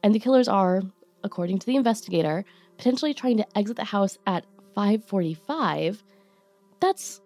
and 0.04 0.14
the 0.14 0.20
killers 0.20 0.48
are, 0.48 0.84
according 1.24 1.60
to 1.60 1.66
the 1.66 1.76
investigator, 1.76 2.46
potentially 2.78 3.14
trying 3.14 3.38
to 3.38 3.58
exit 3.58 3.78
the 3.78 3.84
house 3.84 4.18
at 4.28 4.46
545, 4.76 6.04
that's 6.80 7.20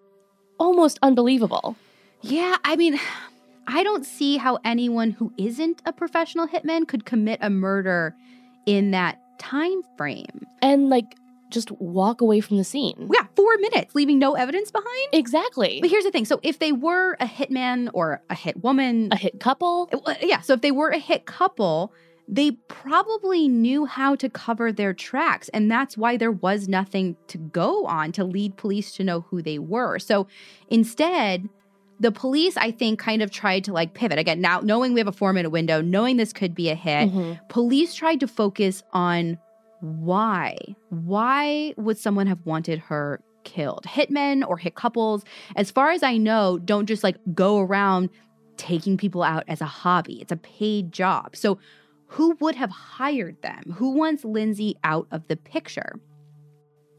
almost 0.57 0.97
unbelievable. 1.01 1.75
Yeah, 2.21 2.55
I 2.63 2.75
mean, 2.75 2.99
I 3.67 3.83
don't 3.83 4.05
see 4.05 4.37
how 4.37 4.59
anyone 4.63 5.11
who 5.11 5.33
isn't 5.37 5.81
a 5.85 5.91
professional 5.91 6.47
hitman 6.47 6.87
could 6.87 7.05
commit 7.05 7.39
a 7.41 7.49
murder 7.49 8.15
in 8.65 8.91
that 8.91 9.19
time 9.39 9.81
frame. 9.97 10.45
And 10.61 10.89
like 10.89 11.15
just 11.49 11.71
walk 11.71 12.21
away 12.21 12.39
from 12.39 12.57
the 12.57 12.63
scene. 12.63 13.09
Yeah, 13.13 13.25
four 13.35 13.57
minutes, 13.57 13.95
leaving 13.95 14.19
no 14.19 14.35
evidence 14.35 14.71
behind. 14.71 15.07
Exactly. 15.13 15.79
But 15.81 15.89
here's 15.89 16.03
the 16.03 16.11
thing 16.11 16.25
so 16.25 16.39
if 16.43 16.59
they 16.59 16.71
were 16.71 17.13
a 17.19 17.25
hitman 17.25 17.89
or 17.93 18.21
a 18.29 18.35
hit 18.35 18.63
woman, 18.63 19.09
a 19.11 19.15
hit 19.15 19.39
couple, 19.39 19.89
yeah, 20.21 20.41
so 20.41 20.53
if 20.53 20.61
they 20.61 20.71
were 20.71 20.89
a 20.89 20.99
hit 20.99 21.25
couple, 21.25 21.93
they 22.27 22.51
probably 22.67 23.47
knew 23.47 23.85
how 23.85 24.15
to 24.15 24.29
cover 24.29 24.71
their 24.71 24.93
tracks. 24.93 25.49
And 25.49 25.69
that's 25.69 25.97
why 25.97 26.15
there 26.15 26.31
was 26.31 26.67
nothing 26.67 27.17
to 27.27 27.37
go 27.37 27.85
on 27.87 28.11
to 28.13 28.23
lead 28.23 28.55
police 28.55 28.91
to 28.93 29.03
know 29.03 29.21
who 29.21 29.41
they 29.41 29.57
were. 29.57 29.97
So 29.97 30.27
instead, 30.69 31.49
the 31.99 32.11
police, 32.11 32.55
I 32.55 32.71
think, 32.71 32.99
kind 32.99 33.21
of 33.21 33.31
tried 33.31 33.63
to 33.65 33.73
like 33.73 33.93
pivot. 33.95 34.19
Again, 34.19 34.41
now 34.41 34.59
knowing 34.61 34.93
we 34.93 34.99
have 34.99 35.07
a 35.07 35.11
four 35.11 35.33
minute 35.33 35.49
window, 35.49 35.81
knowing 35.81 36.17
this 36.17 36.31
could 36.31 36.53
be 36.53 36.69
a 36.69 36.75
hit, 36.75 37.09
mm-hmm. 37.09 37.33
police 37.49 37.95
tried 37.95 38.19
to 38.19 38.27
focus 38.27 38.83
on 38.93 39.37
why? 39.81 40.57
Why 40.89 41.73
would 41.77 41.97
someone 41.97 42.27
have 42.27 42.45
wanted 42.45 42.79
her 42.79 43.21
killed? 43.43 43.85
Hitmen 43.85 44.47
or 44.47 44.57
hit 44.57 44.75
couples, 44.75 45.23
as 45.55 45.71
far 45.71 45.91
as 45.91 46.03
I 46.03 46.17
know, 46.17 46.59
don't 46.59 46.85
just 46.85 47.03
like 47.03 47.17
go 47.33 47.59
around 47.59 48.09
taking 48.57 48.97
people 48.97 49.23
out 49.23 49.43
as 49.47 49.61
a 49.61 49.65
hobby. 49.65 50.21
It's 50.21 50.31
a 50.31 50.37
paid 50.37 50.91
job. 50.91 51.35
So, 51.35 51.59
who 52.07 52.35
would 52.39 52.55
have 52.55 52.71
hired 52.71 53.39
them? 53.43 53.75
Who 53.77 53.91
wants 53.91 54.25
Lindsay 54.25 54.75
out 54.83 55.07
of 55.11 55.27
the 55.27 55.37
picture? 55.37 55.99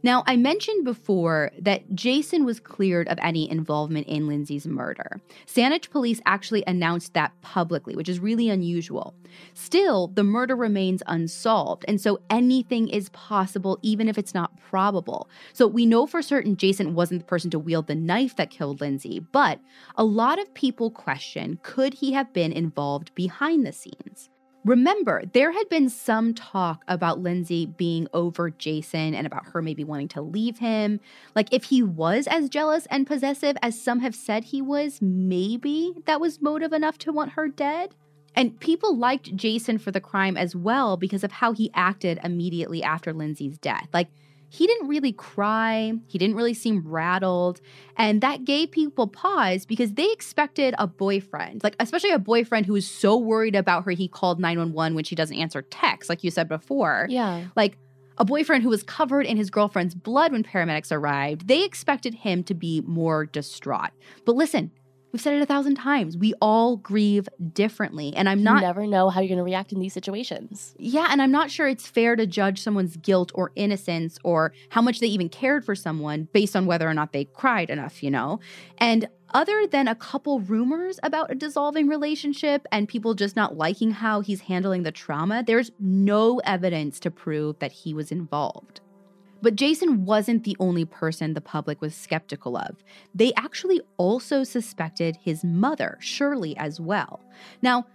Now, 0.02 0.24
I 0.26 0.36
mentioned 0.36 0.84
before 0.84 1.50
that 1.58 1.94
Jason 1.94 2.44
was 2.44 2.58
cleared 2.58 3.08
of 3.08 3.18
any 3.20 3.50
involvement 3.50 4.06
in 4.06 4.26
Lindsay's 4.26 4.66
murder. 4.66 5.20
Saanich 5.46 5.90
police 5.90 6.20
actually 6.24 6.64
announced 6.66 7.12
that 7.14 7.32
publicly, 7.42 7.94
which 7.94 8.08
is 8.08 8.18
really 8.18 8.48
unusual. 8.48 9.14
Still, 9.52 10.08
the 10.08 10.24
murder 10.24 10.56
remains 10.56 11.02
unsolved, 11.06 11.84
and 11.86 12.00
so 12.00 12.18
anything 12.30 12.88
is 12.88 13.10
possible 13.10 13.78
even 13.82 14.08
if 14.08 14.16
it's 14.16 14.34
not 14.34 14.56
probable. 14.58 15.28
So 15.52 15.66
we 15.66 15.84
know 15.84 16.06
for 16.06 16.22
certain 16.22 16.56
Jason 16.56 16.94
wasn't 16.94 17.20
the 17.20 17.26
person 17.26 17.50
to 17.50 17.58
wield 17.58 17.86
the 17.86 17.94
knife 17.94 18.36
that 18.36 18.50
killed 18.50 18.80
Lindsay, 18.80 19.20
but 19.20 19.60
a 19.96 20.04
lot 20.04 20.38
of 20.38 20.54
people 20.54 20.90
question 20.90 21.58
could 21.62 21.94
he 21.94 22.12
have 22.12 22.32
been 22.32 22.52
involved 22.52 23.14
behind 23.14 23.66
the 23.66 23.72
scenes? 23.72 24.30
Remember, 24.64 25.22
there 25.32 25.52
had 25.52 25.68
been 25.70 25.88
some 25.88 26.34
talk 26.34 26.84
about 26.86 27.20
Lindsay 27.20 27.64
being 27.64 28.06
over 28.12 28.50
Jason 28.50 29.14
and 29.14 29.26
about 29.26 29.46
her 29.46 29.62
maybe 29.62 29.84
wanting 29.84 30.08
to 30.08 30.20
leave 30.20 30.58
him. 30.58 31.00
Like, 31.34 31.52
if 31.52 31.64
he 31.64 31.82
was 31.82 32.26
as 32.26 32.50
jealous 32.50 32.84
and 32.86 33.06
possessive 33.06 33.56
as 33.62 33.80
some 33.80 34.00
have 34.00 34.14
said 34.14 34.44
he 34.44 34.60
was, 34.60 35.00
maybe 35.00 35.94
that 36.04 36.20
was 36.20 36.42
motive 36.42 36.74
enough 36.74 36.98
to 36.98 37.12
want 37.12 37.32
her 37.32 37.48
dead. 37.48 37.94
And 38.34 38.60
people 38.60 38.96
liked 38.96 39.34
Jason 39.34 39.78
for 39.78 39.90
the 39.90 40.00
crime 40.00 40.36
as 40.36 40.54
well 40.54 40.96
because 40.96 41.24
of 41.24 41.32
how 41.32 41.52
he 41.52 41.70
acted 41.74 42.20
immediately 42.22 42.82
after 42.82 43.14
Lindsay's 43.14 43.56
death. 43.56 43.88
Like, 43.94 44.08
he 44.52 44.66
didn't 44.66 44.88
really 44.88 45.12
cry. 45.12 45.92
He 46.08 46.18
didn't 46.18 46.34
really 46.34 46.54
seem 46.54 46.82
rattled. 46.84 47.60
And 47.96 48.20
that 48.20 48.44
gave 48.44 48.72
people 48.72 49.06
pause 49.06 49.64
because 49.64 49.92
they 49.92 50.10
expected 50.10 50.74
a 50.76 50.88
boyfriend, 50.88 51.62
like, 51.62 51.76
especially 51.78 52.10
a 52.10 52.18
boyfriend 52.18 52.66
who 52.66 52.72
was 52.72 52.86
so 52.86 53.16
worried 53.16 53.54
about 53.54 53.84
her, 53.84 53.92
he 53.92 54.08
called 54.08 54.40
911 54.40 54.96
when 54.96 55.04
she 55.04 55.14
doesn't 55.14 55.36
answer 55.36 55.62
texts, 55.62 56.10
like 56.10 56.24
you 56.24 56.32
said 56.32 56.48
before. 56.48 57.06
Yeah. 57.08 57.44
Like, 57.54 57.78
a 58.18 58.24
boyfriend 58.24 58.64
who 58.64 58.68
was 58.68 58.82
covered 58.82 59.24
in 59.24 59.36
his 59.38 59.50
girlfriend's 59.50 59.94
blood 59.94 60.32
when 60.32 60.42
paramedics 60.42 60.92
arrived, 60.92 61.46
they 61.48 61.64
expected 61.64 62.12
him 62.12 62.42
to 62.44 62.52
be 62.52 62.82
more 62.82 63.24
distraught. 63.24 63.92
But 64.26 64.34
listen, 64.34 64.72
We've 65.12 65.20
said 65.20 65.34
it 65.34 65.42
a 65.42 65.46
thousand 65.46 65.74
times. 65.74 66.16
We 66.16 66.34
all 66.40 66.76
grieve 66.76 67.28
differently. 67.52 68.14
And 68.14 68.28
I'm 68.28 68.42
not. 68.42 68.56
You 68.56 68.66
never 68.66 68.86
know 68.86 69.10
how 69.10 69.20
you're 69.20 69.28
going 69.28 69.38
to 69.38 69.44
react 69.44 69.72
in 69.72 69.80
these 69.80 69.92
situations. 69.92 70.74
Yeah. 70.78 71.08
And 71.10 71.20
I'm 71.20 71.32
not 71.32 71.50
sure 71.50 71.66
it's 71.68 71.86
fair 71.86 72.16
to 72.16 72.26
judge 72.26 72.60
someone's 72.60 72.96
guilt 72.96 73.32
or 73.34 73.52
innocence 73.56 74.18
or 74.22 74.52
how 74.70 74.82
much 74.82 75.00
they 75.00 75.08
even 75.08 75.28
cared 75.28 75.64
for 75.64 75.74
someone 75.74 76.28
based 76.32 76.54
on 76.54 76.66
whether 76.66 76.88
or 76.88 76.94
not 76.94 77.12
they 77.12 77.24
cried 77.24 77.70
enough, 77.70 78.02
you 78.02 78.10
know? 78.10 78.40
And 78.78 79.08
other 79.32 79.66
than 79.66 79.86
a 79.86 79.94
couple 79.94 80.40
rumors 80.40 80.98
about 81.02 81.30
a 81.30 81.34
dissolving 81.34 81.88
relationship 81.88 82.66
and 82.72 82.88
people 82.88 83.14
just 83.14 83.36
not 83.36 83.56
liking 83.56 83.92
how 83.92 84.20
he's 84.20 84.40
handling 84.40 84.82
the 84.82 84.92
trauma, 84.92 85.44
there's 85.46 85.70
no 85.78 86.38
evidence 86.44 86.98
to 87.00 87.10
prove 87.10 87.58
that 87.60 87.72
he 87.72 87.94
was 87.94 88.10
involved. 88.10 88.80
But 89.42 89.56
Jason 89.56 90.04
wasn't 90.04 90.44
the 90.44 90.56
only 90.60 90.84
person 90.84 91.34
the 91.34 91.40
public 91.40 91.80
was 91.80 91.94
skeptical 91.94 92.56
of. 92.56 92.76
They 93.14 93.32
actually 93.36 93.80
also 93.96 94.44
suspected 94.44 95.16
his 95.20 95.44
mother, 95.44 95.96
Shirley, 96.00 96.56
as 96.56 96.80
well. 96.80 97.20
Now, 97.62 97.86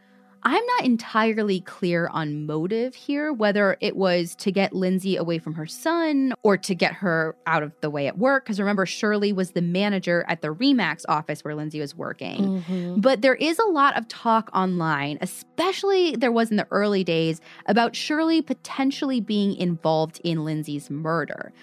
I'm 0.48 0.64
not 0.64 0.86
entirely 0.86 1.62
clear 1.62 2.08
on 2.08 2.46
motive 2.46 2.94
here, 2.94 3.34
whether 3.34 3.78
it 3.82 3.96
was 3.96 4.36
to 4.36 4.52
get 4.52 4.74
Lindsay 4.74 5.16
away 5.16 5.40
from 5.40 5.56
her 5.56 5.66
son 5.66 6.36
or 6.44 6.56
to 6.56 6.76
get 6.76 6.94
her 6.94 7.36
out 7.48 7.64
of 7.64 7.72
the 7.82 7.90
way 7.90 8.06
at 8.06 8.20
work. 8.20 8.46
Because 8.46 8.60
remember, 8.60 8.86
Shirley 8.86 9.34
was 9.34 9.52
the 9.52 9.64
manager 9.64 10.24
at 10.28 10.44
the 10.44 10.50
Remax 10.50 11.04
office 11.10 11.44
where 11.44 11.56
Lindsay 11.56 11.80
was 11.80 11.96
working. 11.96 12.62
Mm-hmm. 12.62 13.02
But 13.02 13.24
there 13.24 13.34
is 13.34 13.58
a 13.58 13.66
lot 13.66 13.98
of 13.98 14.08
talk 14.08 14.52
online, 14.54 15.18
especially 15.20 16.16
there 16.16 16.32
was 16.32 16.52
in 16.52 16.58
the 16.58 16.68
early 16.70 17.04
days, 17.04 17.42
about 17.66 17.96
Shirley 17.96 18.44
potentially 18.44 19.20
being 19.20 19.56
involved 19.56 20.22
in 20.24 20.46
Lindsay's 20.46 20.92
murder. 20.92 21.54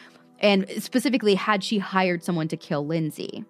And 0.41 0.69
specifically, 0.83 1.37
had 1.37 1.63
she 1.63 1.79
hired 1.79 2.25
someone 2.25 2.49
to 2.49 2.57
kill 2.57 2.85
Lindsay? 2.85 3.45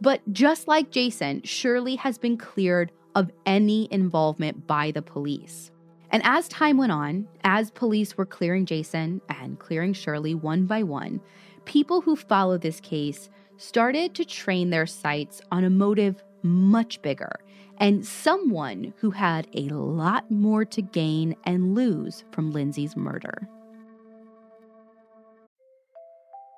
But 0.00 0.20
just 0.32 0.68
like 0.68 0.90
Jason, 0.92 1.42
Shirley 1.42 1.96
has 1.96 2.18
been 2.18 2.36
cleared 2.36 2.92
of 3.16 3.32
any 3.46 3.88
involvement 3.90 4.66
by 4.66 4.92
the 4.92 5.02
police. 5.02 5.72
And 6.10 6.22
as 6.24 6.46
time 6.46 6.76
went 6.76 6.92
on, 6.92 7.26
as 7.42 7.72
police 7.72 8.16
were 8.16 8.26
clearing 8.26 8.66
Jason 8.66 9.20
and 9.28 9.58
clearing 9.58 9.92
Shirley 9.92 10.34
one 10.34 10.66
by 10.66 10.84
one, 10.84 11.20
people 11.64 12.00
who 12.00 12.14
followed 12.14 12.60
this 12.60 12.78
case 12.78 13.28
started 13.56 14.14
to 14.14 14.24
train 14.24 14.70
their 14.70 14.86
sights 14.86 15.40
on 15.50 15.64
a 15.64 15.70
motive 15.70 16.22
much 16.42 17.02
bigger 17.02 17.40
and 17.78 18.06
someone 18.06 18.92
who 18.98 19.10
had 19.10 19.48
a 19.54 19.62
lot 19.70 20.30
more 20.30 20.64
to 20.64 20.82
gain 20.82 21.34
and 21.44 21.74
lose 21.74 22.22
from 22.30 22.52
Lindsay's 22.52 22.96
murder. 22.96 23.48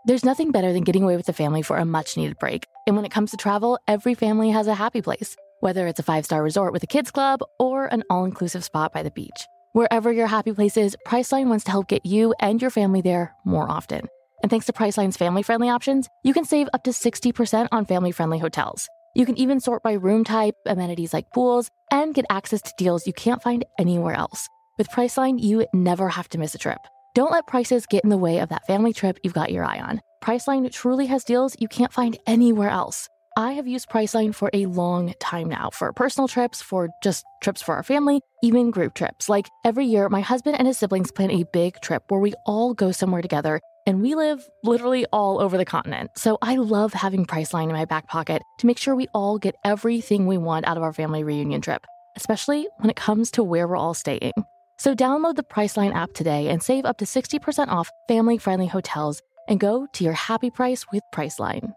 There's 0.06 0.24
nothing 0.24 0.50
better 0.50 0.72
than 0.72 0.84
getting 0.84 1.04
away 1.04 1.16
with 1.16 1.26
the 1.26 1.32
family 1.32 1.62
for 1.62 1.76
a 1.76 1.84
much 1.84 2.16
needed 2.16 2.38
break. 2.38 2.66
And 2.86 2.96
when 2.96 3.04
it 3.04 3.10
comes 3.10 3.30
to 3.30 3.36
travel, 3.36 3.78
every 3.86 4.14
family 4.14 4.50
has 4.50 4.66
a 4.66 4.74
happy 4.74 5.02
place 5.02 5.36
whether 5.60 5.86
it's 5.86 6.00
a 6.00 6.02
five 6.02 6.24
star 6.24 6.42
resort 6.42 6.72
with 6.72 6.82
a 6.82 6.86
kids 6.86 7.10
club 7.10 7.40
or 7.58 7.86
an 7.86 8.04
all 8.10 8.24
inclusive 8.24 8.64
spot 8.64 8.92
by 8.92 9.02
the 9.02 9.10
beach. 9.10 9.46
Wherever 9.72 10.10
your 10.10 10.26
happy 10.26 10.52
place 10.52 10.76
is, 10.76 10.96
Priceline 11.06 11.48
wants 11.48 11.64
to 11.64 11.70
help 11.70 11.88
get 11.88 12.04
you 12.06 12.34
and 12.40 12.60
your 12.60 12.70
family 12.70 13.00
there 13.00 13.34
more 13.44 13.70
often. 13.70 14.08
And 14.42 14.50
thanks 14.50 14.66
to 14.66 14.72
Priceline's 14.72 15.16
family 15.16 15.42
friendly 15.42 15.68
options, 15.68 16.08
you 16.24 16.32
can 16.32 16.44
save 16.44 16.68
up 16.72 16.84
to 16.84 16.90
60% 16.90 17.68
on 17.72 17.84
family 17.84 18.12
friendly 18.12 18.38
hotels. 18.38 18.88
You 19.14 19.26
can 19.26 19.36
even 19.38 19.60
sort 19.60 19.82
by 19.82 19.92
room 19.92 20.24
type, 20.24 20.54
amenities 20.66 21.12
like 21.12 21.30
pools, 21.32 21.70
and 21.90 22.14
get 22.14 22.24
access 22.30 22.62
to 22.62 22.72
deals 22.78 23.06
you 23.06 23.12
can't 23.12 23.42
find 23.42 23.64
anywhere 23.78 24.14
else. 24.14 24.48
With 24.78 24.90
Priceline, 24.90 25.40
you 25.42 25.66
never 25.72 26.08
have 26.08 26.28
to 26.30 26.38
miss 26.38 26.54
a 26.54 26.58
trip. 26.58 26.78
Don't 27.14 27.32
let 27.32 27.46
prices 27.48 27.86
get 27.86 28.04
in 28.04 28.10
the 28.10 28.16
way 28.16 28.38
of 28.38 28.48
that 28.50 28.66
family 28.66 28.92
trip 28.92 29.18
you've 29.24 29.34
got 29.34 29.50
your 29.50 29.64
eye 29.64 29.80
on. 29.80 30.00
Priceline 30.22 30.70
truly 30.70 31.06
has 31.06 31.24
deals 31.24 31.56
you 31.58 31.66
can't 31.66 31.92
find 31.92 32.16
anywhere 32.26 32.70
else. 32.70 33.08
I 33.38 33.52
have 33.52 33.68
used 33.68 33.88
Priceline 33.88 34.34
for 34.34 34.50
a 34.52 34.66
long 34.66 35.14
time 35.20 35.48
now 35.48 35.70
for 35.72 35.92
personal 35.92 36.26
trips, 36.26 36.60
for 36.60 36.88
just 37.04 37.24
trips 37.40 37.62
for 37.62 37.76
our 37.76 37.84
family, 37.84 38.20
even 38.42 38.72
group 38.72 38.94
trips. 38.94 39.28
Like 39.28 39.46
every 39.64 39.86
year, 39.86 40.08
my 40.08 40.22
husband 40.22 40.56
and 40.58 40.66
his 40.66 40.76
siblings 40.76 41.12
plan 41.12 41.30
a 41.30 41.44
big 41.52 41.80
trip 41.80 42.02
where 42.08 42.18
we 42.18 42.34
all 42.46 42.74
go 42.74 42.90
somewhere 42.90 43.22
together, 43.22 43.60
and 43.86 44.02
we 44.02 44.16
live 44.16 44.44
literally 44.64 45.06
all 45.12 45.40
over 45.40 45.56
the 45.56 45.64
continent. 45.64 46.10
So 46.16 46.38
I 46.42 46.56
love 46.56 46.92
having 46.92 47.26
Priceline 47.26 47.68
in 47.68 47.74
my 47.74 47.84
back 47.84 48.08
pocket 48.08 48.42
to 48.58 48.66
make 48.66 48.76
sure 48.76 48.96
we 48.96 49.06
all 49.14 49.38
get 49.38 49.54
everything 49.64 50.26
we 50.26 50.36
want 50.36 50.66
out 50.66 50.76
of 50.76 50.82
our 50.82 50.92
family 50.92 51.22
reunion 51.22 51.60
trip, 51.60 51.86
especially 52.16 52.66
when 52.78 52.90
it 52.90 52.96
comes 52.96 53.30
to 53.30 53.44
where 53.44 53.68
we're 53.68 53.76
all 53.76 53.94
staying. 53.94 54.32
So 54.80 54.96
download 54.96 55.36
the 55.36 55.44
Priceline 55.44 55.94
app 55.94 56.12
today 56.12 56.48
and 56.48 56.60
save 56.60 56.84
up 56.84 56.98
to 56.98 57.04
60% 57.04 57.68
off 57.68 57.88
family 58.08 58.36
friendly 58.36 58.66
hotels 58.66 59.22
and 59.46 59.60
go 59.60 59.86
to 59.92 60.02
your 60.02 60.14
happy 60.14 60.50
price 60.50 60.86
with 60.90 61.04
Priceline. 61.14 61.74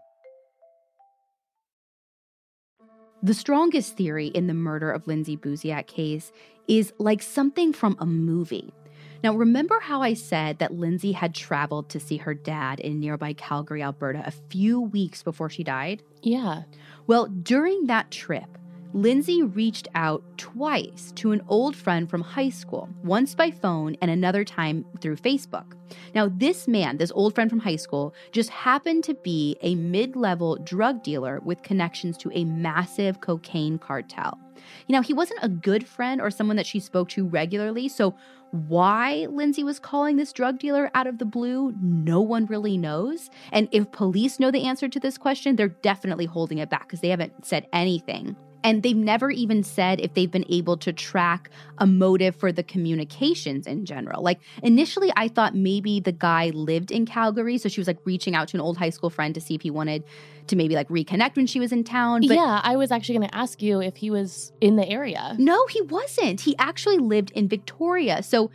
The 3.24 3.34
strongest 3.34 3.96
theory 3.96 4.26
in 4.26 4.48
the 4.48 4.54
murder 4.54 4.90
of 4.90 5.06
Lindsay 5.06 5.36
Buziak 5.36 5.86
case 5.86 6.32
is 6.66 6.92
like 6.98 7.22
something 7.22 7.72
from 7.72 7.96
a 8.00 8.06
movie. 8.06 8.74
Now, 9.22 9.34
remember 9.36 9.78
how 9.78 10.02
I 10.02 10.14
said 10.14 10.58
that 10.58 10.74
Lindsay 10.74 11.12
had 11.12 11.32
traveled 11.32 11.88
to 11.90 12.00
see 12.00 12.16
her 12.16 12.34
dad 12.34 12.80
in 12.80 12.98
nearby 12.98 13.34
Calgary, 13.34 13.80
Alberta, 13.80 14.24
a 14.26 14.32
few 14.32 14.80
weeks 14.80 15.22
before 15.22 15.48
she 15.48 15.62
died? 15.62 16.02
Yeah. 16.22 16.62
Well, 17.06 17.26
during 17.26 17.86
that 17.86 18.10
trip, 18.10 18.58
Lindsay 18.94 19.42
reached 19.42 19.88
out 19.94 20.22
twice 20.36 21.12
to 21.16 21.32
an 21.32 21.40
old 21.48 21.74
friend 21.74 22.10
from 22.10 22.20
high 22.20 22.50
school, 22.50 22.90
once 23.02 23.34
by 23.34 23.50
phone 23.50 23.96
and 24.02 24.10
another 24.10 24.44
time 24.44 24.84
through 25.00 25.16
Facebook. 25.16 25.72
Now, 26.14 26.28
this 26.28 26.68
man, 26.68 26.98
this 26.98 27.12
old 27.12 27.34
friend 27.34 27.48
from 27.48 27.60
high 27.60 27.76
school, 27.76 28.14
just 28.32 28.50
happened 28.50 29.04
to 29.04 29.14
be 29.14 29.56
a 29.62 29.76
mid 29.76 30.14
level 30.14 30.56
drug 30.56 31.02
dealer 31.02 31.40
with 31.42 31.62
connections 31.62 32.18
to 32.18 32.30
a 32.34 32.44
massive 32.44 33.22
cocaine 33.22 33.78
cartel. 33.78 34.38
You 34.86 34.94
know, 34.94 35.00
he 35.00 35.14
wasn't 35.14 35.40
a 35.42 35.48
good 35.48 35.88
friend 35.88 36.20
or 36.20 36.30
someone 36.30 36.56
that 36.56 36.66
she 36.66 36.78
spoke 36.78 37.08
to 37.10 37.26
regularly. 37.26 37.88
So, 37.88 38.14
why 38.50 39.26
Lindsay 39.30 39.64
was 39.64 39.78
calling 39.78 40.16
this 40.16 40.34
drug 40.34 40.58
dealer 40.58 40.90
out 40.94 41.06
of 41.06 41.16
the 41.16 41.24
blue, 41.24 41.74
no 41.80 42.20
one 42.20 42.44
really 42.44 42.76
knows. 42.76 43.30
And 43.50 43.66
if 43.72 43.90
police 43.90 44.38
know 44.38 44.50
the 44.50 44.66
answer 44.66 44.90
to 44.90 45.00
this 45.00 45.16
question, 45.16 45.56
they're 45.56 45.68
definitely 45.68 46.26
holding 46.26 46.58
it 46.58 46.68
back 46.68 46.82
because 46.82 47.00
they 47.00 47.08
haven't 47.08 47.46
said 47.46 47.66
anything. 47.72 48.36
And 48.64 48.82
they've 48.82 48.96
never 48.96 49.30
even 49.30 49.62
said 49.62 50.00
if 50.00 50.14
they've 50.14 50.30
been 50.30 50.46
able 50.48 50.76
to 50.78 50.92
track 50.92 51.50
a 51.78 51.86
motive 51.86 52.36
for 52.36 52.52
the 52.52 52.62
communications 52.62 53.66
in 53.66 53.84
general. 53.84 54.22
Like 54.22 54.40
initially, 54.62 55.12
I 55.16 55.28
thought 55.28 55.54
maybe 55.54 56.00
the 56.00 56.12
guy 56.12 56.50
lived 56.50 56.90
in 56.90 57.06
Calgary. 57.06 57.58
So 57.58 57.68
she 57.68 57.80
was 57.80 57.86
like 57.88 57.98
reaching 58.04 58.34
out 58.34 58.48
to 58.48 58.56
an 58.56 58.60
old 58.60 58.78
high 58.78 58.90
school 58.90 59.10
friend 59.10 59.34
to 59.34 59.40
see 59.40 59.54
if 59.54 59.62
he 59.62 59.70
wanted 59.70 60.04
to 60.48 60.56
maybe 60.56 60.74
like 60.74 60.88
reconnect 60.88 61.36
when 61.36 61.46
she 61.46 61.60
was 61.60 61.72
in 61.72 61.84
town. 61.84 62.22
But 62.26 62.34
yeah, 62.34 62.60
I 62.62 62.76
was 62.76 62.90
actually 62.90 63.18
going 63.18 63.28
to 63.28 63.34
ask 63.34 63.62
you 63.62 63.80
if 63.80 63.96
he 63.96 64.10
was 64.10 64.52
in 64.60 64.76
the 64.76 64.88
area. 64.88 65.36
No, 65.38 65.66
he 65.66 65.80
wasn't. 65.82 66.40
He 66.40 66.56
actually 66.58 66.98
lived 66.98 67.30
in 67.32 67.48
Victoria. 67.48 68.22
So 68.22 68.50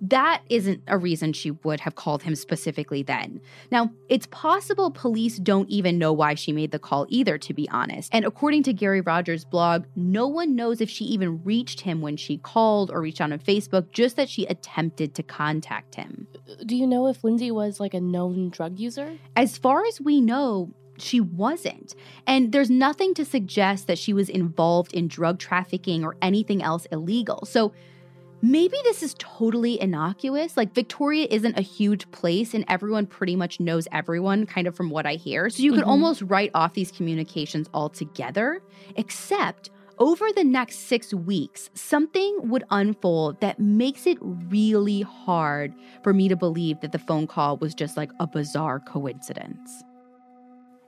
that 0.00 0.42
isn't 0.48 0.82
a 0.86 0.96
reason 0.96 1.32
she 1.32 1.50
would 1.50 1.80
have 1.80 1.94
called 1.94 2.22
him 2.22 2.34
specifically 2.34 3.02
then. 3.02 3.40
Now, 3.70 3.90
it's 4.08 4.26
possible 4.26 4.90
police 4.90 5.38
don't 5.38 5.68
even 5.68 5.98
know 5.98 6.12
why 6.12 6.34
she 6.34 6.52
made 6.52 6.70
the 6.70 6.78
call 6.78 7.06
either, 7.08 7.38
to 7.38 7.54
be 7.54 7.68
honest. 7.70 8.10
And 8.12 8.24
according 8.24 8.62
to 8.64 8.72
Garry 8.72 9.00
Rogers' 9.00 9.44
blog, 9.44 9.86
no 9.96 10.26
one 10.26 10.54
knows 10.54 10.80
if 10.80 10.88
she 10.88 11.04
even 11.06 11.42
reached 11.42 11.80
him 11.80 12.00
when 12.00 12.16
she 12.16 12.38
called 12.38 12.90
or 12.90 13.00
reached 13.00 13.20
out 13.20 13.32
on 13.32 13.38
Facebook, 13.38 13.90
just 13.90 14.16
that 14.16 14.28
she 14.28 14.46
attempted 14.46 15.14
to 15.14 15.22
contact 15.22 15.94
him. 15.94 16.26
Do 16.64 16.76
you 16.76 16.86
know 16.86 17.08
if 17.08 17.24
Lindsay 17.24 17.50
was 17.50 17.80
like 17.80 17.94
a 17.94 18.00
known 18.00 18.50
drug 18.50 18.78
user? 18.78 19.18
As 19.36 19.58
far 19.58 19.84
as 19.84 20.00
we 20.00 20.20
know, 20.20 20.72
she 21.00 21.20
wasn't. 21.20 21.94
And 22.26 22.52
there's 22.52 22.70
nothing 22.70 23.14
to 23.14 23.24
suggest 23.24 23.86
that 23.86 23.98
she 23.98 24.12
was 24.12 24.28
involved 24.28 24.92
in 24.92 25.08
drug 25.08 25.38
trafficking 25.38 26.04
or 26.04 26.16
anything 26.22 26.62
else 26.62 26.86
illegal. 26.86 27.44
So, 27.46 27.72
Maybe 28.40 28.76
this 28.84 29.02
is 29.02 29.14
totally 29.18 29.80
innocuous. 29.80 30.56
Like, 30.56 30.74
Victoria 30.74 31.26
isn't 31.30 31.58
a 31.58 31.62
huge 31.62 32.10
place, 32.12 32.54
and 32.54 32.64
everyone 32.68 33.06
pretty 33.06 33.36
much 33.36 33.58
knows 33.58 33.88
everyone, 33.90 34.46
kind 34.46 34.66
of 34.66 34.76
from 34.76 34.90
what 34.90 35.06
I 35.06 35.14
hear. 35.14 35.50
So, 35.50 35.62
you 35.62 35.72
could 35.72 35.80
mm-hmm. 35.80 35.90
almost 35.90 36.22
write 36.22 36.50
off 36.54 36.74
these 36.74 36.92
communications 36.92 37.68
altogether, 37.74 38.62
except 38.96 39.70
over 39.98 40.30
the 40.32 40.44
next 40.44 40.86
six 40.86 41.12
weeks, 41.12 41.70
something 41.74 42.38
would 42.44 42.62
unfold 42.70 43.40
that 43.40 43.58
makes 43.58 44.06
it 44.06 44.16
really 44.20 45.02
hard 45.02 45.74
for 46.04 46.14
me 46.14 46.28
to 46.28 46.36
believe 46.36 46.80
that 46.80 46.92
the 46.92 46.98
phone 47.00 47.26
call 47.26 47.56
was 47.56 47.74
just 47.74 47.96
like 47.96 48.12
a 48.20 48.26
bizarre 48.26 48.78
coincidence. 48.78 49.82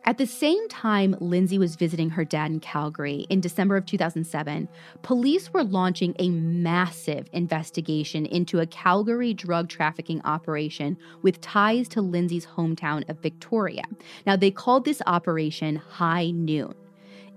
At 0.05 0.17
the 0.17 0.27
same 0.27 0.67
time 0.69 1.15
Lindsay 1.21 1.59
was 1.59 1.77
visiting 1.77 2.11
her 2.11 2.25
dad 2.25 2.51
in 2.51 2.61
Calgary 2.61 3.27
in 3.29 3.41
December 3.41 3.77
of 3.77 3.85
2007, 3.85 4.69
police 5.03 5.53
were 5.53 5.63
launching 5.63 6.15
a 6.19 6.31
massive 6.31 7.29
investigation 7.33 8.25
into 8.27 8.61
a 8.61 8.67
Calgary 8.67 9.35
drug 9.35 9.69
trafficking 9.69 10.23
operation 10.25 10.97
with 11.23 11.41
ties 11.43 11.87
to 11.89 12.01
Lindsay's 12.01 12.47
hometown 12.47 13.09
of 13.11 13.21
Victoria. 13.21 13.83
Now, 14.27 14.37
they 14.37 14.51
called 14.51 14.85
this 14.85 15.03
operation 15.07 15.77
High 15.77 16.31
Noon. 16.31 16.75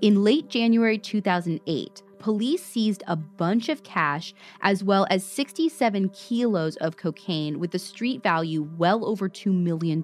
In 0.02 0.24
late 0.24 0.48
January 0.48 0.98
2008, 0.98 2.02
police 2.20 2.64
seized 2.64 3.04
a 3.08 3.18
bunch 3.18 3.68
of 3.68 3.84
cash 3.84 4.34
as 4.62 4.84
well 4.84 5.06
as 5.10 5.24
67 5.26 6.10
kilos 6.10 6.78
of 6.78 6.96
cocaine 6.96 7.60
with 7.60 7.76
a 7.76 7.80
street 7.80 8.24
value 8.24 8.64
well 8.78 9.06
over 9.06 9.28
$2 9.28 9.54
million. 9.54 10.02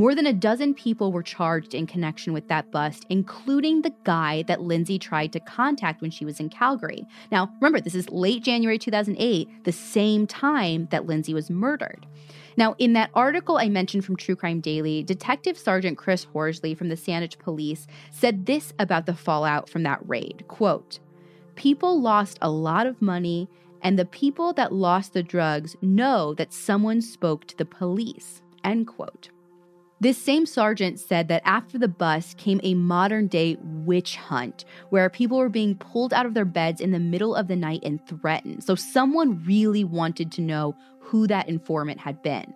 More 0.00 0.14
than 0.14 0.26
a 0.26 0.32
dozen 0.32 0.72
people 0.72 1.12
were 1.12 1.22
charged 1.22 1.74
in 1.74 1.86
connection 1.86 2.32
with 2.32 2.48
that 2.48 2.70
bust, 2.70 3.04
including 3.10 3.82
the 3.82 3.92
guy 4.04 4.44
that 4.44 4.62
Lindsay 4.62 4.98
tried 4.98 5.30
to 5.34 5.40
contact 5.40 6.00
when 6.00 6.10
she 6.10 6.24
was 6.24 6.40
in 6.40 6.48
Calgary. 6.48 7.04
Now, 7.30 7.52
remember, 7.60 7.82
this 7.82 7.94
is 7.94 8.08
late 8.08 8.42
January 8.42 8.78
2008, 8.78 9.64
the 9.64 9.72
same 9.72 10.26
time 10.26 10.88
that 10.90 11.04
Lindsay 11.04 11.34
was 11.34 11.50
murdered. 11.50 12.06
Now, 12.56 12.76
in 12.78 12.94
that 12.94 13.10
article 13.12 13.58
I 13.58 13.68
mentioned 13.68 14.06
from 14.06 14.16
True 14.16 14.36
Crime 14.36 14.60
Daily, 14.60 15.02
Detective 15.02 15.58
Sergeant 15.58 15.98
Chris 15.98 16.24
Horsley 16.24 16.74
from 16.74 16.88
the 16.88 16.96
Saanich 16.96 17.38
Police 17.38 17.86
said 18.10 18.46
this 18.46 18.72
about 18.78 19.04
the 19.04 19.14
fallout 19.14 19.68
from 19.68 19.82
that 19.82 20.00
raid. 20.08 20.44
Quote, 20.48 20.98
People 21.56 22.00
lost 22.00 22.38
a 22.40 22.50
lot 22.50 22.86
of 22.86 23.02
money, 23.02 23.50
and 23.82 23.98
the 23.98 24.06
people 24.06 24.54
that 24.54 24.72
lost 24.72 25.12
the 25.12 25.22
drugs 25.22 25.76
know 25.82 26.32
that 26.32 26.54
someone 26.54 27.02
spoke 27.02 27.46
to 27.48 27.56
the 27.58 27.66
police. 27.66 28.40
End 28.64 28.86
quote. 28.86 29.28
This 30.02 30.16
same 30.16 30.46
sergeant 30.46 30.98
said 30.98 31.28
that 31.28 31.42
after 31.44 31.78
the 31.78 31.86
bust 31.86 32.38
came 32.38 32.58
a 32.62 32.72
modern 32.72 33.26
day 33.26 33.58
witch 33.60 34.16
hunt 34.16 34.64
where 34.88 35.10
people 35.10 35.36
were 35.36 35.50
being 35.50 35.74
pulled 35.74 36.14
out 36.14 36.24
of 36.24 36.32
their 36.32 36.46
beds 36.46 36.80
in 36.80 36.90
the 36.90 36.98
middle 36.98 37.34
of 37.34 37.48
the 37.48 37.56
night 37.56 37.80
and 37.82 38.04
threatened. 38.06 38.64
So 38.64 38.74
someone 38.74 39.44
really 39.44 39.84
wanted 39.84 40.32
to 40.32 40.40
know 40.40 40.74
who 41.00 41.26
that 41.26 41.50
informant 41.50 42.00
had 42.00 42.22
been. 42.22 42.54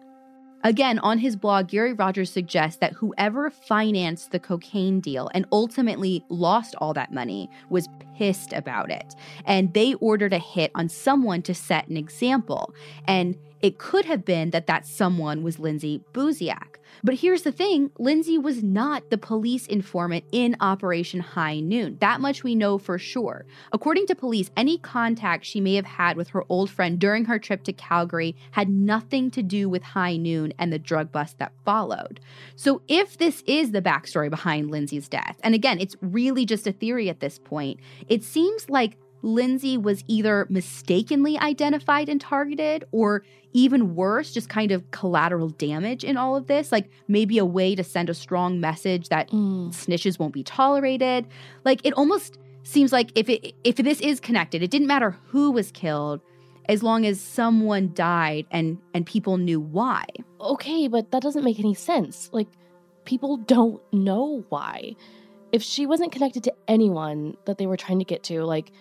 Again, 0.62 0.98
on 1.00 1.18
his 1.18 1.36
blog, 1.36 1.68
Garry 1.68 1.92
Rogers 1.92 2.32
suggests 2.32 2.78
that 2.78 2.94
whoever 2.94 3.50
financed 3.50 4.30
the 4.30 4.38
cocaine 4.38 5.00
deal 5.00 5.30
and 5.34 5.44
ultimately 5.52 6.24
lost 6.30 6.74
all 6.78 6.94
that 6.94 7.12
money 7.12 7.50
was 7.68 7.86
pissed 8.16 8.54
about 8.54 8.90
it. 8.90 9.14
And 9.44 9.74
they 9.74 9.92
ordered 9.94 10.32
a 10.32 10.38
hit 10.38 10.70
on 10.74 10.88
someone 10.88 11.42
to 11.42 11.54
set 11.54 11.88
an 11.88 11.98
example. 11.98 12.74
And 13.06 13.36
it 13.60 13.78
could 13.78 14.06
have 14.06 14.24
been 14.24 14.50
that 14.50 14.66
that 14.66 14.86
someone 14.86 15.42
was 15.42 15.58
Lindsay 15.58 16.02
Buziak. 16.14 16.76
But 17.04 17.16
here's 17.16 17.42
the 17.42 17.52
thing 17.52 17.90
Lindsay 17.98 18.38
was 18.38 18.62
not 18.62 19.10
the 19.10 19.18
police 19.18 19.66
informant 19.66 20.24
in 20.32 20.56
Operation 20.58 21.20
High 21.20 21.60
Noon. 21.60 21.98
That 22.00 22.22
much 22.22 22.42
we 22.42 22.54
know 22.54 22.78
for 22.78 22.98
sure. 22.98 23.44
According 23.72 24.06
to 24.06 24.14
police, 24.14 24.50
any 24.56 24.78
contact 24.78 25.44
she 25.44 25.60
may 25.60 25.74
have 25.74 25.84
had 25.84 26.16
with 26.16 26.30
her 26.30 26.44
old 26.48 26.70
friend 26.70 26.98
during 26.98 27.26
her 27.26 27.38
trip 27.38 27.62
to 27.64 27.74
Calgary 27.74 28.34
had 28.52 28.70
nothing 28.70 29.30
to 29.32 29.42
do 29.42 29.68
with 29.68 29.82
High 29.82 30.16
Noon 30.16 30.54
and 30.58 30.72
the 30.72 30.78
drug 30.78 31.12
bust 31.12 31.38
that 31.38 31.52
followed. 31.66 32.20
So 32.56 32.80
if 32.88 33.18
this 33.18 33.42
is 33.46 33.72
the 33.72 33.82
backstory 33.82 34.30
behind 34.30 34.70
Lindsay's 34.70 35.06
death, 35.06 35.36
and 35.42 35.54
again, 35.54 35.78
it's 35.80 35.96
really 36.00 36.46
just 36.46 36.66
a 36.66 36.72
theory 36.72 37.10
at 37.10 37.20
this 37.20 37.38
point, 37.38 37.80
it 38.08 38.24
seems 38.24 38.70
like 38.70 38.96
Lindsay 39.24 39.78
was 39.78 40.04
either 40.06 40.46
mistakenly 40.50 41.38
identified 41.38 42.08
and 42.08 42.20
targeted, 42.20 42.84
or 42.92 43.24
even 43.54 43.94
worse, 43.94 44.32
just 44.32 44.48
kind 44.48 44.70
of 44.70 44.90
collateral 44.90 45.48
damage 45.48 46.04
in 46.04 46.16
all 46.16 46.36
of 46.36 46.46
this. 46.46 46.70
Like 46.70 46.90
maybe 47.08 47.38
a 47.38 47.44
way 47.44 47.74
to 47.74 47.82
send 47.82 48.10
a 48.10 48.14
strong 48.14 48.60
message 48.60 49.08
that 49.08 49.30
mm. 49.30 49.68
snitches 49.70 50.18
won't 50.18 50.34
be 50.34 50.44
tolerated. 50.44 51.26
Like 51.64 51.80
it 51.84 51.94
almost 51.94 52.38
seems 52.64 52.92
like 52.92 53.10
if 53.14 53.28
it 53.28 53.54
if 53.64 53.76
this 53.76 54.00
is 54.00 54.20
connected, 54.20 54.62
it 54.62 54.70
didn't 54.70 54.88
matter 54.88 55.16
who 55.28 55.50
was 55.50 55.70
killed 55.72 56.20
as 56.68 56.82
long 56.82 57.06
as 57.06 57.20
someone 57.20 57.92
died 57.94 58.46
and 58.50 58.78
and 58.92 59.06
people 59.06 59.38
knew 59.38 59.58
why. 59.60 60.04
Okay, 60.40 60.86
but 60.88 61.12
that 61.12 61.22
doesn't 61.22 61.44
make 61.44 61.58
any 61.58 61.74
sense. 61.74 62.28
Like 62.32 62.48
people 63.04 63.38
don't 63.38 63.80
know 63.92 64.44
why. 64.50 64.96
If 65.52 65.62
she 65.62 65.86
wasn't 65.86 66.12
connected 66.12 66.42
to 66.44 66.54
anyone 66.66 67.36
that 67.46 67.58
they 67.58 67.66
were 67.66 67.76
trying 67.76 68.00
to 68.00 68.04
get 68.04 68.24
to, 68.24 68.44
like 68.44 68.72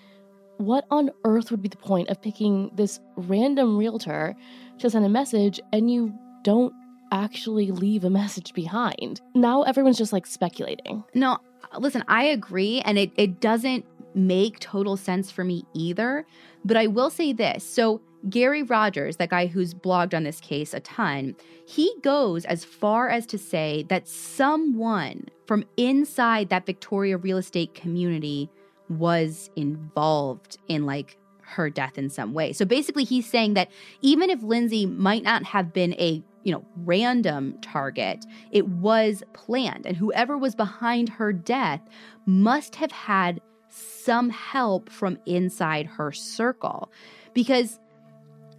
what 0.65 0.85
on 0.91 1.11
earth 1.25 1.51
would 1.51 1.61
be 1.61 1.69
the 1.69 1.77
point 1.77 2.09
of 2.09 2.21
picking 2.21 2.71
this 2.75 2.99
random 3.15 3.77
realtor 3.77 4.35
to 4.79 4.89
send 4.89 5.05
a 5.05 5.09
message 5.09 5.59
and 5.71 5.91
you 5.91 6.13
don't 6.43 6.73
actually 7.11 7.71
leave 7.71 8.03
a 8.03 8.09
message 8.09 8.53
behind? 8.53 9.21
Now 9.35 9.63
everyone's 9.63 9.97
just 9.97 10.13
like 10.13 10.25
speculating. 10.25 11.03
No, 11.13 11.37
listen, 11.77 12.03
I 12.07 12.25
agree. 12.25 12.81
And 12.81 12.97
it, 12.97 13.11
it 13.15 13.39
doesn't 13.39 13.85
make 14.15 14.59
total 14.59 14.97
sense 14.97 15.31
for 15.31 15.43
me 15.43 15.63
either. 15.73 16.25
But 16.65 16.77
I 16.77 16.87
will 16.87 17.09
say 17.09 17.33
this. 17.33 17.63
So, 17.63 18.01
Garry 18.29 18.63
Rogers, 18.63 19.17
that 19.17 19.29
guy 19.29 19.47
who's 19.47 19.73
blogged 19.73 20.13
on 20.13 20.23
this 20.23 20.39
case 20.39 20.73
a 20.73 20.79
ton, 20.79 21.35
he 21.67 21.93
goes 22.01 22.45
as 22.45 22.63
far 22.63 23.09
as 23.09 23.25
to 23.27 23.37
say 23.37 23.85
that 23.89 24.07
someone 24.07 25.25
from 25.45 25.65
inside 25.75 26.49
that 26.49 26.65
Victoria 26.65 27.17
real 27.17 27.37
estate 27.37 27.73
community 27.73 28.49
was 28.99 29.49
involved 29.55 30.57
in 30.67 30.85
like 30.85 31.17
her 31.41 31.69
death 31.69 31.97
in 31.97 32.09
some 32.09 32.33
way. 32.33 32.53
So 32.53 32.65
basically 32.65 33.03
he's 33.03 33.29
saying 33.29 33.53
that 33.53 33.69
even 34.01 34.29
if 34.29 34.41
Lindsay 34.41 34.85
might 34.85 35.23
not 35.23 35.43
have 35.43 35.73
been 35.73 35.93
a, 35.93 36.23
you 36.43 36.51
know, 36.51 36.65
random 36.77 37.57
target, 37.61 38.25
it 38.51 38.67
was 38.67 39.23
planned 39.33 39.85
and 39.85 39.95
whoever 39.95 40.37
was 40.37 40.55
behind 40.55 41.09
her 41.09 41.31
death 41.31 41.81
must 42.25 42.75
have 42.75 42.91
had 42.91 43.41
some 43.69 44.29
help 44.29 44.89
from 44.89 45.17
inside 45.25 45.85
her 45.85 46.11
circle. 46.11 46.91
Because 47.33 47.79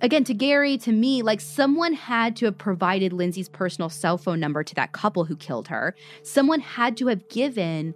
again, 0.01 0.24
to 0.24 0.35
Garry, 0.35 0.76
to 0.78 0.93
me, 0.93 1.22
like 1.22 1.41
someone 1.41 1.95
had 1.95 2.37
to 2.37 2.45
have 2.47 2.59
provided 2.59 3.12
Lindsay's 3.12 3.49
personal 3.49 3.89
cell 3.89 4.18
phone 4.18 4.41
number 4.41 4.62
to 4.62 4.74
that 4.74 4.93
couple 4.93 5.24
who 5.24 5.37
killed 5.37 5.68
her. 5.68 5.95
Someone 6.22 6.61
had 6.61 6.97
to 6.99 7.07
have 7.09 7.28
given 7.28 7.95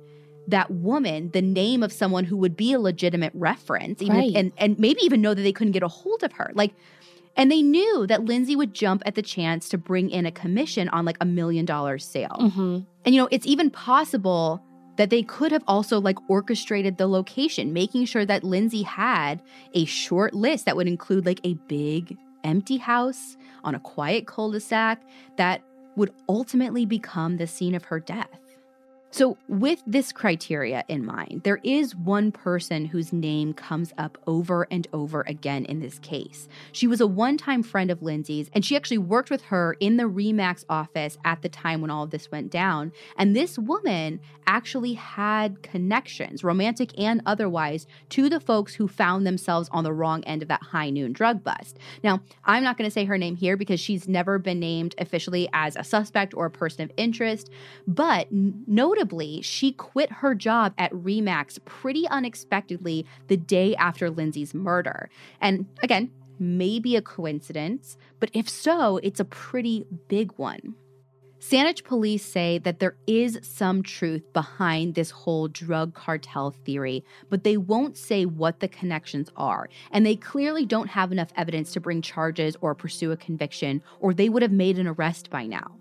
that 0.48 0.70
woman 0.70 1.30
the 1.32 1.42
name 1.42 1.82
of 1.82 1.92
someone 1.92 2.24
who 2.24 2.36
would 2.36 2.56
be 2.56 2.72
a 2.72 2.80
legitimate 2.80 3.32
reference 3.34 4.02
even 4.02 4.16
right. 4.16 4.32
and 4.34 4.52
and 4.58 4.78
maybe 4.78 5.00
even 5.02 5.20
know 5.20 5.34
that 5.34 5.42
they 5.42 5.52
couldn't 5.52 5.72
get 5.72 5.82
a 5.82 5.88
hold 5.88 6.22
of 6.22 6.32
her 6.32 6.50
like 6.54 6.74
and 7.38 7.52
they 7.52 7.62
knew 7.62 8.04
that 8.08 8.24
Lindsay 8.24 8.56
would 8.56 8.74
jump 8.74 9.00
at 9.06 9.14
the 9.14 9.22
chance 9.22 9.68
to 9.68 9.78
bring 9.78 10.10
in 10.10 10.26
a 10.26 10.32
commission 10.32 10.88
on 10.88 11.04
like 11.04 11.16
a 11.20 11.24
million 11.24 11.64
dollar 11.64 11.96
sale. 11.96 12.36
Mm-hmm. 12.40 12.80
And 13.04 13.14
you 13.14 13.20
know, 13.20 13.28
it's 13.30 13.46
even 13.46 13.70
possible 13.70 14.60
that 14.96 15.10
they 15.10 15.22
could 15.22 15.52
have 15.52 15.62
also 15.68 16.00
like 16.00 16.16
orchestrated 16.28 16.98
the 16.98 17.06
location, 17.06 17.72
making 17.72 18.06
sure 18.06 18.26
that 18.26 18.42
Lindsay 18.42 18.82
had 18.82 19.40
a 19.72 19.84
short 19.84 20.34
list 20.34 20.64
that 20.64 20.76
would 20.76 20.88
include 20.88 21.24
like 21.24 21.40
a 21.44 21.54
big 21.68 22.18
empty 22.42 22.76
house 22.76 23.36
on 23.62 23.76
a 23.76 23.80
quiet 23.80 24.26
cul-de-sac 24.26 25.00
that 25.36 25.62
would 25.94 26.12
ultimately 26.28 26.84
become 26.84 27.36
the 27.36 27.46
scene 27.46 27.76
of 27.76 27.84
her 27.84 28.00
death. 28.00 28.37
So, 29.10 29.38
with 29.48 29.82
this 29.86 30.12
criteria 30.12 30.84
in 30.86 31.04
mind, 31.04 31.40
there 31.42 31.60
is 31.64 31.96
one 31.96 32.30
person 32.30 32.84
whose 32.84 33.10
name 33.10 33.54
comes 33.54 33.94
up 33.96 34.18
over 34.26 34.68
and 34.70 34.86
over 34.92 35.22
again 35.26 35.64
in 35.64 35.80
this 35.80 35.98
case. 35.98 36.46
She 36.72 36.86
was 36.86 37.00
a 37.00 37.06
one 37.06 37.38
time 37.38 37.62
friend 37.62 37.90
of 37.90 38.02
Lindsay's, 38.02 38.50
and 38.52 38.64
she 38.64 38.76
actually 38.76 38.98
worked 38.98 39.30
with 39.30 39.42
her 39.44 39.76
in 39.80 39.96
the 39.96 40.04
REMAX 40.04 40.66
office 40.68 41.16
at 41.24 41.40
the 41.40 41.48
time 41.48 41.80
when 41.80 41.90
all 41.90 42.04
of 42.04 42.10
this 42.10 42.30
went 42.30 42.50
down. 42.50 42.92
And 43.16 43.34
this 43.34 43.58
woman 43.58 44.20
actually 44.46 44.92
had 44.92 45.62
connections, 45.62 46.44
romantic 46.44 46.90
and 46.98 47.22
otherwise, 47.24 47.86
to 48.10 48.28
the 48.28 48.40
folks 48.40 48.74
who 48.74 48.88
found 48.88 49.26
themselves 49.26 49.70
on 49.72 49.84
the 49.84 49.92
wrong 49.92 50.22
end 50.24 50.42
of 50.42 50.48
that 50.48 50.62
high 50.62 50.90
noon 50.90 51.14
drug 51.14 51.42
bust. 51.42 51.78
Now, 52.04 52.20
I'm 52.44 52.62
not 52.62 52.76
going 52.76 52.88
to 52.88 52.94
say 52.94 53.06
her 53.06 53.16
name 53.16 53.36
here 53.36 53.56
because 53.56 53.80
she's 53.80 54.06
never 54.06 54.38
been 54.38 54.60
named 54.60 54.94
officially 54.98 55.48
as 55.54 55.76
a 55.76 55.84
suspect 55.84 56.34
or 56.34 56.44
a 56.46 56.50
person 56.50 56.82
of 56.82 56.92
interest, 56.98 57.50
but 57.86 58.30
note 58.30 58.98
Notably, 59.08 59.40
she 59.40 59.72
quit 59.72 60.12
her 60.12 60.34
job 60.34 60.74
at 60.76 60.92
Remax 60.92 61.58
pretty 61.64 62.06
unexpectedly 62.08 63.06
the 63.28 63.38
day 63.38 63.74
after 63.76 64.10
Lindsay's 64.10 64.52
murder. 64.52 65.08
And 65.40 65.64
again, 65.82 66.10
maybe 66.38 66.94
a 66.94 67.00
coincidence, 67.00 67.96
but 68.20 68.30
if 68.34 68.50
so, 68.50 68.98
it's 68.98 69.18
a 69.18 69.24
pretty 69.24 69.86
big 70.08 70.32
one. 70.36 70.74
Saanich 71.40 71.84
police 71.84 72.22
say 72.22 72.58
that 72.58 72.80
there 72.80 72.96
is 73.06 73.38
some 73.42 73.82
truth 73.82 74.30
behind 74.34 74.94
this 74.94 75.10
whole 75.10 75.48
drug 75.48 75.94
cartel 75.94 76.50
theory, 76.50 77.02
but 77.30 77.44
they 77.44 77.56
won't 77.56 77.96
say 77.96 78.26
what 78.26 78.60
the 78.60 78.68
connections 78.68 79.30
are. 79.36 79.70
And 79.90 80.04
they 80.04 80.16
clearly 80.16 80.66
don't 80.66 80.90
have 80.90 81.12
enough 81.12 81.32
evidence 81.34 81.72
to 81.72 81.80
bring 81.80 82.02
charges 82.02 82.58
or 82.60 82.74
pursue 82.74 83.12
a 83.12 83.16
conviction, 83.16 83.82
or 84.00 84.12
they 84.12 84.28
would 84.28 84.42
have 84.42 84.52
made 84.52 84.78
an 84.78 84.86
arrest 84.86 85.30
by 85.30 85.46
now. 85.46 85.78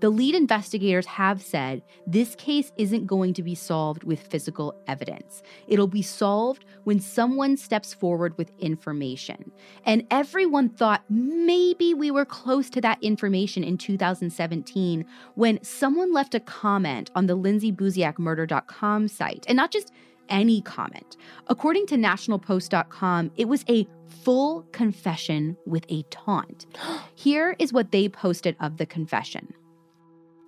The 0.00 0.10
lead 0.10 0.34
investigators 0.34 1.06
have 1.06 1.42
said 1.42 1.82
this 2.06 2.34
case 2.36 2.72
isn't 2.76 3.06
going 3.06 3.34
to 3.34 3.42
be 3.42 3.54
solved 3.54 4.04
with 4.04 4.20
physical 4.20 4.74
evidence. 4.86 5.42
It'll 5.66 5.88
be 5.88 6.02
solved 6.02 6.64
when 6.84 7.00
someone 7.00 7.56
steps 7.56 7.92
forward 7.94 8.36
with 8.38 8.52
information. 8.58 9.50
And 9.84 10.06
everyone 10.10 10.68
thought 10.68 11.04
maybe 11.08 11.94
we 11.94 12.10
were 12.10 12.24
close 12.24 12.70
to 12.70 12.80
that 12.82 13.02
information 13.02 13.64
in 13.64 13.76
2017 13.76 15.04
when 15.34 15.62
someone 15.64 16.12
left 16.12 16.34
a 16.34 16.40
comment 16.40 17.10
on 17.14 17.26
the 17.26 17.36
lindsaybuziakmurder.com 17.36 19.08
site. 19.08 19.44
And 19.48 19.56
not 19.56 19.72
just 19.72 19.92
any 20.28 20.60
comment. 20.60 21.16
According 21.48 21.86
to 21.86 21.96
nationalpost.com, 21.96 23.32
it 23.36 23.48
was 23.48 23.64
a 23.68 23.86
full 24.22 24.62
confession 24.72 25.56
with 25.66 25.84
a 25.88 26.02
taunt. 26.04 26.66
Here 27.14 27.56
is 27.58 27.72
what 27.72 27.90
they 27.90 28.08
posted 28.08 28.56
of 28.60 28.76
the 28.76 28.86
confession. 28.86 29.54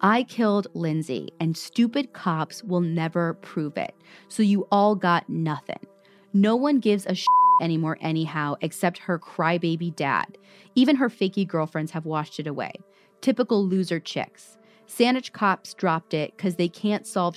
I 0.03 0.23
killed 0.23 0.67
Lindsay, 0.73 1.31
and 1.41 1.57
stupid 1.57 2.13
cops 2.15 2.65
will 2.65 2.81
never 2.81 3.35
prove 3.35 3.77
it. 3.77 3.95
So 4.29 4.43
you 4.43 4.67
all 4.73 4.95
got 4.95 5.29
nothing. 5.29 5.87
No 6.33 6.57
one 6.57 6.79
gives 6.79 7.05
a 7.07 7.15
shit 7.15 7.27
anymore, 7.61 7.99
anyhow, 8.01 8.55
except 8.63 8.99
her 8.99 9.19
crybaby 9.19 9.95
dad. 9.95 10.39
Even 10.75 10.97
her 10.97 11.11
fakey 11.11 11.47
girlfriends 11.47 11.93
have 11.93 12.07
washed 12.07 12.41
it 12.41 12.47
away. 12.47 12.73
Typical 13.21 13.67
loser 13.67 14.01
chicks. 14.01 14.57
Saanich 14.89 15.33
cops 15.33 15.75
dropped 15.75 16.15
it 16.15 16.35
because 16.37 16.57
they 16.57 16.69
can't 16.69 17.07
solve 17.07 17.37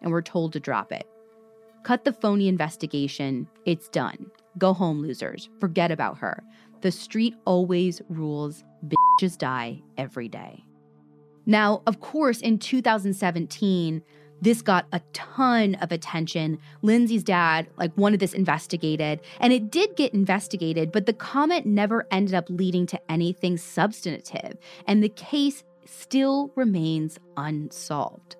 and 0.00 0.12
were 0.12 0.22
told 0.22 0.52
to 0.52 0.60
drop 0.60 0.92
it. 0.92 1.08
Cut 1.82 2.04
the 2.04 2.12
phony 2.12 2.46
investigation. 2.46 3.48
It's 3.64 3.88
done. 3.88 4.30
Go 4.58 4.72
home, 4.72 5.00
losers. 5.00 5.48
Forget 5.58 5.90
about 5.90 6.18
her. 6.18 6.42
The 6.82 6.92
street 6.92 7.34
always 7.44 8.00
rules. 8.08 8.64
Bitches 8.86 9.36
die 9.36 9.82
every 9.96 10.28
day. 10.28 10.65
Now, 11.46 11.82
of 11.86 12.00
course, 12.00 12.40
in 12.40 12.58
2017, 12.58 14.02
this 14.42 14.60
got 14.60 14.86
a 14.92 15.00
ton 15.12 15.76
of 15.76 15.92
attention. 15.92 16.58
Lindsay's 16.82 17.22
dad 17.22 17.68
like 17.78 17.96
wanted 17.96 18.20
this 18.20 18.34
investigated, 18.34 19.20
and 19.40 19.52
it 19.52 19.70
did 19.70 19.96
get 19.96 20.12
investigated, 20.12 20.92
but 20.92 21.06
the 21.06 21.12
comment 21.12 21.64
never 21.64 22.06
ended 22.10 22.34
up 22.34 22.44
leading 22.50 22.86
to 22.86 23.00
anything 23.10 23.56
substantive, 23.56 24.58
and 24.86 25.02
the 25.02 25.08
case 25.08 25.64
still 25.86 26.52
remains 26.54 27.18
unsolved. 27.36 28.36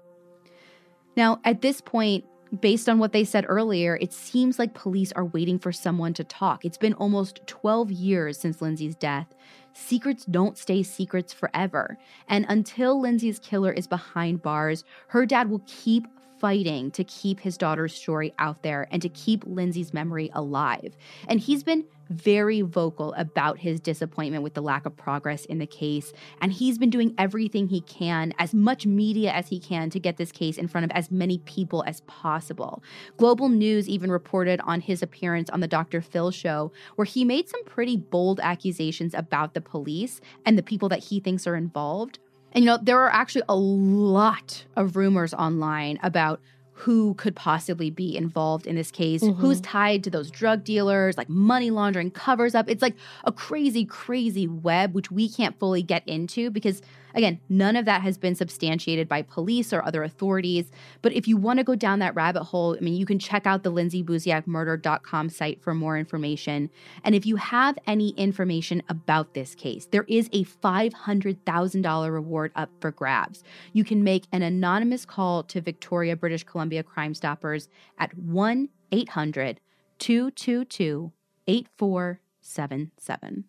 Now, 1.16 1.40
at 1.44 1.62
this 1.62 1.80
point, 1.80 2.24
based 2.60 2.88
on 2.88 2.98
what 2.98 3.12
they 3.12 3.24
said 3.24 3.46
earlier, 3.48 3.96
it 4.00 4.12
seems 4.12 4.58
like 4.58 4.74
police 4.74 5.12
are 5.12 5.24
waiting 5.24 5.58
for 5.58 5.72
someone 5.72 6.12
to 6.14 6.24
talk. 6.24 6.64
It's 6.64 6.78
been 6.78 6.94
almost 6.94 7.40
12 7.46 7.90
years 7.90 8.38
since 8.38 8.60
Lindsay's 8.60 8.96
death, 8.96 9.34
secrets 9.76 10.24
don't 10.24 10.56
stay 10.56 10.82
secrets 10.82 11.32
forever. 11.32 11.98
And 12.28 12.46
until 12.48 13.00
Lindsay's 13.00 13.38
killer 13.38 13.72
is 13.72 13.86
behind 13.86 14.42
bars, 14.42 14.84
her 15.08 15.26
dad 15.26 15.50
will 15.50 15.62
keep 15.66 16.06
fighting 16.38 16.90
to 16.90 17.04
keep 17.04 17.40
his 17.40 17.56
daughter's 17.56 17.94
story 17.94 18.34
out 18.38 18.62
there 18.62 18.88
and 18.90 19.00
to 19.02 19.08
keep 19.08 19.44
Lindsay's 19.46 19.94
memory 19.94 20.30
alive. 20.34 20.96
And 21.28 21.40
he's 21.40 21.62
been 21.62 21.84
very 22.10 22.60
vocal 22.60 23.14
about 23.14 23.58
his 23.58 23.80
disappointment 23.80 24.42
with 24.42 24.54
the 24.54 24.60
lack 24.60 24.86
of 24.86 24.96
progress 24.96 25.44
in 25.44 25.58
the 25.58 25.66
case. 25.66 26.12
And 26.40 26.52
he's 26.52 26.78
been 26.78 26.90
doing 26.90 27.14
everything 27.18 27.68
he 27.68 27.80
can, 27.82 28.32
as 28.38 28.54
much 28.54 28.86
media 28.86 29.32
as 29.32 29.48
he 29.48 29.58
can, 29.58 29.90
to 29.90 30.00
get 30.00 30.16
this 30.16 30.32
case 30.32 30.58
in 30.58 30.68
front 30.68 30.84
of 30.84 30.90
as 30.92 31.10
many 31.10 31.38
people 31.38 31.84
as 31.86 32.00
possible. 32.02 32.82
Global 33.16 33.48
News 33.48 33.88
even 33.88 34.10
reported 34.10 34.60
on 34.62 34.80
his 34.80 35.02
appearance 35.02 35.50
on 35.50 35.60
the 35.60 35.68
Dr. 35.68 36.00
Phil 36.00 36.30
show, 36.30 36.72
where 36.96 37.04
he 37.04 37.24
made 37.24 37.48
some 37.48 37.64
pretty 37.64 37.96
bold 37.96 38.40
accusations 38.40 39.14
about 39.14 39.54
the 39.54 39.60
police 39.60 40.20
and 40.44 40.56
the 40.56 40.62
people 40.62 40.88
that 40.88 41.04
he 41.04 41.20
thinks 41.20 41.46
are 41.46 41.56
involved. 41.56 42.18
And 42.52 42.64
you 42.64 42.70
know, 42.70 42.78
there 42.80 42.98
are 43.00 43.12
actually 43.12 43.42
a 43.48 43.56
lot 43.56 44.64
of 44.76 44.96
rumors 44.96 45.34
online 45.34 45.98
about 46.02 46.40
who 46.78 47.14
could 47.14 47.34
possibly 47.34 47.88
be 47.88 48.16
involved 48.16 48.66
in 48.66 48.76
this 48.76 48.90
case, 48.90 49.22
mm-hmm. 49.22 49.40
who's 49.40 49.62
tied 49.62 50.04
to 50.04 50.10
those 50.10 50.30
drug 50.30 50.62
dealers, 50.62 51.16
like 51.16 51.28
money 51.28 51.70
laundering, 51.70 52.10
covers 52.10 52.54
up. 52.54 52.68
It's 52.68 52.82
like 52.82 52.94
a 53.24 53.32
crazy, 53.32 53.86
crazy 53.86 54.46
web, 54.46 54.94
which 54.94 55.10
we 55.10 55.26
can't 55.26 55.58
fully 55.58 55.82
get 55.82 56.06
into 56.06 56.50
because 56.50 56.82
Again, 57.16 57.40
none 57.48 57.76
of 57.76 57.86
that 57.86 58.02
has 58.02 58.18
been 58.18 58.34
substantiated 58.34 59.08
by 59.08 59.22
police 59.22 59.72
or 59.72 59.82
other 59.82 60.02
authorities. 60.02 60.70
But 61.00 61.14
if 61.14 61.26
you 61.26 61.38
want 61.38 61.58
to 61.58 61.64
go 61.64 61.74
down 61.74 61.98
that 62.00 62.14
rabbit 62.14 62.44
hole, 62.44 62.76
I 62.76 62.80
mean, 62.80 62.94
you 62.94 63.06
can 63.06 63.18
check 63.18 63.46
out 63.46 63.62
the 63.62 63.72
lindsaybuziakmurder.com 63.72 65.30
site 65.30 65.62
for 65.62 65.72
more 65.72 65.96
information. 65.96 66.68
And 67.04 67.14
if 67.14 67.24
you 67.24 67.36
have 67.36 67.78
any 67.86 68.10
information 68.10 68.82
about 68.90 69.32
this 69.32 69.54
case, 69.54 69.86
there 69.86 70.04
is 70.06 70.28
a 70.32 70.44
$500,000 70.44 72.12
reward 72.12 72.52
up 72.54 72.68
for 72.80 72.90
grabs. 72.90 73.42
You 73.72 73.82
can 73.82 74.04
make 74.04 74.24
an 74.30 74.42
anonymous 74.42 75.06
call 75.06 75.42
to 75.44 75.62
Victoria, 75.62 76.16
British 76.16 76.44
Columbia 76.44 76.82
Crime 76.82 77.14
Stoppers 77.14 77.70
at 77.98 78.16
1 78.18 78.68
800 78.92 79.60
222 79.98 81.12
8477. 81.46 83.44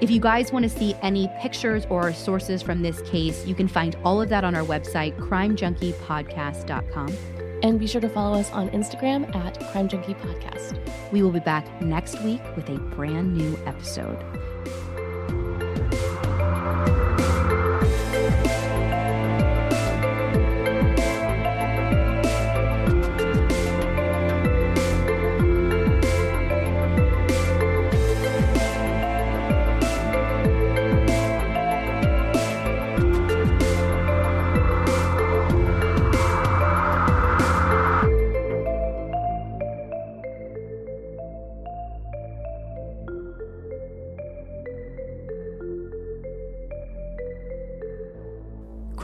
If 0.00 0.10
you 0.10 0.20
guys 0.20 0.52
want 0.52 0.62
to 0.62 0.68
see 0.68 0.94
any 1.02 1.28
pictures 1.40 1.84
or 1.90 2.12
sources 2.12 2.62
from 2.62 2.82
this 2.82 3.00
case, 3.02 3.44
you 3.44 3.54
can 3.54 3.66
find 3.66 3.96
all 4.04 4.22
of 4.22 4.28
that 4.28 4.44
on 4.44 4.54
our 4.54 4.64
website, 4.64 5.16
crimejunkiepodcast.com. 5.18 7.16
And 7.64 7.80
be 7.80 7.88
sure 7.88 8.00
to 8.00 8.08
follow 8.08 8.38
us 8.38 8.52
on 8.52 8.68
Instagram 8.70 9.34
at 9.34 9.58
Crime 9.72 9.88
Junkie 9.88 10.14
Podcast. 10.14 10.78
We 11.10 11.22
will 11.24 11.32
be 11.32 11.40
back 11.40 11.66
next 11.82 12.22
week 12.22 12.40
with 12.54 12.68
a 12.68 12.78
brand 12.78 13.36
new 13.36 13.58
episode. 13.66 14.24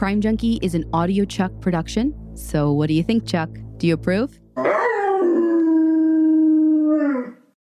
Crime 0.05 0.21
Junkie 0.21 0.59
is 0.61 0.75
an 0.75 0.87
Audio 0.93 1.25
Chuck 1.25 1.51
production. 1.61 2.13
So, 2.35 2.71
what 2.71 2.89
do 2.89 2.93
you 2.93 3.01
think, 3.01 3.25
Chuck? 3.25 3.49
Do 3.77 3.87
you 3.87 3.95
approve? 3.95 4.39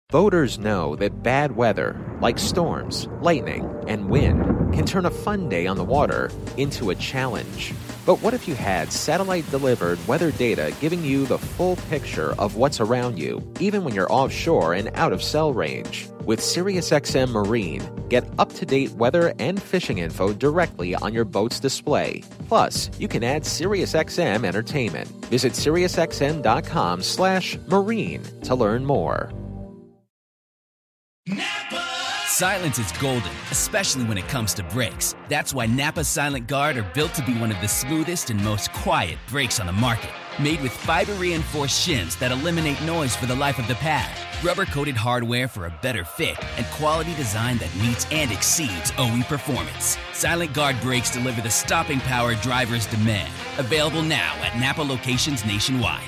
Voters 0.10 0.58
know 0.58 0.96
that 0.96 1.22
bad 1.22 1.58
weather, 1.58 2.00
like 2.22 2.40
storms, 2.40 3.10
lightning, 3.22 3.70
and 3.90 4.10
wind, 4.10 4.74
can 4.74 4.86
turn 4.86 5.06
a 5.06 5.12
fun 5.12 5.50
day 5.50 5.68
on 5.68 5.76
the 5.76 5.84
water 5.84 6.32
into 6.56 6.92
a 6.92 6.96
challenge. 6.96 7.74
But 8.06 8.22
what 8.22 8.34
if 8.34 8.48
you 8.48 8.56
had 8.56 8.94
satellite 8.94 9.52
delivered 9.52 10.00
weather 10.08 10.32
data 10.32 10.74
giving 10.80 11.04
you 11.04 11.26
the 11.26 11.38
full 11.38 11.76
picture 11.90 12.34
of 12.40 12.56
what's 12.56 12.80
around 12.80 13.20
you, 13.20 13.46
even 13.60 13.84
when 13.84 13.94
you're 13.94 14.10
offshore 14.10 14.76
and 14.76 14.92
out 14.94 15.12
of 15.12 15.22
cell 15.22 15.52
range? 15.54 16.08
With 16.30 16.42
SiriusXM 16.42 17.32
Marine, 17.32 17.82
get 18.08 18.24
up 18.38 18.54
to 18.54 18.64
date 18.64 18.92
weather 18.92 19.34
and 19.40 19.60
fishing 19.60 19.98
info 19.98 20.32
directly 20.32 20.94
on 20.94 21.12
your 21.12 21.26
boat's 21.26 21.60
display. 21.60 22.22
Plus, 22.48 22.92
you 23.00 23.08
can 23.08 23.24
add 23.24 23.42
SiriusXM 23.42 24.46
entertainment. 24.46 25.08
Visit 25.26 25.54
SiriusXM.com/slash 25.54 27.58
marine 27.68 28.22
to 28.44 28.54
learn 28.54 28.86
more. 28.86 29.32
Silence 32.28 32.78
is 32.78 32.92
golden, 33.00 33.32
especially 33.50 34.04
when 34.04 34.20
it 34.20 34.28
comes 34.28 34.54
to 34.54 34.62
brakes. 34.62 35.16
That's 35.30 35.52
why 35.52 35.66
Napa 35.66 36.04
Silent 36.04 36.48
Guard 36.48 36.78
are 36.78 36.86
built 36.94 37.16
to 37.16 37.26
be 37.26 37.34
one 37.40 37.50
of 37.50 37.60
the 37.60 37.68
smoothest 37.68 38.30
and 38.30 38.44
most 38.44 38.72
quiet 38.72 39.18
brakes 39.30 39.60
on 39.60 39.66
the 39.66 39.74
market. 39.74 40.12
Made 40.38 40.62
with 40.62 40.72
fiber 40.72 41.14
reinforced 41.14 41.88
shims 41.88 42.18
that 42.20 42.32
eliminate 42.32 42.82
noise 42.84 43.16
for 43.16 43.26
the 43.26 43.36
life 43.36 43.60
of 43.60 43.68
the 43.68 43.76
pad, 43.76 44.10
rubber 44.44 44.66
coated 44.66 44.96
hardware 44.96 45.48
for 45.48 45.66
a 45.66 45.74
better 45.82 46.06
fit, 46.06 46.38
and 46.58 46.66
quality 46.68 47.14
design 47.16 47.58
that 47.58 47.76
meets 47.78 48.06
and 48.12 48.32
exceeds 48.32 48.94
OE 48.98 49.22
performance. 49.28 49.98
Silent 50.14 50.54
Guard 50.54 50.80
brakes 50.82 51.10
deliver 51.12 51.42
the 51.42 51.50
stopping 51.50 52.00
power 52.02 52.36
drivers 52.36 52.86
demand. 52.86 53.34
Available 53.58 54.04
now 54.04 54.34
at 54.44 54.58
Napa 54.60 54.82
locations 54.82 55.46
nationwide. 55.46 56.08